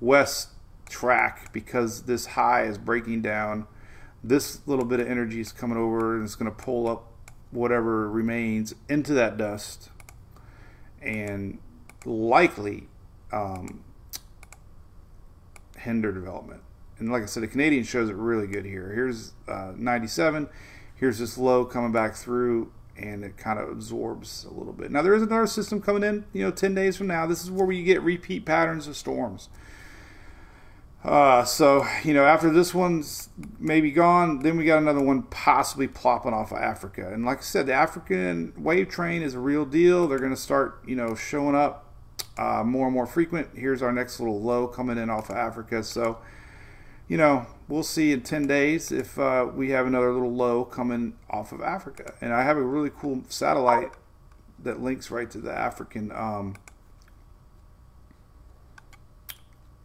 west 0.00 0.48
track 0.88 1.52
because 1.52 2.02
this 2.02 2.26
high 2.26 2.64
is 2.64 2.78
breaking 2.78 3.22
down. 3.22 3.68
This 4.24 4.66
little 4.66 4.84
bit 4.84 4.98
of 4.98 5.06
energy 5.06 5.38
is 5.38 5.52
coming 5.52 5.78
over 5.78 6.16
and 6.16 6.24
it's 6.24 6.34
going 6.34 6.50
to 6.50 6.56
pull 6.56 6.88
up 6.88 7.12
whatever 7.52 8.10
remains 8.10 8.74
into 8.88 9.14
that 9.14 9.38
dust 9.38 9.90
and 11.00 11.60
likely 12.04 12.88
um, 13.30 13.84
hinder 15.78 16.10
development. 16.10 16.60
And 16.98 17.10
like 17.10 17.22
I 17.22 17.26
said, 17.26 17.42
the 17.42 17.48
Canadian 17.48 17.84
shows 17.84 18.08
it 18.08 18.16
really 18.16 18.46
good 18.46 18.64
here. 18.64 18.92
Here's 18.94 19.32
uh, 19.48 19.72
97. 19.76 20.48
Here's 20.94 21.18
this 21.18 21.36
low 21.36 21.64
coming 21.64 21.92
back 21.92 22.14
through, 22.14 22.72
and 22.96 23.24
it 23.24 23.36
kind 23.36 23.58
of 23.58 23.68
absorbs 23.68 24.44
a 24.44 24.52
little 24.54 24.72
bit. 24.72 24.90
Now 24.90 25.02
there 25.02 25.14
is 25.14 25.22
another 25.22 25.46
system 25.46 25.80
coming 25.80 26.04
in. 26.04 26.24
You 26.32 26.44
know, 26.44 26.50
10 26.50 26.74
days 26.74 26.96
from 26.96 27.08
now. 27.08 27.26
This 27.26 27.42
is 27.42 27.50
where 27.50 27.66
we 27.66 27.82
get 27.82 28.02
repeat 28.02 28.46
patterns 28.46 28.86
of 28.86 28.96
storms. 28.96 29.48
Uh, 31.04 31.44
so 31.44 31.86
you 32.02 32.14
know, 32.14 32.24
after 32.24 32.50
this 32.50 32.72
one's 32.72 33.28
maybe 33.58 33.90
gone, 33.90 34.38
then 34.38 34.56
we 34.56 34.64
got 34.64 34.78
another 34.78 35.02
one 35.02 35.22
possibly 35.24 35.86
plopping 35.86 36.32
off 36.32 36.50
of 36.50 36.58
Africa. 36.58 37.12
And 37.12 37.26
like 37.26 37.38
I 37.38 37.42
said, 37.42 37.66
the 37.66 37.74
African 37.74 38.54
wave 38.56 38.88
train 38.88 39.20
is 39.20 39.34
a 39.34 39.38
real 39.38 39.66
deal. 39.66 40.08
They're 40.08 40.18
going 40.18 40.30
to 40.30 40.36
start, 40.36 40.82
you 40.86 40.96
know, 40.96 41.14
showing 41.14 41.54
up 41.54 41.92
uh, 42.38 42.62
more 42.64 42.86
and 42.86 42.94
more 42.94 43.06
frequent. 43.06 43.48
Here's 43.54 43.82
our 43.82 43.92
next 43.92 44.18
little 44.18 44.40
low 44.40 44.66
coming 44.66 44.96
in 44.96 45.10
off 45.10 45.28
of 45.28 45.36
Africa. 45.36 45.82
So, 45.82 46.18
you 47.08 47.16
know, 47.16 47.46
we'll 47.68 47.82
see 47.82 48.12
in 48.12 48.22
10 48.22 48.46
days 48.46 48.90
if 48.90 49.18
uh, 49.18 49.46
we 49.54 49.70
have 49.70 49.86
another 49.86 50.12
little 50.12 50.32
low 50.32 50.64
coming 50.64 51.14
off 51.28 51.52
of 51.52 51.60
Africa. 51.60 52.14
And 52.20 52.32
I 52.32 52.42
have 52.42 52.56
a 52.56 52.62
really 52.62 52.90
cool 52.90 53.24
satellite 53.28 53.92
that 54.62 54.80
links 54.80 55.10
right 55.10 55.30
to 55.30 55.38
the 55.38 55.52
African. 55.52 56.10
Um, 56.12 56.56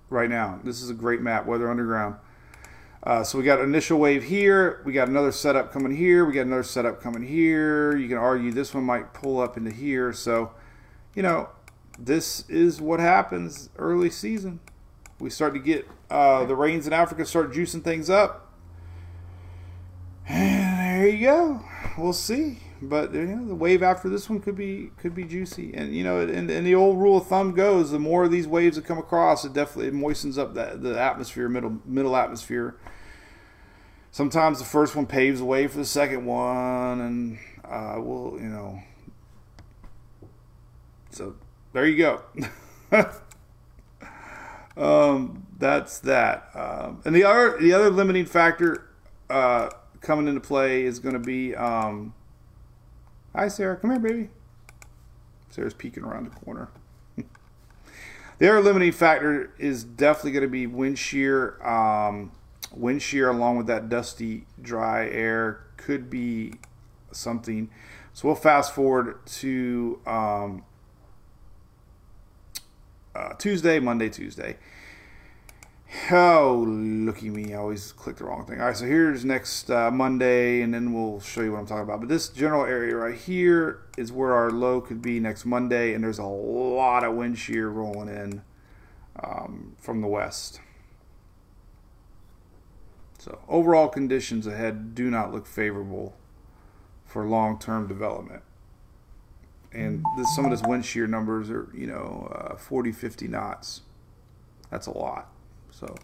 right 0.09 0.29
now, 0.29 0.59
this 0.63 0.81
is 0.81 0.89
a 0.89 0.93
great 0.93 1.21
map, 1.21 1.45
Weather 1.45 1.69
Underground. 1.69 2.15
Uh, 3.01 3.23
so 3.23 3.37
we 3.37 3.43
got 3.43 3.59
initial 3.61 3.97
wave 3.97 4.23
here. 4.23 4.81
We 4.85 4.93
got 4.93 5.07
another 5.07 5.31
setup 5.31 5.71
coming 5.71 5.95
here. 5.95 6.25
We 6.25 6.33
got 6.33 6.41
another 6.41 6.63
setup 6.63 7.01
coming 7.01 7.25
here. 7.25 7.95
You 7.95 8.07
can 8.07 8.17
argue 8.17 8.51
this 8.51 8.73
one 8.73 8.83
might 8.83 9.13
pull 9.13 9.39
up 9.39 9.57
into 9.57 9.71
here. 9.71 10.11
So, 10.11 10.51
you 11.15 11.23
know, 11.23 11.49
this 11.97 12.49
is 12.49 12.81
what 12.81 12.99
happens 12.99 13.69
early 13.77 14.09
season. 14.09 14.59
We 15.19 15.29
start 15.29 15.53
to 15.53 15.59
get 15.59 15.87
uh, 16.09 16.45
the 16.45 16.55
rains 16.55 16.87
in 16.87 16.93
Africa 16.93 17.25
start 17.25 17.51
juicing 17.51 17.83
things 17.83 18.09
up. 18.09 18.53
And 20.27 20.79
there 20.79 21.07
you 21.07 21.25
go. 21.25 21.61
We'll 21.97 22.13
see. 22.13 22.59
But 22.81 23.13
you 23.13 23.25
know, 23.25 23.47
the 23.47 23.55
wave 23.55 23.83
after 23.83 24.07
this 24.07 24.29
one 24.29 24.39
could 24.39 24.55
be 24.55 24.91
could 24.97 25.13
be 25.13 25.25
juicy. 25.25 25.73
And 25.73 25.93
you 25.93 26.03
know, 26.03 26.19
and, 26.21 26.49
and 26.49 26.65
the 26.65 26.75
old 26.75 26.97
rule 26.97 27.17
of 27.17 27.27
thumb 27.27 27.53
goes: 27.53 27.91
the 27.91 27.99
more 27.99 28.23
of 28.23 28.31
these 28.31 28.47
waves 28.47 28.77
that 28.77 28.85
come 28.85 28.97
across, 28.97 29.43
it 29.43 29.53
definitely 29.53 29.87
it 29.87 29.93
moistens 29.93 30.37
up 30.37 30.53
the, 30.53 30.77
the 30.79 30.99
atmosphere, 30.99 31.49
middle 31.49 31.79
middle 31.85 32.15
atmosphere. 32.15 32.77
Sometimes 34.11 34.59
the 34.59 34.65
first 34.65 34.95
one 34.95 35.05
paves 35.05 35.39
the 35.39 35.45
way 35.45 35.67
for 35.67 35.77
the 35.77 35.85
second 35.85 36.25
one, 36.25 37.01
and 37.01 37.39
uh, 37.65 37.95
we'll 37.97 38.39
you 38.39 38.47
know. 38.47 38.81
So 41.11 41.35
there 41.73 41.85
you 41.85 41.97
go. 41.97 42.21
um, 44.79 45.45
that's 45.57 45.99
that. 45.99 46.49
Um, 46.53 47.01
and 47.05 47.15
the 47.15 47.23
other 47.23 47.57
the 47.59 47.73
other 47.73 47.89
limiting 47.89 48.25
factor 48.25 48.89
uh, 49.29 49.69
coming 50.01 50.27
into 50.27 50.41
play 50.41 50.83
is 50.83 50.99
going 50.99 51.13
to 51.13 51.19
be. 51.19 51.55
Um, 51.55 52.13
Hi, 53.35 53.47
Sarah. 53.47 53.77
Come 53.77 53.91
here, 53.91 53.99
baby. 53.99 54.29
Sarah's 55.49 55.75
peeking 55.75 56.03
around 56.03 56.25
the 56.25 56.31
corner. 56.31 56.69
the 57.15 58.49
other 58.49 58.59
limiting 58.59 58.91
factor 58.91 59.53
is 59.59 59.83
definitely 59.83 60.31
going 60.31 60.43
to 60.43 60.49
be 60.49 60.65
wind 60.65 60.97
shear. 60.97 61.61
Um, 61.65 62.31
wind 62.71 63.03
shear, 63.03 63.29
along 63.29 63.57
with 63.57 63.67
that 63.67 63.87
dusty, 63.87 64.47
dry 64.59 65.07
air, 65.07 65.63
could 65.77 66.09
be 66.09 66.53
something. 67.11 67.69
So 68.13 68.27
we'll 68.27 68.35
fast 68.35 68.73
forward 68.73 69.23
to 69.27 70.01
um, 70.07 70.63
uh, 73.13 73.33
Tuesday, 73.33 73.79
Monday, 73.79 74.09
Tuesday. 74.09 74.57
Oh, 76.11 76.65
looky 76.67 77.29
me. 77.29 77.53
I 77.53 77.57
always 77.57 77.91
click 77.91 78.17
the 78.17 78.25
wrong 78.25 78.45
thing. 78.45 78.59
All 78.59 78.67
right, 78.67 78.77
so 78.77 78.85
here's 78.85 79.25
next 79.25 79.71
uh, 79.71 79.89
Monday, 79.89 80.61
and 80.61 80.73
then 80.73 80.93
we'll 80.93 81.19
show 81.19 81.41
you 81.41 81.51
what 81.51 81.59
I'm 81.59 81.65
talking 81.65 81.83
about. 81.83 81.99
But 81.99 82.09
this 82.09 82.29
general 82.29 82.65
area 82.65 82.95
right 82.95 83.15
here 83.15 83.81
is 83.97 84.11
where 84.11 84.33
our 84.33 84.51
low 84.51 84.81
could 84.81 85.01
be 85.01 85.19
next 85.19 85.45
Monday, 85.45 85.93
and 85.93 86.03
there's 86.03 86.19
a 86.19 86.25
lot 86.25 87.03
of 87.03 87.15
wind 87.15 87.39
shear 87.39 87.69
rolling 87.69 88.09
in 88.09 88.43
um, 89.23 89.75
from 89.79 90.01
the 90.01 90.07
west. 90.07 90.61
So 93.17 93.39
overall 93.47 93.87
conditions 93.87 94.47
ahead 94.47 94.95
do 94.95 95.09
not 95.09 95.33
look 95.33 95.45
favorable 95.45 96.15
for 97.05 97.25
long-term 97.25 97.87
development 97.87 98.43
and 99.71 100.03
this, 100.17 100.35
some 100.35 100.45
of 100.45 100.51
this 100.51 100.61
wind 100.63 100.85
shear 100.85 101.07
numbers 101.07 101.49
are 101.49 101.69
you 101.73 101.87
know 101.87 102.31
uh, 102.33 102.55
40 102.55 102.91
50 102.91 103.27
knots 103.27 103.81
that's 104.69 104.87
a 104.87 104.97
lot 104.97 105.31
so 105.71 105.95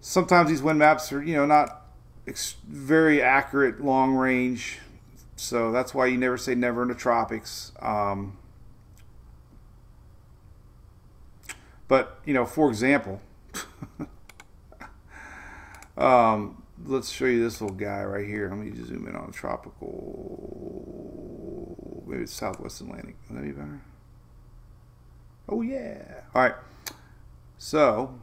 sometimes 0.00 0.48
these 0.48 0.62
wind 0.62 0.78
maps 0.78 1.12
are 1.12 1.22
you 1.22 1.34
know 1.34 1.46
not 1.46 1.86
ex- 2.26 2.56
very 2.66 3.22
accurate 3.22 3.84
long 3.84 4.14
range 4.14 4.78
so 5.36 5.72
that's 5.72 5.94
why 5.94 6.06
you 6.06 6.16
never 6.16 6.36
say 6.36 6.54
never 6.54 6.82
in 6.82 6.88
the 6.88 6.94
tropics 6.94 7.72
um, 7.80 8.36
but 11.88 12.18
you 12.24 12.34
know 12.34 12.46
for 12.46 12.68
example 12.68 13.20
um, 15.96 16.62
let's 16.86 17.10
show 17.10 17.26
you 17.26 17.42
this 17.42 17.60
little 17.60 17.76
guy 17.76 18.02
right 18.04 18.26
here 18.26 18.48
let 18.48 18.58
me 18.58 18.72
zoom 18.84 19.06
in 19.06 19.16
on 19.16 19.32
tropical 19.32 20.60
maybe 22.10 22.24
it's 22.24 22.32
Southwest 22.32 22.80
Atlantic. 22.80 23.14
Would 23.28 23.38
that 23.38 23.44
be 23.44 23.52
better? 23.52 23.80
Oh 25.48 25.62
yeah. 25.62 26.22
All 26.34 26.42
right. 26.42 26.54
So 27.58 28.18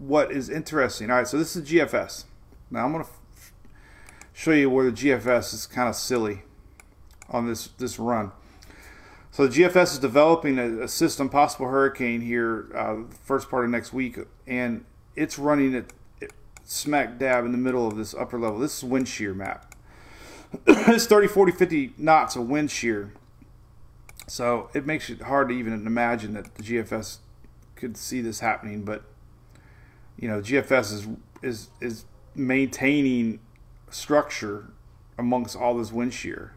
what 0.00 0.32
is 0.32 0.48
interesting? 0.48 1.10
All 1.10 1.18
right. 1.18 1.28
So 1.28 1.38
this 1.38 1.54
is 1.54 1.68
GFS. 1.68 2.24
Now 2.70 2.84
I'm 2.84 2.92
gonna 2.92 3.04
f- 3.04 3.52
show 4.32 4.52
you 4.52 4.70
where 4.70 4.90
the 4.90 4.96
GFS 4.96 5.54
is 5.54 5.66
kind 5.66 5.88
of 5.88 5.94
silly 5.94 6.42
on 7.28 7.46
this 7.46 7.68
this 7.78 7.98
run. 7.98 8.32
So 9.30 9.46
the 9.46 9.62
GFS 9.62 9.92
is 9.92 9.98
developing 9.98 10.58
a, 10.58 10.82
a 10.82 10.88
system, 10.88 11.28
possible 11.28 11.68
hurricane 11.68 12.20
here, 12.20 12.66
uh, 12.74 12.96
first 13.22 13.48
part 13.48 13.64
of 13.64 13.70
next 13.70 13.92
week, 13.92 14.18
and 14.46 14.84
it's 15.14 15.38
running 15.38 15.74
at 15.76 15.92
smack 16.64 17.18
dab 17.18 17.44
in 17.44 17.52
the 17.52 17.58
middle 17.58 17.86
of 17.86 17.96
this 17.96 18.14
upper 18.14 18.38
level. 18.38 18.58
This 18.58 18.78
is 18.78 18.84
wind 18.84 19.06
shear 19.06 19.34
map. 19.34 19.74
it's 20.66 21.06
30, 21.06 21.28
40, 21.28 21.52
50 21.52 21.92
knots 21.98 22.34
of 22.36 22.48
wind 22.48 22.70
shear. 22.70 23.12
So 24.26 24.70
it 24.74 24.86
makes 24.86 25.10
it 25.10 25.22
hard 25.22 25.48
to 25.48 25.54
even 25.54 25.86
imagine 25.86 26.34
that 26.34 26.54
the 26.54 26.62
GFS 26.62 27.18
could 27.76 27.96
see 27.96 28.20
this 28.20 28.40
happening. 28.40 28.82
But 28.82 29.04
you 30.20 30.28
know, 30.28 30.40
GFS 30.40 30.92
is 30.92 31.08
is 31.42 31.70
is 31.80 32.04
maintaining 32.34 33.40
structure 33.90 34.70
amongst 35.18 35.56
all 35.56 35.76
this 35.76 35.90
wind 35.90 36.12
shear. 36.12 36.52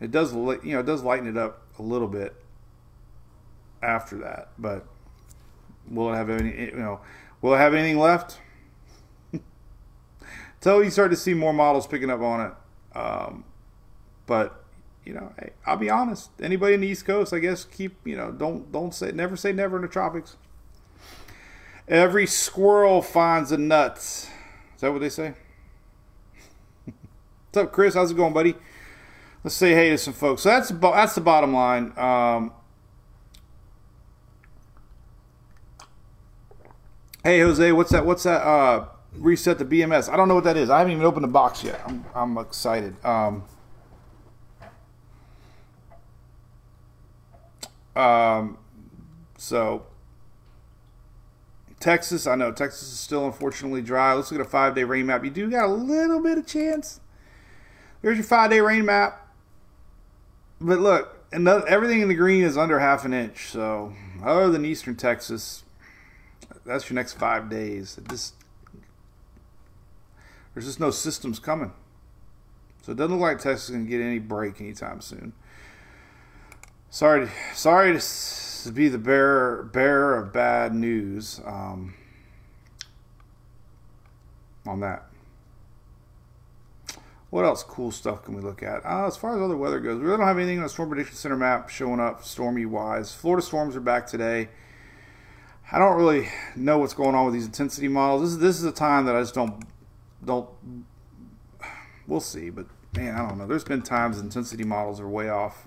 It 0.00 0.10
does, 0.10 0.34
you 0.34 0.60
know, 0.64 0.80
it 0.80 0.86
does 0.86 1.02
lighten 1.02 1.26
it 1.26 1.38
up 1.38 1.62
a 1.78 1.82
little 1.82 2.08
bit 2.08 2.34
after 3.82 4.18
that, 4.18 4.50
but 4.58 4.86
will 5.90 6.12
it 6.12 6.16
have 6.16 6.28
any, 6.28 6.66
you 6.66 6.76
know, 6.76 7.00
will 7.40 7.54
it 7.54 7.58
have 7.58 7.72
anything 7.72 7.98
left? 7.98 8.40
Until 10.56 10.84
you 10.84 10.90
start 10.90 11.10
to 11.12 11.16
see 11.16 11.32
more 11.32 11.54
models 11.54 11.86
picking 11.86 12.10
up 12.10 12.20
on 12.20 12.46
it. 12.46 12.98
Um, 12.98 13.44
but 14.26 14.64
you 15.06 15.14
know, 15.14 15.32
hey, 15.38 15.52
I'll 15.64 15.78
be 15.78 15.88
honest. 15.88 16.30
Anybody 16.40 16.74
in 16.74 16.82
the 16.82 16.88
East 16.88 17.06
Coast, 17.06 17.32
I 17.32 17.38
guess, 17.38 17.64
keep 17.64 17.96
you 18.04 18.16
know, 18.16 18.30
don't 18.32 18.70
don't 18.70 18.92
say 18.92 19.12
never 19.12 19.36
say 19.36 19.52
never 19.52 19.76
in 19.76 19.82
the 19.82 19.88
tropics. 19.88 20.36
Every 21.88 22.26
squirrel 22.26 23.02
finds 23.02 23.52
a 23.52 23.58
nut. 23.58 23.98
Is 23.98 24.30
that 24.80 24.90
what 24.90 25.00
they 25.00 25.10
say? 25.10 25.34
What's 26.84 27.56
up, 27.56 27.72
Chris? 27.72 27.94
How's 27.94 28.10
it 28.10 28.16
going, 28.16 28.32
buddy? 28.32 28.54
Let's 29.42 29.54
say 29.54 29.74
hey 29.74 29.90
to 29.90 29.98
some 29.98 30.14
folks. 30.14 30.40
So 30.42 30.48
that's 30.48 30.70
that's 30.70 31.14
the 31.14 31.20
bottom 31.20 31.52
line. 31.52 31.92
Um, 31.98 32.52
hey, 37.22 37.40
Jose, 37.40 37.70
what's 37.72 37.90
that? 37.90 38.06
What's 38.06 38.22
that? 38.22 38.40
Uh, 38.40 38.86
reset 39.16 39.58
the 39.58 39.66
BMS. 39.66 40.08
I 40.08 40.16
don't 40.16 40.28
know 40.28 40.34
what 40.34 40.44
that 40.44 40.56
is. 40.56 40.70
I 40.70 40.78
haven't 40.78 40.94
even 40.94 41.04
opened 41.04 41.24
the 41.24 41.28
box 41.28 41.62
yet. 41.62 41.78
I'm 41.86 42.06
I'm 42.14 42.38
excited. 42.38 42.96
Um, 43.04 43.44
um, 47.94 48.56
so 49.36 49.84
Texas, 51.84 52.26
I 52.26 52.34
know 52.34 52.50
Texas 52.50 52.90
is 52.90 52.98
still 52.98 53.26
unfortunately 53.26 53.82
dry. 53.82 54.14
Let's 54.14 54.32
look 54.32 54.40
at 54.40 54.46
a 54.46 54.48
five 54.48 54.74
day 54.74 54.84
rain 54.84 55.04
map. 55.04 55.22
You 55.22 55.28
do 55.28 55.50
got 55.50 55.66
a 55.66 55.72
little 55.72 56.22
bit 56.22 56.38
of 56.38 56.46
chance. 56.46 56.98
There's 58.00 58.16
your 58.16 58.24
five 58.24 58.48
day 58.48 58.60
rain 58.60 58.86
map. 58.86 59.28
But 60.62 60.78
look, 60.78 61.26
everything 61.30 62.00
in 62.00 62.08
the 62.08 62.14
green 62.14 62.42
is 62.42 62.56
under 62.56 62.78
half 62.78 63.04
an 63.04 63.12
inch. 63.12 63.48
So, 63.48 63.92
other 64.24 64.50
than 64.50 64.64
eastern 64.64 64.96
Texas, 64.96 65.64
that's 66.64 66.88
your 66.88 66.94
next 66.94 67.18
five 67.18 67.50
days. 67.50 67.98
It 67.98 68.08
just, 68.08 68.32
there's 70.54 70.64
just 70.64 70.80
no 70.80 70.90
systems 70.90 71.38
coming. 71.38 71.72
So 72.80 72.92
it 72.92 72.94
doesn't 72.96 73.12
look 73.12 73.20
like 73.20 73.40
Texas 73.40 73.64
is 73.64 73.70
going 73.74 73.84
to 73.84 73.90
get 73.90 74.00
any 74.00 74.20
break 74.20 74.58
anytime 74.58 75.02
soon. 75.02 75.34
Sorry, 76.88 77.28
sorry 77.52 77.92
to 77.92 78.00
to 78.64 78.72
be 78.72 78.88
the 78.88 78.98
bearer 78.98 79.70
bearer 79.72 80.18
of 80.18 80.32
bad 80.32 80.74
news 80.74 81.40
um, 81.44 81.94
on 84.66 84.80
that. 84.80 85.04
What 87.30 87.44
else 87.44 87.62
cool 87.62 87.90
stuff 87.90 88.24
can 88.24 88.34
we 88.34 88.40
look 88.40 88.62
at? 88.62 88.84
Uh, 88.86 89.06
as 89.06 89.16
far 89.16 89.34
as 89.34 89.42
other 89.42 89.56
weather 89.56 89.80
goes, 89.80 89.98
we 89.98 90.04
really 90.04 90.18
don't 90.18 90.26
have 90.26 90.38
anything 90.38 90.58
on 90.58 90.62
the 90.62 90.68
Storm 90.68 90.88
Prediction 90.88 91.16
Center 91.16 91.36
map 91.36 91.68
showing 91.68 91.98
up 91.98 92.24
stormy 92.24 92.64
wise. 92.64 93.12
Florida 93.12 93.44
storms 93.44 93.74
are 93.74 93.80
back 93.80 94.06
today. 94.06 94.48
I 95.72 95.78
don't 95.78 95.96
really 95.96 96.28
know 96.54 96.78
what's 96.78 96.94
going 96.94 97.14
on 97.14 97.24
with 97.24 97.34
these 97.34 97.46
intensity 97.46 97.88
models. 97.88 98.22
This 98.22 98.30
is 98.30 98.38
this 98.38 98.56
is 98.58 98.64
a 98.64 98.72
time 98.72 99.06
that 99.06 99.16
I 99.16 99.20
just 99.20 99.34
don't 99.34 99.64
don't. 100.24 100.48
We'll 102.06 102.20
see, 102.20 102.50
but 102.50 102.66
man, 102.94 103.14
I 103.14 103.28
don't 103.28 103.38
know. 103.38 103.46
There's 103.46 103.64
been 103.64 103.82
times 103.82 104.20
intensity 104.20 104.64
models 104.64 105.00
are 105.00 105.08
way 105.08 105.28
off. 105.28 105.66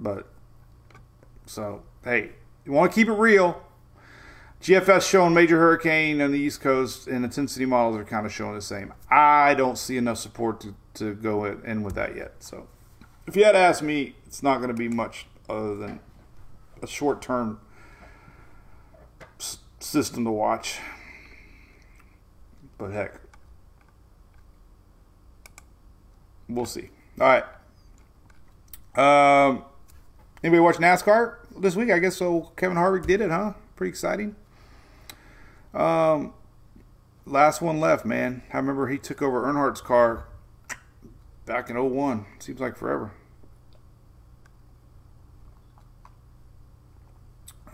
But 0.00 0.26
so 1.46 1.82
hey, 2.02 2.30
you 2.64 2.72
want 2.72 2.90
to 2.90 2.94
keep 2.94 3.08
it 3.08 3.12
real. 3.12 3.62
GFS 4.62 5.08
showing 5.08 5.32
major 5.32 5.58
hurricane 5.58 6.20
on 6.20 6.32
the 6.32 6.38
East 6.38 6.60
Coast, 6.60 7.06
and 7.06 7.24
intensity 7.24 7.64
models 7.64 7.96
are 7.96 8.04
kind 8.04 8.26
of 8.26 8.32
showing 8.32 8.54
the 8.54 8.60
same. 8.60 8.92
I 9.10 9.54
don't 9.54 9.78
see 9.78 9.96
enough 9.96 10.18
support 10.18 10.60
to, 10.60 10.74
to 10.94 11.14
go 11.14 11.46
in 11.46 11.82
with 11.82 11.94
that 11.94 12.14
yet. 12.14 12.34
So, 12.40 12.68
if 13.26 13.36
you 13.36 13.44
had 13.44 13.52
to 13.52 13.58
ask 13.58 13.82
me, 13.82 14.16
it's 14.26 14.42
not 14.42 14.58
going 14.58 14.68
to 14.68 14.74
be 14.74 14.88
much 14.88 15.26
other 15.48 15.76
than 15.76 16.00
a 16.82 16.86
short 16.86 17.22
term 17.22 17.60
system 19.78 20.24
to 20.24 20.30
watch. 20.30 20.78
But 22.76 22.92
heck, 22.92 23.18
we'll 26.48 26.66
see. 26.66 26.90
All 27.18 27.26
right. 27.26 27.44
Um, 29.48 29.64
Anybody 30.42 30.60
watch 30.60 30.76
NASCAR 30.76 31.36
this 31.58 31.76
week? 31.76 31.90
I 31.90 31.98
guess 31.98 32.16
so. 32.16 32.52
Kevin 32.56 32.78
Harvick 32.78 33.06
did 33.06 33.20
it, 33.20 33.30
huh? 33.30 33.52
Pretty 33.76 33.90
exciting. 33.90 34.36
Um, 35.74 36.32
last 37.26 37.60
one 37.60 37.78
left, 37.78 38.06
man. 38.06 38.42
I 38.52 38.56
remember 38.56 38.88
he 38.88 38.96
took 38.96 39.20
over 39.20 39.44
Earnhardt's 39.44 39.82
car 39.82 40.24
back 41.44 41.68
in 41.68 41.76
01. 41.76 42.24
Seems 42.38 42.58
like 42.58 42.76
forever. 42.76 43.12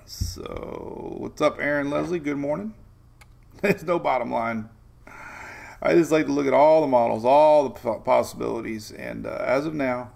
So, 0.04 1.14
what's 1.18 1.40
up, 1.40 1.58
Aaron 1.60 1.88
Leslie? 1.88 2.18
Good 2.18 2.36
morning. 2.36 2.74
There's 3.60 3.84
no 3.84 4.00
bottom 4.00 4.30
line. 4.30 4.70
I 5.06 5.94
just 5.94 6.10
like 6.10 6.26
to 6.26 6.32
look 6.32 6.46
at 6.46 6.54
all 6.54 6.80
the 6.80 6.86
models, 6.88 7.24
all 7.24 7.68
the 7.68 7.98
possibilities, 8.00 8.90
and 8.90 9.24
uh, 9.24 9.44
as 9.46 9.66
of 9.66 9.74
now, 9.74 10.10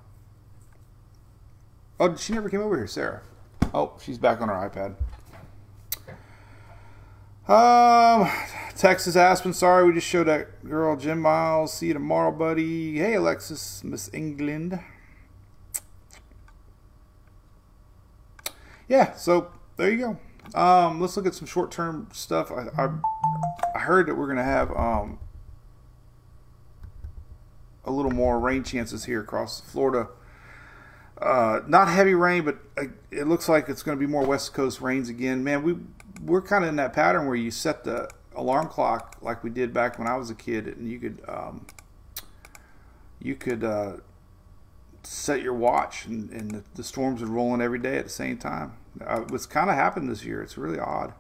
Oh, 2.01 2.16
she 2.16 2.32
never 2.32 2.48
came 2.48 2.62
over 2.62 2.78
here, 2.78 2.86
Sarah. 2.86 3.20
Oh, 3.74 3.92
she's 4.01 4.16
back 4.16 4.40
on 4.40 4.48
her 4.48 4.55
iPad. 4.55 4.96
Um, 7.46 8.30
Texas 8.74 9.16
Aspen. 9.16 9.53
Sorry, 9.53 9.84
we 9.86 9.92
just 9.92 10.07
showed 10.07 10.26
that 10.26 10.64
girl 10.66 10.96
Jim 10.96 11.20
Miles. 11.20 11.74
See 11.74 11.88
you 11.88 11.92
tomorrow, 11.92 12.32
buddy. 12.32 12.96
Hey, 12.96 13.16
Alexis, 13.16 13.84
Miss 13.84 14.09
England. 14.14 14.80
Yeah, 18.88 19.14
so 19.14 19.53
there 19.76 19.90
you 19.90 19.98
go. 20.55 20.59
Um, 20.59 21.03
let's 21.03 21.18
look 21.18 21.26
at 21.26 21.34
some 21.34 21.46
short-term 21.46 22.09
stuff. 22.12 22.51
I, 22.51 22.68
I, 22.82 22.88
I 23.74 23.78
heard 23.80 24.07
that 24.07 24.14
we're 24.14 24.26
gonna 24.26 24.42
have 24.42 24.74
um 24.74 25.18
a 27.84 27.90
little 27.90 28.11
more 28.11 28.40
rain 28.40 28.64
chances 28.64 29.05
here 29.05 29.20
across 29.20 29.61
Florida 29.61 30.09
uh, 31.21 31.61
not 31.66 31.89
heavy 31.89 32.14
rain, 32.14 32.45
but 32.45 32.59
uh, 32.79 32.85
it 33.11 33.27
looks 33.27 33.49
like 33.49 33.68
it's 33.68 33.83
going 33.83 33.97
to 33.97 34.01
be 34.01 34.11
more 34.11 34.25
West 34.25 34.55
Coast 34.55 34.81
rains 34.81 35.09
again. 35.09 35.45
Man, 35.45 35.62
we 35.62 35.77
we're 36.23 36.43
kind 36.43 36.64
of 36.64 36.71
in 36.71 36.77
that 36.77 36.93
pattern 36.93 37.27
where 37.27 37.37
you 37.37 37.51
set 37.51 37.85
the 37.85 38.09
alarm 38.35 38.68
clock 38.68 39.16
like 39.21 39.43
we 39.43 39.51
did 39.51 39.73
back 39.73 39.99
when 39.99 40.09
I 40.09 40.16
was 40.16 40.31
a 40.31 40.35
kid, 40.35 40.66
and 40.66 40.91
you 40.91 40.99
could 40.99 41.23
um, 41.29 41.66
you 43.21 43.35
could 43.35 43.64
uh, 43.64 43.97
set 45.03 45.43
your 45.43 45.55
watch, 45.55 46.07
and, 46.07 46.31
and 46.31 46.51
the, 46.51 46.64
the, 46.75 46.85
storms 46.85 47.21
would 47.21 47.31
roll 47.31 47.55
in 47.55 47.61
every 47.61 47.79
day 47.79 47.99
at 47.99 48.05
the 48.05 48.11
same 48.11 48.39
time. 48.39 48.77
Uh, 49.05 49.21
what's 49.29 49.47
kind 49.47 49.68
of 49.68 49.77
happened 49.77 50.11
this 50.11 50.25
year? 50.25 50.43
It's 50.43 50.57
really 50.57 50.79
odd. 50.79 51.12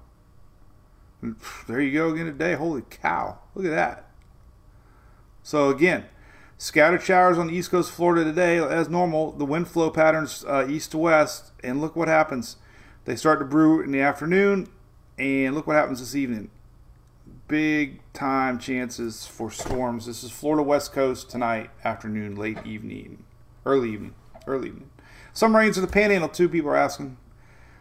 And 1.20 1.36
there 1.68 1.80
you 1.80 1.92
go 1.92 2.10
again 2.10 2.26
today. 2.26 2.54
Holy 2.54 2.82
cow! 2.88 3.38
Look 3.54 3.66
at 3.66 3.70
that. 3.70 4.06
So 5.42 5.68
again 5.68 6.06
Scattered 6.62 7.02
showers 7.02 7.38
on 7.38 7.46
the 7.46 7.54
east 7.54 7.70
coast 7.70 7.88
of 7.88 7.94
Florida 7.94 8.22
today, 8.22 8.58
as 8.58 8.90
normal. 8.90 9.32
The 9.32 9.46
wind 9.46 9.66
flow 9.66 9.88
patterns 9.88 10.44
uh, 10.46 10.66
east 10.68 10.90
to 10.90 10.98
west, 10.98 11.52
and 11.64 11.80
look 11.80 11.96
what 11.96 12.06
happens. 12.06 12.56
They 13.06 13.16
start 13.16 13.38
to 13.38 13.46
brew 13.46 13.80
in 13.80 13.92
the 13.92 14.02
afternoon, 14.02 14.68
and 15.16 15.54
look 15.54 15.66
what 15.66 15.76
happens 15.76 16.00
this 16.00 16.14
evening. 16.14 16.50
Big 17.48 18.02
time 18.12 18.58
chances 18.58 19.26
for 19.26 19.50
storms. 19.50 20.04
This 20.04 20.22
is 20.22 20.32
Florida 20.32 20.62
west 20.62 20.92
coast 20.92 21.30
tonight, 21.30 21.70
afternoon, 21.82 22.36
late 22.36 22.58
evening, 22.66 23.24
early 23.64 23.94
evening, 23.94 24.14
early 24.46 24.68
evening. 24.68 24.90
Some 25.32 25.56
rains 25.56 25.78
in 25.78 25.82
the 25.82 25.90
panhandle 25.90 26.28
too. 26.28 26.46
People 26.46 26.72
are 26.72 26.76
asking. 26.76 27.16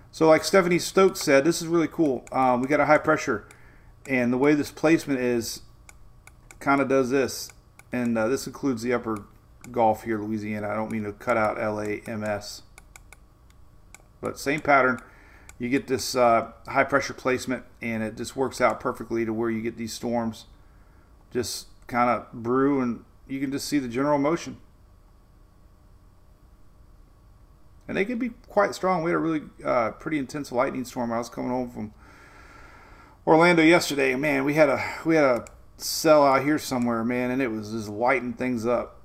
So, 0.10 0.30
like 0.30 0.46
Stephanie 0.46 0.80
Stokes 0.80 1.20
said, 1.20 1.44
this 1.44 1.62
is 1.62 1.68
really 1.68 1.90
cool. 1.90 2.24
Um, 2.32 2.62
we 2.62 2.70
got 2.70 2.80
a 2.80 2.86
high 2.86 2.98
pressure, 2.98 3.46
and 4.08 4.32
the 4.32 4.38
way 4.38 4.54
this 4.54 4.72
placement 4.72 5.20
is, 5.20 5.64
kind 6.62 6.80
of 6.80 6.88
does 6.88 7.10
this 7.10 7.52
and 7.92 8.18
uh, 8.18 8.28
this 8.28 8.48
includes 8.48 8.82
the 8.82 8.94
upper 8.94 9.24
Gulf 9.72 10.04
here, 10.04 10.20
Louisiana. 10.20 10.70
I 10.70 10.76
don't 10.76 10.92
mean 10.92 11.04
to 11.04 11.12
cut 11.12 11.38
out 11.38 11.58
LAMS, 11.58 12.64
but 14.22 14.40
same 14.40 14.62
pattern. 14.62 15.02
You 15.58 15.70
get 15.70 15.88
this 15.88 16.16
uh, 16.16 16.52
high 16.68 16.86
pressure 16.86 17.14
placement, 17.14 17.66
and 17.82 18.02
it 18.02 18.16
just 18.16 18.36
works 18.36 18.62
out 18.62 18.80
perfectly 18.80 19.26
to 19.26 19.34
where 19.34 19.50
you 19.50 19.62
get 19.62 19.78
these 19.78 19.94
storms 19.94 20.46
just 21.32 21.68
kind 21.88 22.10
of 22.10 22.32
brew, 22.32 22.82
and 22.82 23.04
you 23.28 23.40
can 23.40 23.52
just 23.52 23.68
see 23.68 23.80
the 23.80 23.88
general 23.88 24.18
motion. 24.18 24.58
and 27.90 27.98
they 27.98 28.06
can 28.06 28.20
be 28.20 28.30
quite 28.48 28.76
strong. 28.76 29.02
We 29.02 29.10
had 29.10 29.16
a 29.16 29.20
really 29.20 29.42
uh, 29.66 29.92
pretty 29.94 30.20
intense 30.20 30.52
lightning 30.52 30.86
storm. 30.86 31.12
I 31.12 31.18
was 31.18 31.28
coming 31.28 31.50
home 31.50 31.72
from 31.72 31.92
Orlando 33.26 33.64
yesterday, 33.64 34.16
man, 34.16 34.46
we 34.46 34.54
had 34.54 34.70
a 34.70 34.84
we 35.06 35.16
had 35.16 35.26
a 35.26 35.46
cell 35.82 36.26
out 36.26 36.44
here 36.44 36.60
somewhere, 36.60 37.04
man, 37.04 37.32
and 37.32 37.42
it 37.42 37.50
was 37.52 37.72
just 37.72 37.90
lighting 37.90 38.34
things 38.34 38.66
up. 38.66 39.02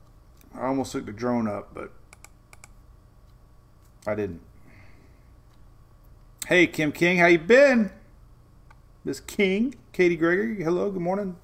I 0.55 0.67
almost 0.67 0.93
took 0.93 1.07
the 1.07 1.13
drone 1.13 1.49
up, 1.49 1.75
but 1.75 1.91
I 4.07 4.15
didn't. 4.15 4.41
Hey, 6.47 6.67
Kim 6.67 6.93
King, 6.93 7.19
how 7.19 7.27
you 7.27 7.39
been? 7.39 7.91
Miss 9.05 9.21
King, 9.21 9.75
Katie 9.93 10.17
Gregory, 10.17 10.63
hello, 10.63 10.91
good 10.91 11.03
morning. 11.03 11.37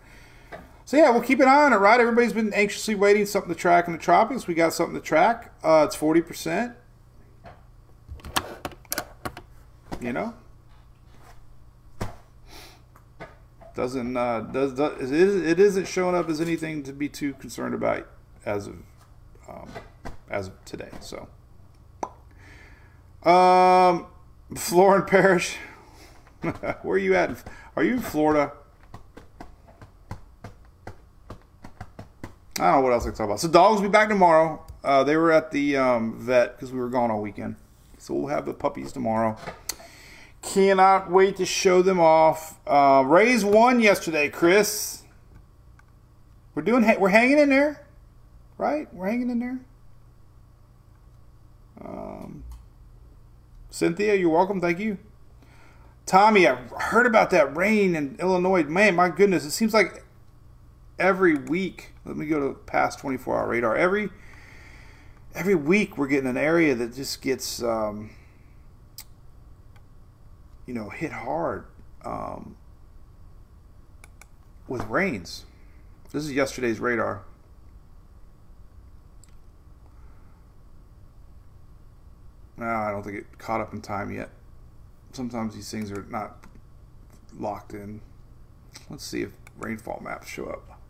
So 0.85 0.97
yeah, 0.97 1.11
we'll 1.11 1.22
keep 1.22 1.41
an 1.41 1.47
eye 1.47 1.64
on 1.64 1.72
it, 1.72 1.76
right? 1.76 2.01
Everybody's 2.01 2.33
been 2.33 2.53
anxiously 2.53 2.95
waiting 2.95 3.24
something 3.24 3.53
to 3.53 3.59
track 3.59 3.87
in 3.87 3.93
the 3.93 3.99
tropics. 3.99 4.47
We 4.47 4.55
got 4.55 4.72
something 4.72 4.95
to 4.95 5.01
track. 5.01 5.53
Uh, 5.62 5.85
it's 5.87 5.95
forty 5.95 6.20
percent. 6.20 6.74
You 10.01 10.12
know, 10.12 10.35
doesn't 13.81 14.14
uh, 14.14 14.41
does, 14.41 14.74
does 14.74 15.11
it, 15.11 15.11
is, 15.11 15.37
it 15.37 15.59
isn't 15.59 15.89
showing 15.89 16.14
up 16.14 16.28
as 16.28 16.39
anything 16.39 16.83
to 16.83 16.93
be 16.93 17.09
too 17.09 17.33
concerned 17.33 17.74
about 17.74 18.07
as 18.45 18.66
of 18.66 18.74
um, 19.49 19.70
as 20.28 20.49
of 20.49 20.64
today. 20.66 20.91
So, 21.01 21.28
um, 23.28 24.07
Florin 24.55 25.07
Parish, 25.07 25.57
where 26.43 26.83
are 26.85 26.99
you 26.99 27.14
at? 27.14 27.43
Are 27.74 27.83
you 27.83 27.95
in 27.95 28.01
Florida? 28.01 28.53
I 32.59 32.64
don't 32.64 32.72
know 32.72 32.81
what 32.83 32.93
else 32.93 33.05
I 33.05 33.07
can 33.07 33.16
talk 33.16 33.24
about. 33.24 33.41
So 33.41 33.49
dogs 33.49 33.81
will 33.81 33.89
be 33.89 33.93
back 33.93 34.11
tomorrow. 34.11 34.62
Uh, 34.85 35.05
they 35.05 35.16
were 35.16 35.33
at 35.33 35.53
the 35.53 35.78
um, 35.78 36.18
vet 36.18 36.55
because 36.55 36.70
we 36.70 36.78
were 36.78 36.91
gone 36.91 37.11
all 37.11 37.22
weekend. 37.22 37.57
So 37.97 38.12
we'll 38.12 38.26
have 38.26 38.45
the 38.45 38.53
puppies 38.53 38.93
tomorrow. 38.93 39.39
Cannot 40.43 41.11
wait 41.11 41.36
to 41.36 41.45
show 41.45 41.82
them 41.82 42.01
off. 42.01 42.59
Uh, 42.66 43.05
Rays 43.07 43.45
won 43.45 43.80
yesterday, 43.80 44.28
Chris. 44.28 45.03
We're 46.55 46.62
doing. 46.62 46.84
We're 46.99 47.11
hanging 47.11 47.38
in 47.38 47.51
there, 47.51 47.86
right? 48.59 48.93
We're 48.93 49.07
hanging 49.07 49.30
in 49.30 49.38
there. 49.38 49.61
Um, 51.82 52.45
Cynthia, 53.70 54.14
you're 54.14 54.30
welcome. 54.30 54.61
Thank 54.61 54.78
you. 54.78 54.99
Tommy, 56.07 56.49
I 56.49 56.57
heard 56.80 57.07
about 57.07 57.30
that 57.30 57.57
rain 57.57 57.95
in 57.95 58.16
Illinois. 58.18 58.64
Man, 58.64 58.97
my 58.97 59.11
goodness, 59.11 59.45
it 59.45 59.53
seems 59.53 59.72
like 59.72 60.05
every 60.99 61.34
week. 61.34 61.93
Let 62.05 62.16
me 62.16 62.26
go 62.26 62.49
to 62.49 62.55
past 62.55 62.99
24 62.99 63.38
hour 63.38 63.49
radar. 63.49 63.76
Every 63.76 64.11
every 65.34 65.55
week 65.55 65.97
we're 65.97 66.09
getting 66.09 66.28
an 66.28 66.36
area 66.36 66.74
that 66.74 66.95
just 66.95 67.22
gets 67.22 67.62
um, 67.62 68.11
you 70.71 70.77
know 70.77 70.89
hit 70.89 71.11
hard 71.11 71.64
um, 72.05 72.57
with 74.68 74.85
rains. 74.85 75.45
This 76.12 76.23
is 76.23 76.33
yesterday's 76.33 76.79
radar. 76.79 77.25
No, 82.57 82.66
I 82.66 82.93
don't 82.93 83.03
think 83.03 83.16
it 83.16 83.39
caught 83.39 83.61
up 83.61 83.73
in 83.73 83.83
time 83.83 84.12
yet. 84.12 84.31
Sometimes 85.12 85.57
these 85.57 85.68
things 85.68 85.91
are 85.91 86.07
not 86.09 86.45
locked 87.37 87.75
in. 87.75 88.01
Let's 88.89 89.03
see 89.03 89.23
if 89.23 89.33
rainfall 89.59 90.01
maps 90.05 90.29
show 90.29 90.47
up. 90.47 90.81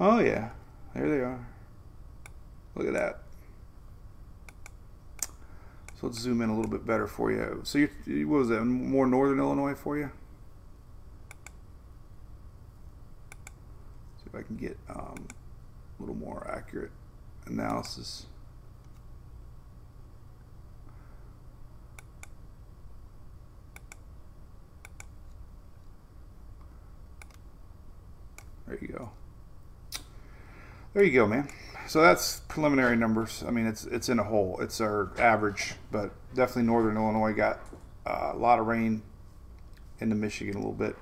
Oh 0.00 0.18
yeah, 0.18 0.50
there 0.96 1.08
they 1.08 1.20
are. 1.20 1.46
Look 2.74 2.88
at 2.88 2.94
that. 2.94 3.21
So 6.02 6.08
let's 6.08 6.18
zoom 6.18 6.42
in 6.42 6.50
a 6.50 6.56
little 6.56 6.68
bit 6.68 6.84
better 6.84 7.06
for 7.06 7.30
you. 7.30 7.60
So 7.62 7.78
you 7.78 7.88
what 8.28 8.38
was 8.38 8.48
that? 8.48 8.64
More 8.64 9.06
northern 9.06 9.38
Illinois 9.38 9.76
for 9.76 9.96
you? 9.96 10.10
See 14.18 14.24
if 14.26 14.34
I 14.34 14.42
can 14.42 14.56
get 14.56 14.76
um, 14.90 15.28
a 15.96 16.02
little 16.02 16.16
more 16.16 16.44
accurate 16.50 16.90
analysis. 17.46 18.26
There 28.66 28.76
you 28.80 28.88
go. 28.88 29.10
There 30.94 31.04
you 31.04 31.12
go, 31.12 31.28
man. 31.28 31.48
So 31.86 32.00
that's 32.00 32.40
preliminary 32.48 32.96
numbers. 32.96 33.44
I 33.46 33.50
mean, 33.50 33.66
it's 33.66 33.84
it's 33.84 34.08
in 34.08 34.18
a 34.18 34.24
hole. 34.24 34.58
It's 34.60 34.80
our 34.80 35.10
average, 35.18 35.74
but 35.90 36.10
definitely 36.34 36.62
northern 36.64 36.96
Illinois 36.96 37.32
got 37.32 37.60
uh, 38.06 38.30
a 38.32 38.36
lot 38.36 38.58
of 38.58 38.66
rain 38.66 39.02
into 40.00 40.14
Michigan 40.14 40.54
a 40.54 40.58
little 40.58 40.72
bit. 40.72 40.96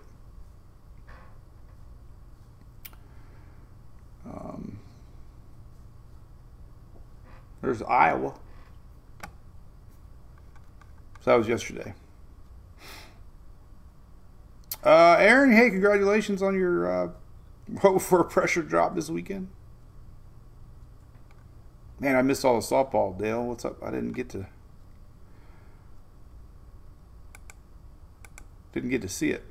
Um, 4.27 4.79
there's 7.63 7.83
Iowa. 7.83 8.35
So 11.21 11.31
that 11.31 11.37
was 11.37 11.49
yesterday. 11.49 11.95
Uh, 14.85 15.17
Aaron, 15.19 15.53
hey, 15.53 15.69
congratulations 15.69 16.43
on 16.43 16.55
your 16.55 16.91
uh, 16.91 17.99
for 17.99 18.21
a 18.21 18.25
pressure 18.25 18.63
drop 18.63 18.95
this 18.95 19.11
weekend. 19.11 19.49
Man, 22.01 22.17
I 22.17 22.23
missed 22.23 22.47
all 22.47 22.55
the 22.55 22.67
softball, 22.67 23.17
Dale. 23.17 23.45
What's 23.45 23.67
up? 23.67 23.83
I 23.83 23.91
didn't 23.91 24.13
get 24.13 24.31
to 24.31 24.47
didn't 28.73 28.91
get 28.91 29.03
to 29.03 29.09
see 29.09 29.31
it. 29.31 29.45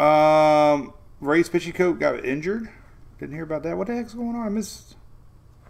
Um, 0.00 0.94
Ray's 1.20 1.48
pitching 1.48 1.74
coach 1.74 1.98
got 1.98 2.24
injured. 2.24 2.70
Didn't 3.18 3.34
hear 3.34 3.44
about 3.44 3.62
that. 3.64 3.76
What 3.76 3.88
the 3.88 3.94
heck's 3.94 4.14
going 4.14 4.34
on? 4.34 4.46
I 4.46 4.48
missed. 4.48 4.96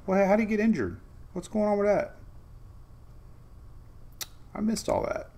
What? 0.06 0.24
How 0.24 0.36
did 0.36 0.42
he 0.42 0.46
get 0.46 0.60
injured? 0.60 1.00
What's 1.32 1.48
going 1.48 1.66
on 1.66 1.78
with 1.78 1.88
that? 1.88 2.16
I 4.54 4.60
missed 4.60 4.88
all 4.88 5.02
that. 5.04 5.30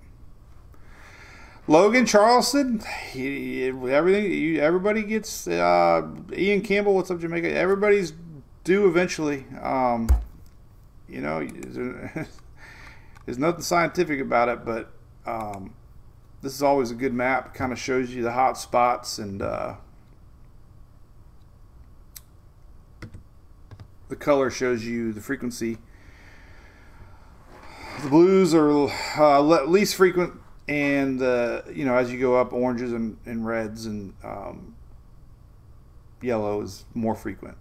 Logan 1.68 2.06
Charleston, 2.06 2.82
he, 3.12 3.64
everything. 3.64 4.32
You, 4.32 4.60
Everybody 4.60 5.02
gets. 5.02 5.46
Uh, 5.46 6.08
Ian 6.36 6.60
Campbell, 6.60 6.94
what's 6.94 7.10
up, 7.10 7.20
Jamaica? 7.20 7.54
Everybody's 7.54 8.12
do 8.64 8.86
eventually. 8.86 9.44
Um, 9.60 10.08
you 11.08 11.20
know, 11.20 11.46
there's 13.26 13.38
nothing 13.38 13.62
scientific 13.62 14.20
about 14.20 14.48
it, 14.48 14.64
but 14.64 14.90
um, 15.26 15.74
this 16.40 16.54
is 16.54 16.62
always 16.62 16.90
a 16.90 16.94
good 16.94 17.12
map. 17.12 17.46
It 17.46 17.54
kind 17.54 17.72
of 17.72 17.78
shows 17.78 18.10
you 18.10 18.22
the 18.22 18.32
hot 18.32 18.56
spots 18.56 19.18
and 19.18 19.42
uh, 19.42 19.74
the 24.08 24.16
color 24.16 24.50
shows 24.50 24.84
you 24.84 25.12
the 25.12 25.20
frequency. 25.20 25.78
The 28.02 28.08
blues 28.08 28.54
are 28.54 28.88
uh, 29.16 29.40
least 29.66 29.94
frequent, 29.94 30.34
and 30.66 31.22
uh, 31.22 31.62
you 31.72 31.84
know 31.84 31.94
as 31.94 32.10
you 32.10 32.18
go 32.18 32.36
up, 32.36 32.52
oranges 32.52 32.92
and, 32.92 33.16
and 33.26 33.46
reds 33.46 33.86
and 33.86 34.14
um, 34.24 34.74
yellow 36.20 36.62
is 36.62 36.84
more 36.94 37.14
frequent 37.14 37.56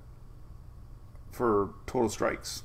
for 1.32 1.70
total 1.88 2.10
strikes. 2.10 2.64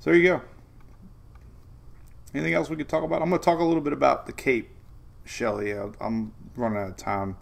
So 0.00 0.10
there 0.10 0.14
you 0.14 0.28
go. 0.28 0.42
Anything 2.34 2.52
else 2.54 2.68
we 2.68 2.76
could 2.76 2.88
talk 2.88 3.04
about? 3.04 3.22
I'm 3.22 3.30
going 3.30 3.40
to 3.40 3.44
talk 3.44 3.60
a 3.60 3.64
little 3.64 3.80
bit 3.80 3.92
about 3.92 4.26
the 4.26 4.32
Cape, 4.32 4.68
Shelly. 5.24 5.72
I'm 5.72 6.32
running 6.56 6.78
out 6.78 6.90
of 6.90 6.96
time. 6.96 7.36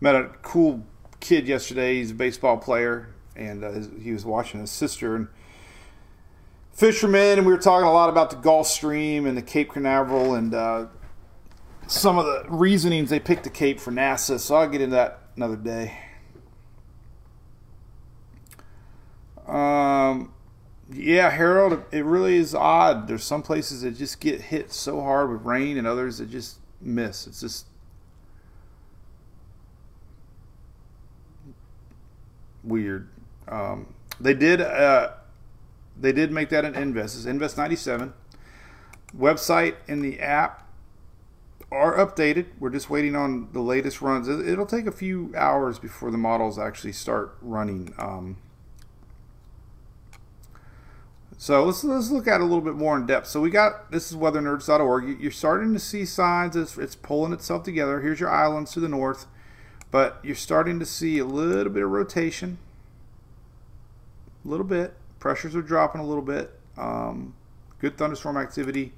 Met 0.00 0.14
a 0.14 0.30
cool 0.42 0.84
kid 1.20 1.48
yesterday. 1.48 1.96
He's 1.96 2.12
a 2.12 2.14
baseball 2.14 2.58
player, 2.58 3.14
and 3.34 3.64
uh, 3.64 3.72
he 4.00 4.12
was 4.12 4.24
watching 4.24 4.60
his 4.60 4.70
sister 4.70 5.16
and 5.16 5.28
fishermen, 6.72 7.38
and 7.38 7.46
we 7.46 7.52
were 7.52 7.58
talking 7.58 7.86
a 7.86 7.92
lot 7.92 8.10
about 8.10 8.30
the 8.30 8.36
Gulf 8.36 8.66
Stream 8.66 9.26
and 9.26 9.36
the 9.36 9.42
Cape 9.42 9.72
Canaveral 9.72 10.34
and 10.34 10.54
uh, 10.54 10.86
some 11.86 12.18
of 12.18 12.26
the 12.26 12.44
reasonings 12.48 13.10
they 13.10 13.20
picked 13.20 13.44
the 13.44 13.50
Cape 13.50 13.80
for 13.80 13.92
NASA, 13.92 14.38
so 14.38 14.56
I'll 14.56 14.68
get 14.68 14.80
into 14.80 14.96
that 14.96 15.20
another 15.36 15.56
day. 15.56 15.98
Um, 19.46 20.32
yeah, 20.92 21.30
Harold, 21.30 21.82
it 21.92 22.04
really 22.04 22.36
is 22.36 22.54
odd. 22.54 23.08
There's 23.08 23.24
some 23.24 23.42
places 23.42 23.82
that 23.82 23.92
just 23.92 24.20
get 24.20 24.40
hit 24.40 24.72
so 24.72 25.00
hard 25.00 25.30
with 25.30 25.42
rain, 25.42 25.76
and 25.76 25.86
others 25.86 26.18
that 26.18 26.30
just 26.30 26.58
miss. 26.80 27.26
It's 27.26 27.40
just 27.40 27.66
weird. 32.62 33.08
Um, 33.48 33.94
they 34.20 34.34
did. 34.34 34.60
Uh, 34.60 35.10
they 36.00 36.12
did 36.12 36.32
make 36.32 36.48
that 36.48 36.64
an 36.64 36.74
Invest. 36.74 37.16
It's 37.16 37.26
Invest 37.26 37.56
97 37.56 38.12
website 39.16 39.76
in 39.86 40.02
the 40.02 40.18
app 40.20 40.63
are 41.74 41.96
updated. 41.96 42.46
We're 42.58 42.70
just 42.70 42.88
waiting 42.88 43.16
on 43.16 43.48
the 43.52 43.60
latest 43.60 44.00
runs. 44.00 44.28
It- 44.28 44.46
It'll 44.48 44.66
take 44.66 44.86
a 44.86 44.92
few 44.92 45.32
hours 45.36 45.78
before 45.78 46.10
the 46.10 46.18
models 46.18 46.58
actually 46.58 46.92
start 46.92 47.36
running. 47.42 47.92
Um, 47.98 48.36
so 51.36 51.64
let's 51.64 51.82
let's 51.84 52.10
look 52.10 52.28
at 52.28 52.36
it 52.36 52.40
a 52.40 52.44
little 52.44 52.60
bit 52.60 52.74
more 52.74 52.96
in 52.96 53.06
depth. 53.06 53.26
So 53.26 53.40
we 53.40 53.50
got 53.50 53.90
this 53.90 54.10
is 54.10 54.16
weathernerds.org. 54.16 55.04
You- 55.08 55.16
You're 55.20 55.30
starting 55.32 55.72
to 55.74 55.80
see 55.80 56.04
signs 56.04 56.56
it's, 56.56 56.78
it's 56.78 56.94
pulling 56.94 57.32
itself 57.32 57.64
together. 57.64 58.00
Here's 58.00 58.20
your 58.20 58.30
islands 58.30 58.72
to 58.72 58.80
the 58.80 58.88
north, 58.88 59.26
but 59.90 60.20
you're 60.22 60.34
starting 60.36 60.78
to 60.78 60.86
see 60.86 61.18
a 61.18 61.24
little 61.24 61.72
bit 61.72 61.82
of 61.82 61.90
rotation. 61.90 62.58
A 64.44 64.48
little 64.48 64.66
bit. 64.66 64.94
Pressures 65.18 65.56
are 65.56 65.62
dropping 65.62 66.00
a 66.00 66.06
little 66.06 66.22
bit. 66.22 66.52
Um, 66.76 67.34
good 67.80 67.96
thunderstorm 67.96 68.36
activity. 68.36 68.92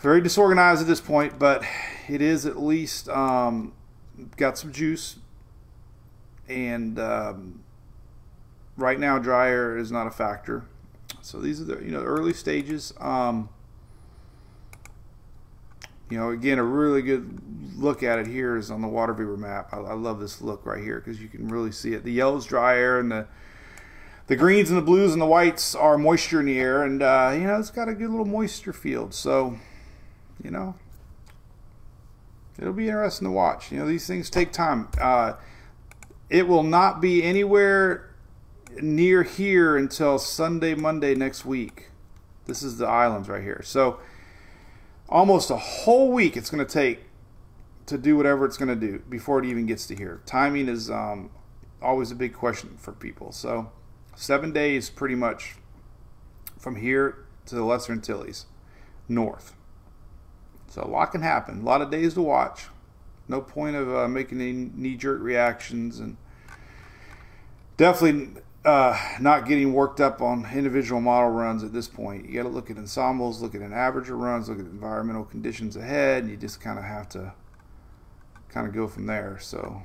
Very 0.00 0.22
disorganized 0.22 0.80
at 0.80 0.86
this 0.86 1.00
point, 1.00 1.38
but 1.38 1.62
it 2.08 2.22
is 2.22 2.46
at 2.46 2.58
least 2.58 3.08
um, 3.10 3.74
got 4.38 4.56
some 4.56 4.72
juice. 4.72 5.16
And 6.48 6.98
um, 6.98 7.60
right 8.78 8.98
now, 8.98 9.18
dry 9.18 9.50
air 9.50 9.76
is 9.76 9.92
not 9.92 10.06
a 10.06 10.10
factor. 10.10 10.64
So 11.20 11.38
these 11.38 11.60
are 11.60 11.64
the 11.64 11.84
you 11.84 11.90
know 11.90 12.00
the 12.00 12.06
early 12.06 12.32
stages. 12.32 12.94
Um, 12.98 13.50
you 16.08 16.18
know, 16.18 16.30
again, 16.30 16.58
a 16.58 16.64
really 16.64 17.02
good 17.02 17.38
look 17.76 18.02
at 18.02 18.18
it 18.18 18.26
here 18.26 18.56
is 18.56 18.70
on 18.70 18.80
the 18.80 18.88
water 18.88 19.12
vapor 19.12 19.36
map. 19.36 19.68
I, 19.72 19.78
I 19.78 19.92
love 19.92 20.18
this 20.18 20.40
look 20.40 20.64
right 20.64 20.82
here 20.82 20.98
because 20.98 21.20
you 21.20 21.28
can 21.28 21.48
really 21.48 21.72
see 21.72 21.92
it. 21.92 22.04
The 22.04 22.12
yellow's 22.12 22.46
dry 22.46 22.76
air, 22.76 22.98
and 22.98 23.12
the 23.12 23.26
the 24.28 24.36
greens 24.36 24.70
and 24.70 24.78
the 24.78 24.82
blues 24.82 25.12
and 25.12 25.20
the 25.20 25.26
whites 25.26 25.74
are 25.74 25.98
moisture 25.98 26.40
in 26.40 26.46
the 26.46 26.58
air, 26.58 26.84
and 26.84 27.02
uh, 27.02 27.32
you 27.34 27.42
know 27.42 27.58
it's 27.58 27.70
got 27.70 27.88
a 27.88 27.94
good 27.94 28.08
little 28.08 28.24
moisture 28.24 28.72
field. 28.72 29.12
So, 29.12 29.58
you 30.42 30.50
know, 30.50 30.74
it'll 32.58 32.72
be 32.72 32.88
interesting 32.88 33.26
to 33.26 33.32
watch. 33.32 33.72
You 33.72 33.78
know, 33.78 33.86
these 33.86 34.06
things 34.06 34.30
take 34.30 34.52
time. 34.52 34.88
Uh, 35.00 35.34
it 36.28 36.46
will 36.46 36.62
not 36.62 37.00
be 37.00 37.22
anywhere 37.22 38.10
near 38.80 39.22
here 39.22 39.76
until 39.76 40.18
Sunday, 40.18 40.74
Monday 40.74 41.14
next 41.14 41.44
week. 41.44 41.90
This 42.46 42.62
is 42.62 42.78
the 42.78 42.86
islands 42.86 43.28
right 43.28 43.42
here. 43.42 43.62
So, 43.64 44.00
almost 45.08 45.50
a 45.50 45.56
whole 45.56 46.12
week 46.12 46.36
it's 46.36 46.50
going 46.50 46.64
to 46.64 46.72
take 46.72 47.00
to 47.86 47.98
do 47.98 48.16
whatever 48.16 48.44
it's 48.44 48.56
going 48.56 48.68
to 48.68 48.76
do 48.76 49.02
before 49.08 49.40
it 49.40 49.44
even 49.46 49.66
gets 49.66 49.86
to 49.88 49.96
here. 49.96 50.20
Timing 50.24 50.68
is 50.68 50.90
um, 50.90 51.30
always 51.82 52.10
a 52.10 52.14
big 52.14 52.32
question 52.32 52.76
for 52.78 52.92
people. 52.92 53.32
So, 53.32 53.70
seven 54.14 54.52
days 54.52 54.90
pretty 54.90 55.16
much 55.16 55.56
from 56.58 56.76
here 56.76 57.24
to 57.46 57.54
the 57.54 57.64
Lesser 57.64 57.92
Antilles, 57.92 58.46
north. 59.08 59.54
So, 60.70 60.82
a 60.82 60.88
lot 60.88 61.12
can 61.12 61.20
happen. 61.20 61.60
A 61.60 61.64
lot 61.64 61.82
of 61.82 61.90
days 61.90 62.14
to 62.14 62.22
watch. 62.22 62.68
No 63.28 63.40
point 63.40 63.76
of 63.76 63.94
uh, 63.94 64.08
making 64.08 64.40
any 64.40 64.52
knee 64.74 64.96
jerk 64.96 65.20
reactions 65.20 66.00
and 66.00 66.16
definitely 67.76 68.40
uh, 68.64 68.98
not 69.20 69.46
getting 69.46 69.72
worked 69.72 70.00
up 70.00 70.20
on 70.20 70.46
individual 70.52 71.00
model 71.00 71.30
runs 71.30 71.62
at 71.62 71.72
this 71.72 71.88
point. 71.88 72.28
You 72.28 72.34
got 72.34 72.42
to 72.42 72.48
look 72.48 72.70
at 72.70 72.76
ensembles, 72.76 73.40
look 73.40 73.54
at 73.54 73.60
an 73.60 73.72
average 73.72 74.10
of 74.10 74.18
runs, 74.18 74.48
look 74.48 74.58
at 74.58 74.66
environmental 74.66 75.24
conditions 75.24 75.76
ahead, 75.76 76.22
and 76.22 76.30
you 76.30 76.36
just 76.36 76.60
kind 76.60 76.78
of 76.78 76.84
have 76.84 77.08
to 77.10 77.32
kind 78.48 78.66
of 78.66 78.74
go 78.74 78.86
from 78.86 79.06
there. 79.06 79.38
So, 79.40 79.82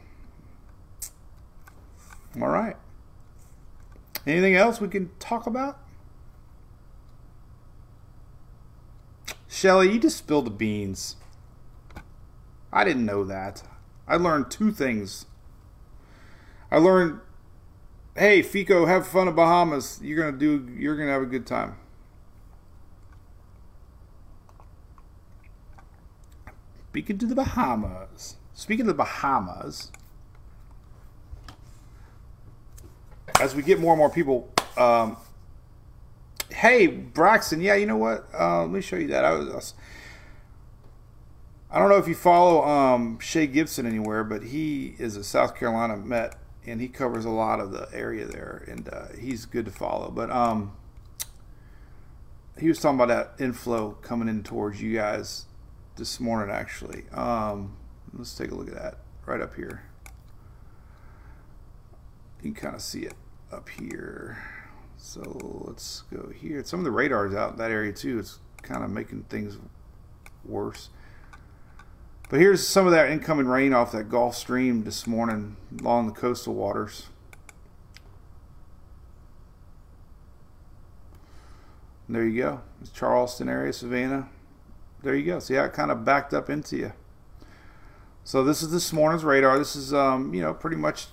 all 2.41 2.47
right. 2.47 2.75
Anything 4.27 4.55
else 4.55 4.81
we 4.81 4.87
can 4.87 5.11
talk 5.19 5.45
about? 5.45 5.79
Shelly, 9.55 9.93
you 9.93 9.99
just 9.99 10.17
spilled 10.17 10.47
the 10.47 10.51
beans. 10.51 11.15
I 12.73 12.83
didn't 12.83 13.05
know 13.05 13.23
that. 13.23 13.63
I 14.05 14.17
learned 14.17 14.51
two 14.51 14.73
things. 14.73 15.27
I 16.69 16.77
learned 16.77 17.21
hey 18.17 18.41
fico 18.41 18.85
have 18.85 19.07
fun 19.07 19.27
in 19.29 19.35
bahamas 19.35 19.99
you're 20.01 20.17
gonna 20.17 20.37
do 20.37 20.69
you're 20.77 20.95
gonna 20.95 21.11
have 21.11 21.21
a 21.21 21.25
good 21.25 21.45
time 21.45 21.75
speaking 26.89 27.17
to 27.17 27.25
the 27.25 27.35
bahamas 27.35 28.37
speaking 28.53 28.83
of 28.83 28.87
the 28.87 28.93
bahamas 28.93 29.91
as 33.41 33.53
we 33.53 33.61
get 33.61 33.81
more 33.81 33.91
and 33.91 33.99
more 33.99 34.09
people 34.09 34.49
um, 34.77 35.17
hey 36.65 36.87
braxton 36.87 37.61
yeah 37.61 37.75
you 37.75 37.85
know 37.85 37.97
what 37.97 38.27
uh, 38.33 38.61
let 38.61 38.71
me 38.71 38.81
show 38.81 38.95
you 38.95 39.07
that 39.07 39.23
i 39.23 39.31
was, 39.31 39.49
I 39.49 39.55
was 39.55 39.73
I 41.75 41.79
don't 41.79 41.89
know 41.89 41.97
if 41.97 42.07
you 42.07 42.15
follow 42.15 42.63
um, 42.63 43.19
Shea 43.19 43.47
Gibson 43.47 43.85
anywhere, 43.85 44.23
but 44.23 44.43
he 44.43 44.95
is 44.97 45.17
a 45.17 45.25
South 45.25 45.57
Carolina 45.57 45.97
Met 45.97 46.37
and 46.65 46.79
he 46.79 46.87
covers 46.87 47.25
a 47.25 47.29
lot 47.29 47.59
of 47.59 47.73
the 47.73 47.89
area 47.93 48.25
there, 48.25 48.63
and 48.67 48.87
uh, 48.87 49.07
he's 49.19 49.45
good 49.45 49.65
to 49.65 49.71
follow. 49.71 50.09
But 50.09 50.31
um, 50.31 50.71
he 52.59 52.69
was 52.69 52.79
talking 52.79 52.99
about 52.99 53.09
that 53.09 53.43
inflow 53.43 53.91
coming 54.01 54.27
in 54.29 54.41
towards 54.41 54.81
you 54.81 54.95
guys 54.95 55.45
this 55.97 56.19
morning, 56.19 56.53
actually. 56.53 57.03
Um, 57.11 57.75
let's 58.13 58.33
take 58.35 58.51
a 58.51 58.55
look 58.55 58.69
at 58.69 58.75
that 58.75 58.97
right 59.25 59.41
up 59.41 59.55
here. 59.55 59.83
You 62.41 62.51
can 62.51 62.53
kind 62.53 62.75
of 62.75 62.81
see 62.81 63.01
it 63.01 63.15
up 63.51 63.69
here. 63.69 64.54
So 64.97 65.21
let's 65.65 66.03
go 66.13 66.29
here. 66.29 66.63
Some 66.63 66.79
of 66.79 66.83
the 66.83 66.91
radars 66.91 67.33
out 67.33 67.53
in 67.53 67.57
that 67.57 67.71
area 67.71 67.93
too. 67.93 68.19
It's 68.19 68.39
kind 68.61 68.83
of 68.83 68.89
making 68.89 69.23
things 69.23 69.57
worse. 70.43 70.89
But 72.29 72.39
here's 72.39 72.67
some 72.67 72.85
of 72.85 72.91
that 72.91 73.11
incoming 73.11 73.47
rain 73.47 73.73
off 73.73 73.91
that 73.91 74.09
Gulf 74.09 74.35
Stream 74.35 74.83
this 74.83 75.05
morning 75.05 75.57
along 75.79 76.07
the 76.07 76.13
coastal 76.13 76.55
waters. 76.55 77.07
And 82.07 82.15
there 82.15 82.25
you 82.25 82.41
go. 82.41 82.61
It's 82.81 82.89
Charleston 82.89 83.47
area, 83.47 83.73
Savannah. 83.73 84.29
There 85.03 85.15
you 85.15 85.25
go. 85.25 85.39
See 85.39 85.53
how 85.53 85.65
it 85.65 85.73
kind 85.73 85.91
of 85.91 86.03
backed 86.03 86.33
up 86.33 86.49
into 86.49 86.77
you. 86.77 86.93
So 88.23 88.43
this 88.43 88.63
is 88.63 88.71
this 88.71 88.91
morning's 88.91 89.23
radar. 89.23 89.59
This 89.59 89.75
is 89.75 89.93
um, 89.93 90.33
you 90.33 90.41
know, 90.41 90.53
pretty 90.53 90.77
much 90.77 91.07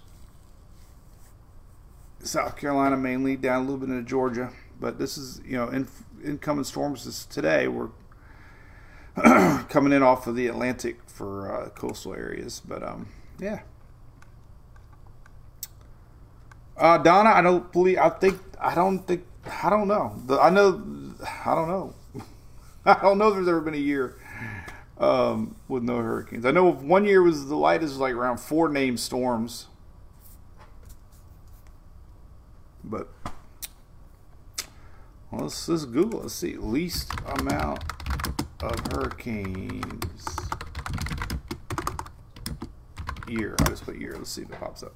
South 2.22 2.56
Carolina 2.56 2.96
mainly, 2.96 3.36
down 3.36 3.58
a 3.58 3.64
little 3.64 3.78
bit 3.78 3.88
into 3.88 4.02
Georgia. 4.02 4.50
But 4.80 4.98
this 4.98 5.16
is, 5.16 5.40
you 5.44 5.56
know, 5.56 5.68
in, 5.68 5.88
incoming 6.24 6.64
storms 6.64 7.04
this 7.04 7.24
today. 7.24 7.68
We're 7.68 7.90
coming 9.68 9.92
in 9.92 10.02
off 10.02 10.26
of 10.26 10.36
the 10.36 10.46
Atlantic 10.46 10.98
for 11.06 11.52
uh, 11.52 11.68
coastal 11.70 12.14
areas. 12.14 12.60
But 12.66 12.82
um, 12.82 13.08
yeah. 13.38 13.60
Uh, 16.76 16.98
Donna, 16.98 17.30
I 17.30 17.42
don't 17.42 17.70
believe. 17.72 17.98
I 17.98 18.08
think. 18.08 18.40
I 18.60 18.74
don't 18.74 19.00
think. 19.00 19.24
I 19.62 19.70
don't 19.70 19.88
know. 19.88 20.20
The, 20.26 20.40
I 20.40 20.50
know. 20.50 20.82
I 21.44 21.54
don't 21.54 21.68
know. 21.68 21.94
I 22.84 22.94
don't 23.00 23.18
know 23.18 23.28
if 23.28 23.34
there's 23.34 23.48
ever 23.48 23.60
been 23.60 23.74
a 23.74 23.76
year 23.76 24.16
um, 24.98 25.56
with 25.68 25.82
no 25.82 25.98
hurricanes. 25.98 26.46
I 26.46 26.50
know 26.50 26.72
one 26.72 27.04
year 27.04 27.22
was 27.22 27.46
the 27.46 27.56
lightest, 27.56 27.96
like 27.96 28.14
around 28.14 28.38
four 28.38 28.68
named 28.68 29.00
storms. 29.00 29.66
But 32.84 33.08
let's, 35.30 35.68
let's 35.68 35.84
Google. 35.84 36.20
Let's 36.20 36.34
see. 36.34 36.56
Least 36.56 37.12
amount 37.38 37.84
of 38.60 38.78
hurricanes 38.92 40.36
year. 43.28 43.56
I 43.60 43.64
just 43.64 43.84
put 43.84 43.96
year. 43.96 44.14
Let's 44.16 44.30
see 44.30 44.42
if 44.42 44.50
it 44.50 44.58
pops 44.58 44.82
up. 44.82 44.94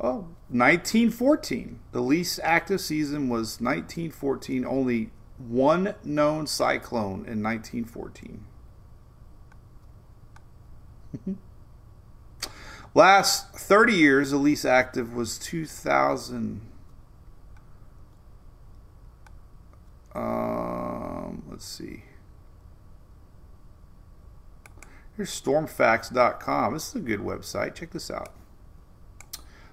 Oh, 0.00 0.28
1914. 0.48 1.80
The 1.92 2.00
least 2.00 2.40
active 2.42 2.80
season 2.80 3.28
was 3.28 3.60
1914. 3.60 4.64
Only 4.64 5.10
one 5.36 5.94
known 6.04 6.46
cyclone 6.46 7.26
in 7.26 7.42
1914. 7.42 8.44
Last 12.94 13.52
30 13.54 13.92
years, 13.92 14.30
the 14.30 14.38
least 14.38 14.64
active 14.64 15.12
was 15.14 15.38
2000. 15.38 16.62
Um, 20.14 21.42
let's 21.48 21.64
see. 21.64 22.04
Here's 25.16 25.30
stormfax.com. 25.30 26.72
This 26.72 26.88
is 26.88 26.94
a 26.94 27.00
good 27.00 27.20
website. 27.20 27.74
Check 27.74 27.90
this 27.90 28.10
out. 28.10 28.30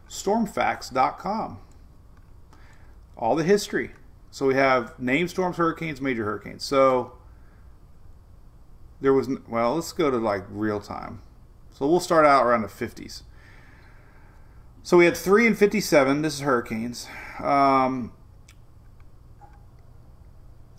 Stormfax.com. 0.10 1.60
All 3.16 3.36
the 3.36 3.44
history. 3.44 3.92
So 4.30 4.46
we 4.46 4.56
have 4.56 5.00
named 5.00 5.30
storms, 5.30 5.58
hurricanes, 5.58 6.02
major 6.02 6.26
hurricanes. 6.26 6.64
So 6.64 7.14
there 9.00 9.14
was, 9.14 9.30
well, 9.48 9.76
let's 9.76 9.92
go 9.94 10.12
to 10.12 10.18
like 10.18 10.44
real 10.50 10.80
time. 10.80 11.22
So 11.72 11.88
we'll 11.88 12.00
start 12.00 12.26
out 12.26 12.46
around 12.46 12.64
the 12.64 12.68
50s. 12.68 13.24
So 14.84 14.98
we 14.98 15.06
had 15.06 15.16
3 15.16 15.48
and 15.48 15.58
57. 15.58 16.22
This 16.22 16.36
is 16.36 16.40
hurricanes. 16.42 17.08
Um, 17.40 18.12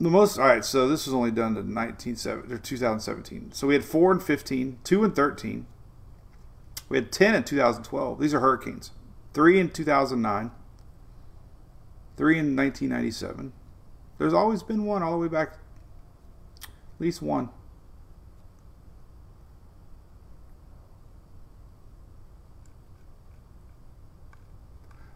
The 0.01 0.11
most 0.11 0.39
all 0.39 0.47
right. 0.47 0.65
So 0.65 0.89
this 0.89 1.07
was 1.07 1.15
only 1.15 1.31
done 1.31 1.55
to 1.55 1.61
1970 1.61 2.55
or 2.55 2.59
2017. 2.59 3.53
So 3.53 3.67
we 3.67 3.75
had 3.75 3.85
four 3.85 4.13
and 4.13 4.23
15, 4.23 4.79
two 4.85 5.05
and 5.05 5.15
13. 5.15 5.67
We 6.89 6.97
had 6.97 7.13
10 7.13 7.35
in 7.35 7.45
2012. 7.45 8.21
These 8.21 8.33
are 8.33 8.41
hurricanes. 8.41 8.93
Three 9.35 9.59
in 9.59 9.71
2009. 9.71 10.51
Three 12.17 12.39
in 12.39 12.57
1997. 12.57 13.53
There's 14.19 14.35
always 14.35 14.63
been 14.63 14.85
one 14.85 15.03
all 15.03 15.13
the 15.13 15.19
way 15.19 15.29
back. 15.29 15.59
At 16.63 17.01
least 17.01 17.23
one. 17.23 17.51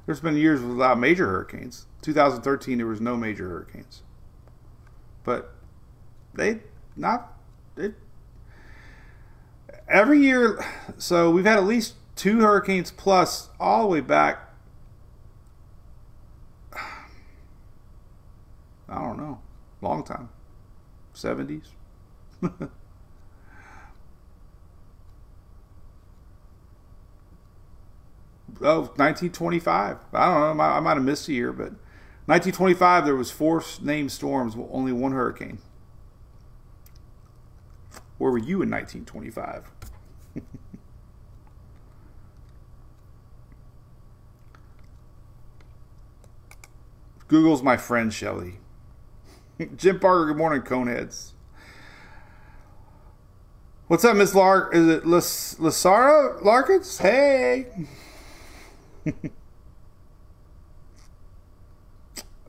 There's 0.07 0.20
been 0.20 0.37
years 0.37 0.61
without 0.61 0.99
major 0.99 1.26
hurricanes. 1.26 1.87
2013, 2.03 2.78
there 2.78 2.87
was 2.87 3.01
no 3.01 3.16
major 3.16 3.49
hurricanes. 3.49 4.03
But 5.25 5.53
they 6.35 6.61
not 6.97 7.33
it 7.77 7.95
every 9.89 10.20
year. 10.20 10.64
So 10.99 11.31
we've 11.31 11.45
had 11.45 11.59
at 11.59 11.64
least 11.64 11.95
two 12.16 12.41
hurricanes 12.41 12.91
plus 12.91 13.51
all 13.61 13.83
the 13.83 13.89
way 13.89 14.01
back. 14.01 14.49
I 18.89 18.99
don't 19.01 19.16
know, 19.16 19.41
long 19.81 20.05
time, 20.05 20.29
70s. 21.14 21.68
oh, 22.43 22.51
1925. 28.61 29.97
I 30.12 30.27
don't 30.27 30.57
know. 30.59 30.62
I 30.62 30.81
might 30.81 30.95
have 30.95 31.05
missed 31.05 31.27
a 31.29 31.33
year, 31.33 31.53
but 31.53 31.73
1925 32.27 33.05
there 33.05 33.16
was 33.16 33.33
four 33.33 33.62
named 33.81 34.12
storms, 34.12 34.55
only 34.70 34.93
one 34.93 35.12
hurricane. 35.12 35.59
Where 38.18 38.31
were 38.31 38.39
you 38.39 38.62
in 38.62 38.70
1925? 38.70 39.68
Google's 47.27 47.62
my 47.64 47.77
friend, 47.77 48.14
Shelly. 48.14 48.61
Jim 49.77 49.99
Parker, 49.99 50.27
good 50.27 50.37
morning, 50.37 50.62
Coneheads. 50.62 51.33
What's 53.89 54.05
up, 54.05 54.16
Miss 54.16 54.33
Lark? 54.35 54.75
Is 54.75 54.87
it 54.89 55.03
Lasara 55.03 56.43
Larkins? 56.45 56.99
Hey. 56.99 57.66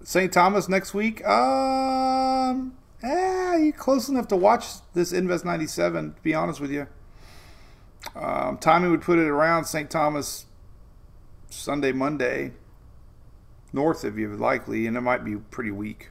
St. 0.03 0.31
Thomas 0.31 0.67
next 0.67 0.93
week. 0.93 1.25
Um, 1.25 2.77
eh, 3.01 3.57
you 3.57 3.73
close 3.73 4.09
enough 4.09 4.27
to 4.29 4.35
watch 4.35 4.65
this 4.93 5.13
Invest 5.13 5.45
97, 5.45 6.13
to 6.13 6.21
be 6.21 6.33
honest 6.33 6.59
with 6.59 6.71
you. 6.71 6.87
Um, 8.15 8.57
Tommy 8.57 8.89
would 8.89 9.01
put 9.01 9.17
it 9.17 9.27
around 9.27 9.65
St. 9.65 9.89
Thomas 9.89 10.45
Sunday, 11.49 11.93
Monday, 11.93 12.51
north 13.71 14.03
of 14.03 14.17
you, 14.17 14.35
likely, 14.35 14.85
and 14.87 14.97
it 14.97 15.01
might 15.01 15.23
be 15.23 15.37
pretty 15.37 15.71
weak. 15.71 16.09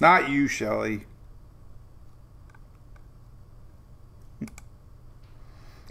Not 0.00 0.28
you, 0.28 0.48
Shelley. 0.48 1.04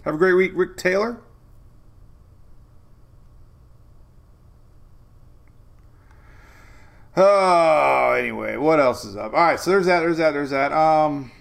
Have 0.03 0.15
a 0.15 0.17
great 0.17 0.33
week, 0.33 0.51
Rick 0.53 0.77
Taylor. 0.77 1.19
Oh, 7.17 8.11
anyway, 8.11 8.57
what 8.57 8.79
else 8.81 9.05
is 9.05 9.15
up? 9.15 9.33
All 9.33 9.39
right, 9.39 9.59
so 9.59 9.71
there's 9.71 9.85
that, 9.85 10.01
there's 10.01 10.17
that, 10.17 10.31
there's 10.31 10.49
that. 10.49 10.73
Um, 10.73 11.31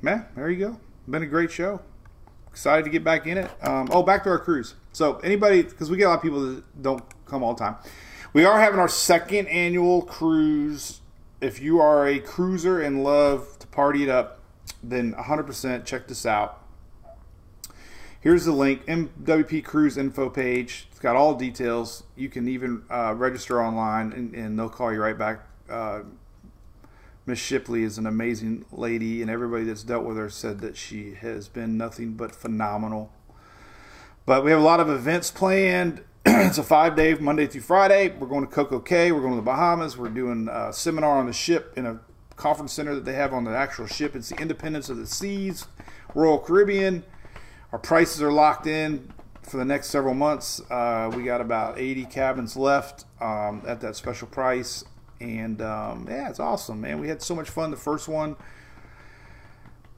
man, 0.00 0.26
there 0.36 0.48
you 0.48 0.58
go. 0.58 0.80
Been 1.08 1.24
a 1.24 1.26
great 1.26 1.50
show. 1.50 1.80
Excited 2.48 2.84
to 2.84 2.90
get 2.90 3.02
back 3.02 3.26
in 3.26 3.38
it. 3.38 3.50
Um, 3.62 3.88
oh, 3.90 4.04
back 4.04 4.22
to 4.24 4.30
our 4.30 4.38
cruise. 4.38 4.74
So 4.92 5.16
anybody, 5.18 5.62
because 5.62 5.90
we 5.90 5.96
get 5.96 6.04
a 6.04 6.08
lot 6.10 6.16
of 6.16 6.22
people 6.22 6.40
that 6.40 6.82
don't 6.82 7.02
come 7.26 7.42
all 7.42 7.54
the 7.54 7.64
time. 7.64 7.76
We 8.32 8.44
are 8.44 8.60
having 8.60 8.78
our 8.78 8.88
second 8.88 9.48
annual 9.48 10.02
cruise. 10.02 11.00
If 11.40 11.60
you 11.60 11.80
are 11.80 12.06
a 12.06 12.20
cruiser 12.20 12.80
and 12.80 13.02
love 13.02 13.58
to 13.58 13.66
party 13.66 14.04
it 14.04 14.08
up, 14.08 14.38
then 14.84 15.14
100% 15.14 15.84
check 15.84 16.06
this 16.06 16.24
out. 16.24 16.61
Here's 18.22 18.44
the 18.44 18.52
link, 18.52 18.86
MWP 18.86 19.64
Cruise 19.64 19.98
info 19.98 20.30
page. 20.30 20.86
It's 20.92 21.00
got 21.00 21.16
all 21.16 21.34
details. 21.34 22.04
You 22.14 22.28
can 22.28 22.46
even 22.46 22.84
uh, 22.88 23.14
register 23.16 23.60
online, 23.60 24.12
and, 24.12 24.32
and, 24.32 24.56
they'll 24.56 24.68
call 24.68 24.92
you 24.92 25.02
right 25.02 25.18
back. 25.18 25.40
Uh, 25.68 26.02
Miss 27.26 27.40
Shipley 27.40 27.82
is 27.82 27.98
an 27.98 28.06
amazing 28.06 28.64
lady, 28.70 29.22
and 29.22 29.30
everybody 29.30 29.64
that's 29.64 29.82
dealt 29.82 30.04
with 30.04 30.16
her 30.18 30.30
said 30.30 30.60
that 30.60 30.76
she 30.76 31.14
has 31.14 31.48
been 31.48 31.76
nothing 31.76 32.12
but 32.12 32.32
phenomenal. 32.32 33.10
But 34.24 34.44
we 34.44 34.52
have 34.52 34.60
a 34.60 34.64
lot 34.64 34.78
of 34.78 34.88
events 34.88 35.32
planned. 35.32 36.04
it's 36.24 36.58
a 36.58 36.62
five 36.62 36.94
day, 36.94 37.14
Monday 37.14 37.48
through 37.48 37.62
Friday. 37.62 38.14
We're 38.16 38.28
going 38.28 38.46
to 38.46 38.54
Coco 38.54 38.78
Cay. 38.78 39.10
We're 39.10 39.20
going 39.20 39.32
to 39.32 39.36
the 39.36 39.42
Bahamas. 39.42 39.98
We're 39.98 40.10
doing 40.10 40.48
a 40.48 40.72
seminar 40.72 41.18
on 41.18 41.26
the 41.26 41.32
ship 41.32 41.72
in 41.76 41.86
a 41.86 41.98
conference 42.36 42.72
center 42.72 42.94
that 42.94 43.04
they 43.04 43.14
have 43.14 43.34
on 43.34 43.42
the 43.42 43.50
actual 43.50 43.88
ship. 43.88 44.14
It's 44.14 44.28
the 44.28 44.40
Independence 44.40 44.88
of 44.88 44.96
the 44.96 45.08
Seas, 45.08 45.66
Royal 46.14 46.38
Caribbean. 46.38 47.02
Our 47.72 47.78
prices 47.78 48.20
are 48.22 48.30
locked 48.30 48.66
in 48.66 49.10
for 49.42 49.56
the 49.56 49.64
next 49.64 49.88
several 49.88 50.12
months. 50.12 50.60
Uh, 50.70 51.10
we 51.16 51.24
got 51.24 51.40
about 51.40 51.78
80 51.78 52.04
cabins 52.04 52.54
left 52.54 53.06
um, 53.18 53.62
at 53.66 53.80
that 53.80 53.96
special 53.96 54.28
price. 54.28 54.84
And 55.20 55.62
um, 55.62 56.06
yeah, 56.08 56.28
it's 56.28 56.38
awesome, 56.38 56.82
man. 56.82 57.00
We 57.00 57.08
had 57.08 57.22
so 57.22 57.34
much 57.34 57.48
fun 57.48 57.70
the 57.70 57.78
first 57.78 58.08
one. 58.08 58.36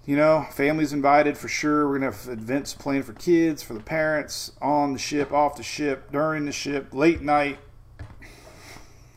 You 0.07 0.17
know, 0.17 0.47
families 0.53 0.93
invited 0.93 1.37
for 1.37 1.49
sure. 1.49 1.89
We're 1.89 1.99
going 1.99 2.13
to 2.13 2.17
have 2.17 2.39
events 2.39 2.75
planned 2.75 3.07
for 3.07 3.15
kids, 3.15 3.63
for 3.63 3.73
the 3.75 3.81
parents, 3.81 4.53
on 4.61 4.93
the 4.93 4.99
ship, 4.99 5.33
off 5.33 5.57
the 5.57 5.63
ship, 5.63 6.13
during 6.13 6.45
the 6.45 6.53
ship, 6.53 6.95
late 6.95 7.23
night. 7.23 7.59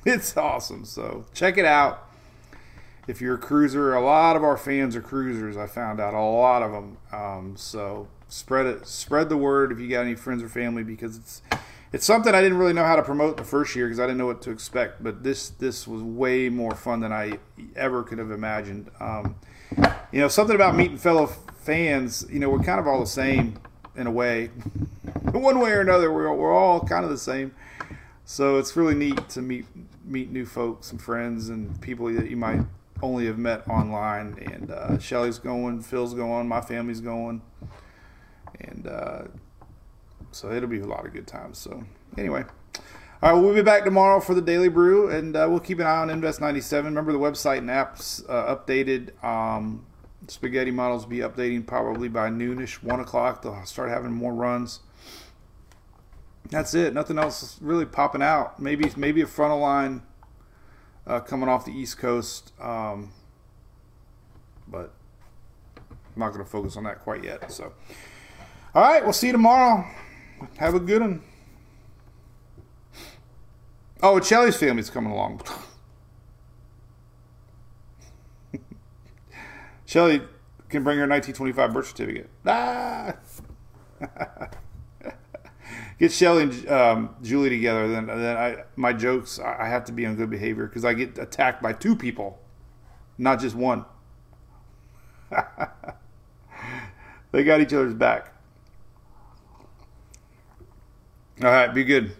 It's 0.05 0.38
awesome. 0.38 0.86
So 0.86 1.26
check 1.34 1.58
it 1.58 1.66
out. 1.66 2.08
If 3.10 3.20
you're 3.20 3.36
a 3.36 3.38
cruiser, 3.38 3.93
a 3.93 3.99
lot 3.99 4.38
of 4.38 4.43
our 4.43 4.55
fans 4.55 4.95
are 4.95 5.01
cruisers. 5.01 5.58
I 5.58 5.68
found 5.68 5.99
out 5.99 6.14
a 6.14 6.22
lot 6.22 6.64
of 6.64 6.72
them. 6.72 6.97
Um, 7.12 7.58
so 7.58 8.08
spread 8.30 8.65
it, 8.65 8.88
spread 8.88 9.30
the 9.30 9.38
word 9.38 9.71
if 9.71 9.80
you 9.80 9.89
got 9.89 10.01
any 10.01 10.15
friends 10.15 10.43
or 10.43 10.49
family 10.49 10.84
because 10.84 11.17
it's 11.17 11.41
it's 11.93 12.05
something 12.05 12.36
I 12.36 12.41
didn't 12.41 12.57
really 12.57 12.73
know 12.73 12.84
how 12.84 12.97
to 12.97 13.03
promote 13.03 13.38
the 13.38 13.45
first 13.45 13.75
year 13.75 13.88
because 13.88 13.99
I 13.99 14.03
didn't 14.03 14.17
know 14.17 14.25
what 14.25 14.41
to 14.43 14.51
expect. 14.51 15.01
But 15.01 15.23
this 15.23 15.49
this 15.49 15.88
was 15.88 16.01
way 16.01 16.49
more 16.49 16.75
fun 16.75 16.99
than 16.99 17.13
I 17.13 17.39
ever 17.75 18.03
could 18.03 18.17
have 18.17 18.32
imagined. 18.32 18.91
Um, 18.99 19.36
you 20.11 20.19
know, 20.19 20.28
something 20.28 20.55
about 20.55 20.75
meeting 20.75 20.97
fellow 20.97 21.28
fans. 21.28 22.25
You 22.30 22.39
know, 22.39 22.49
we're 22.49 22.59
kind 22.59 22.80
of 22.80 22.88
all 22.88 22.99
the 22.99 23.05
same 23.05 23.59
in 23.95 24.05
a 24.05 24.11
way, 24.11 24.47
one 25.32 25.59
way 25.59 25.71
or 25.71 25.82
another. 25.82 26.11
We're 26.11 26.34
we're 26.34 26.53
all 26.53 26.82
kind 26.82 27.05
of 27.05 27.09
the 27.09 27.17
same. 27.17 27.53
So 28.25 28.57
it's 28.57 28.75
really 28.75 28.95
neat 28.95 29.30
to 29.30 29.41
meet 29.41 29.65
meet 30.05 30.32
new 30.32 30.45
folks 30.45 30.91
and 30.91 31.01
friends 31.01 31.49
and 31.49 31.80
people 31.82 32.13
that 32.13 32.30
you 32.30 32.38
might 32.38 32.61
only 33.01 33.28
have 33.28 33.38
met 33.38 33.67
online. 33.69 34.38
And 34.51 34.71
uh, 34.71 34.99
Shelly's 34.99 35.38
going, 35.38 35.82
Phil's 35.82 36.13
going, 36.13 36.47
my 36.47 36.61
family's 36.61 37.01
going 37.01 37.41
and 38.60 38.88
uh, 38.88 39.24
so 40.32 40.51
it'll 40.51 40.70
be 40.70 40.80
a 40.80 40.86
lot 40.86 41.05
of 41.05 41.14
good 41.14 41.28
times. 41.28 41.58
So 41.58 41.84
anyway. 42.18 42.45
All 43.20 43.34
right, 43.34 43.41
we'll 43.41 43.55
be 43.55 43.64
back 43.64 43.84
tomorrow 43.84 44.20
for 44.20 44.36
the 44.36 44.43
Daily 44.43 44.70
Brew, 44.70 45.10
and 45.10 45.36
uh, 45.36 45.47
we'll 45.49 45.60
keep 45.60 45.80
an 45.80 45.88
eye 45.88 46.01
on 46.01 46.12
Invest 46.12 46.39
97. 46.39 46.86
Remember, 46.86 47.12
the 47.12 47.18
website 47.18 47.58
and 47.58 47.70
apps 47.70 48.24
uh, 48.30 48.55
updated. 48.55 49.24
Um, 49.24 49.88
spaghetti 50.28 50.70
models 50.70 51.08
be 51.08 51.18
updating 51.18 51.66
probably 51.66 52.10
by 52.10 52.30
noonish, 52.30 52.84
1 52.84 52.99
o'clock. 52.99 53.41
They'll 53.41 53.66
start 53.66 53.89
having 53.89 54.12
more 54.12 54.36
runs. 54.36 54.82
That's 56.51 56.76
it. 56.76 56.93
Nothing 56.93 57.18
else 57.18 57.58
really 57.60 57.86
popping 57.86 58.22
out. 58.22 58.60
Maybe 58.60 58.91
maybe 58.95 59.22
a 59.22 59.28
frontal 59.28 59.60
line 59.60 60.03
uh, 61.08 61.20
coming 61.20 61.49
off 61.49 61.66
the 61.66 61.72
East 61.72 61.97
Coast, 61.97 62.53
um, 62.62 63.12
but 64.68 64.93
I'm 65.86 66.20
not 66.20 66.34
going 66.34 66.45
to 66.45 66.49
focus 66.49 66.78
on 66.78 66.84
that 66.84 66.99
quite 66.99 67.24
yet. 67.24 67.51
So. 67.51 67.74
All 68.78 68.84
right, 68.84 69.03
we'll 69.03 69.11
see 69.11 69.25
you 69.25 69.32
tomorrow. 69.32 69.84
Have 70.57 70.75
a 70.75 70.80
good 70.80 71.01
one. 71.01 71.23
Oh, 74.03 74.21
Shelly's 74.21 74.55
family's 74.55 74.91
coming 74.91 75.11
along. 75.11 75.41
Shelly 79.88 80.21
can 80.69 80.84
bring 80.84 80.99
her 80.99 81.07
1925 81.07 81.73
birth 81.73 81.88
certificate. 81.88 82.30
Ah! 82.45 83.15
get 85.99 86.11
Shelly 86.11 86.43
and 86.43 86.69
um, 86.69 87.15
Julie 87.23 87.49
together, 87.49 87.88
then 87.88 88.05
then 88.05 88.38
I 88.38 88.57
my 88.75 88.93
jokes 88.93 89.39
I 89.39 89.69
have 89.69 89.86
to 89.86 89.91
be 89.91 90.05
on 90.05 90.17
good 90.17 90.30
behavior 90.30 90.67
because 90.67 90.86
I 90.86 90.93
get 90.93 91.17
attacked 91.17 91.63
by 91.63 91.73
two 91.73 91.95
people, 91.95 92.39
not 93.17 93.39
just 93.39 93.55
one. 93.55 93.86
they 97.32 97.43
got 97.43 97.59
each 97.59 97.73
other's 97.73 97.95
back. 97.95 98.36
All 101.44 101.52
right, 101.52 101.72
be 101.72 101.84
good. 101.84 102.12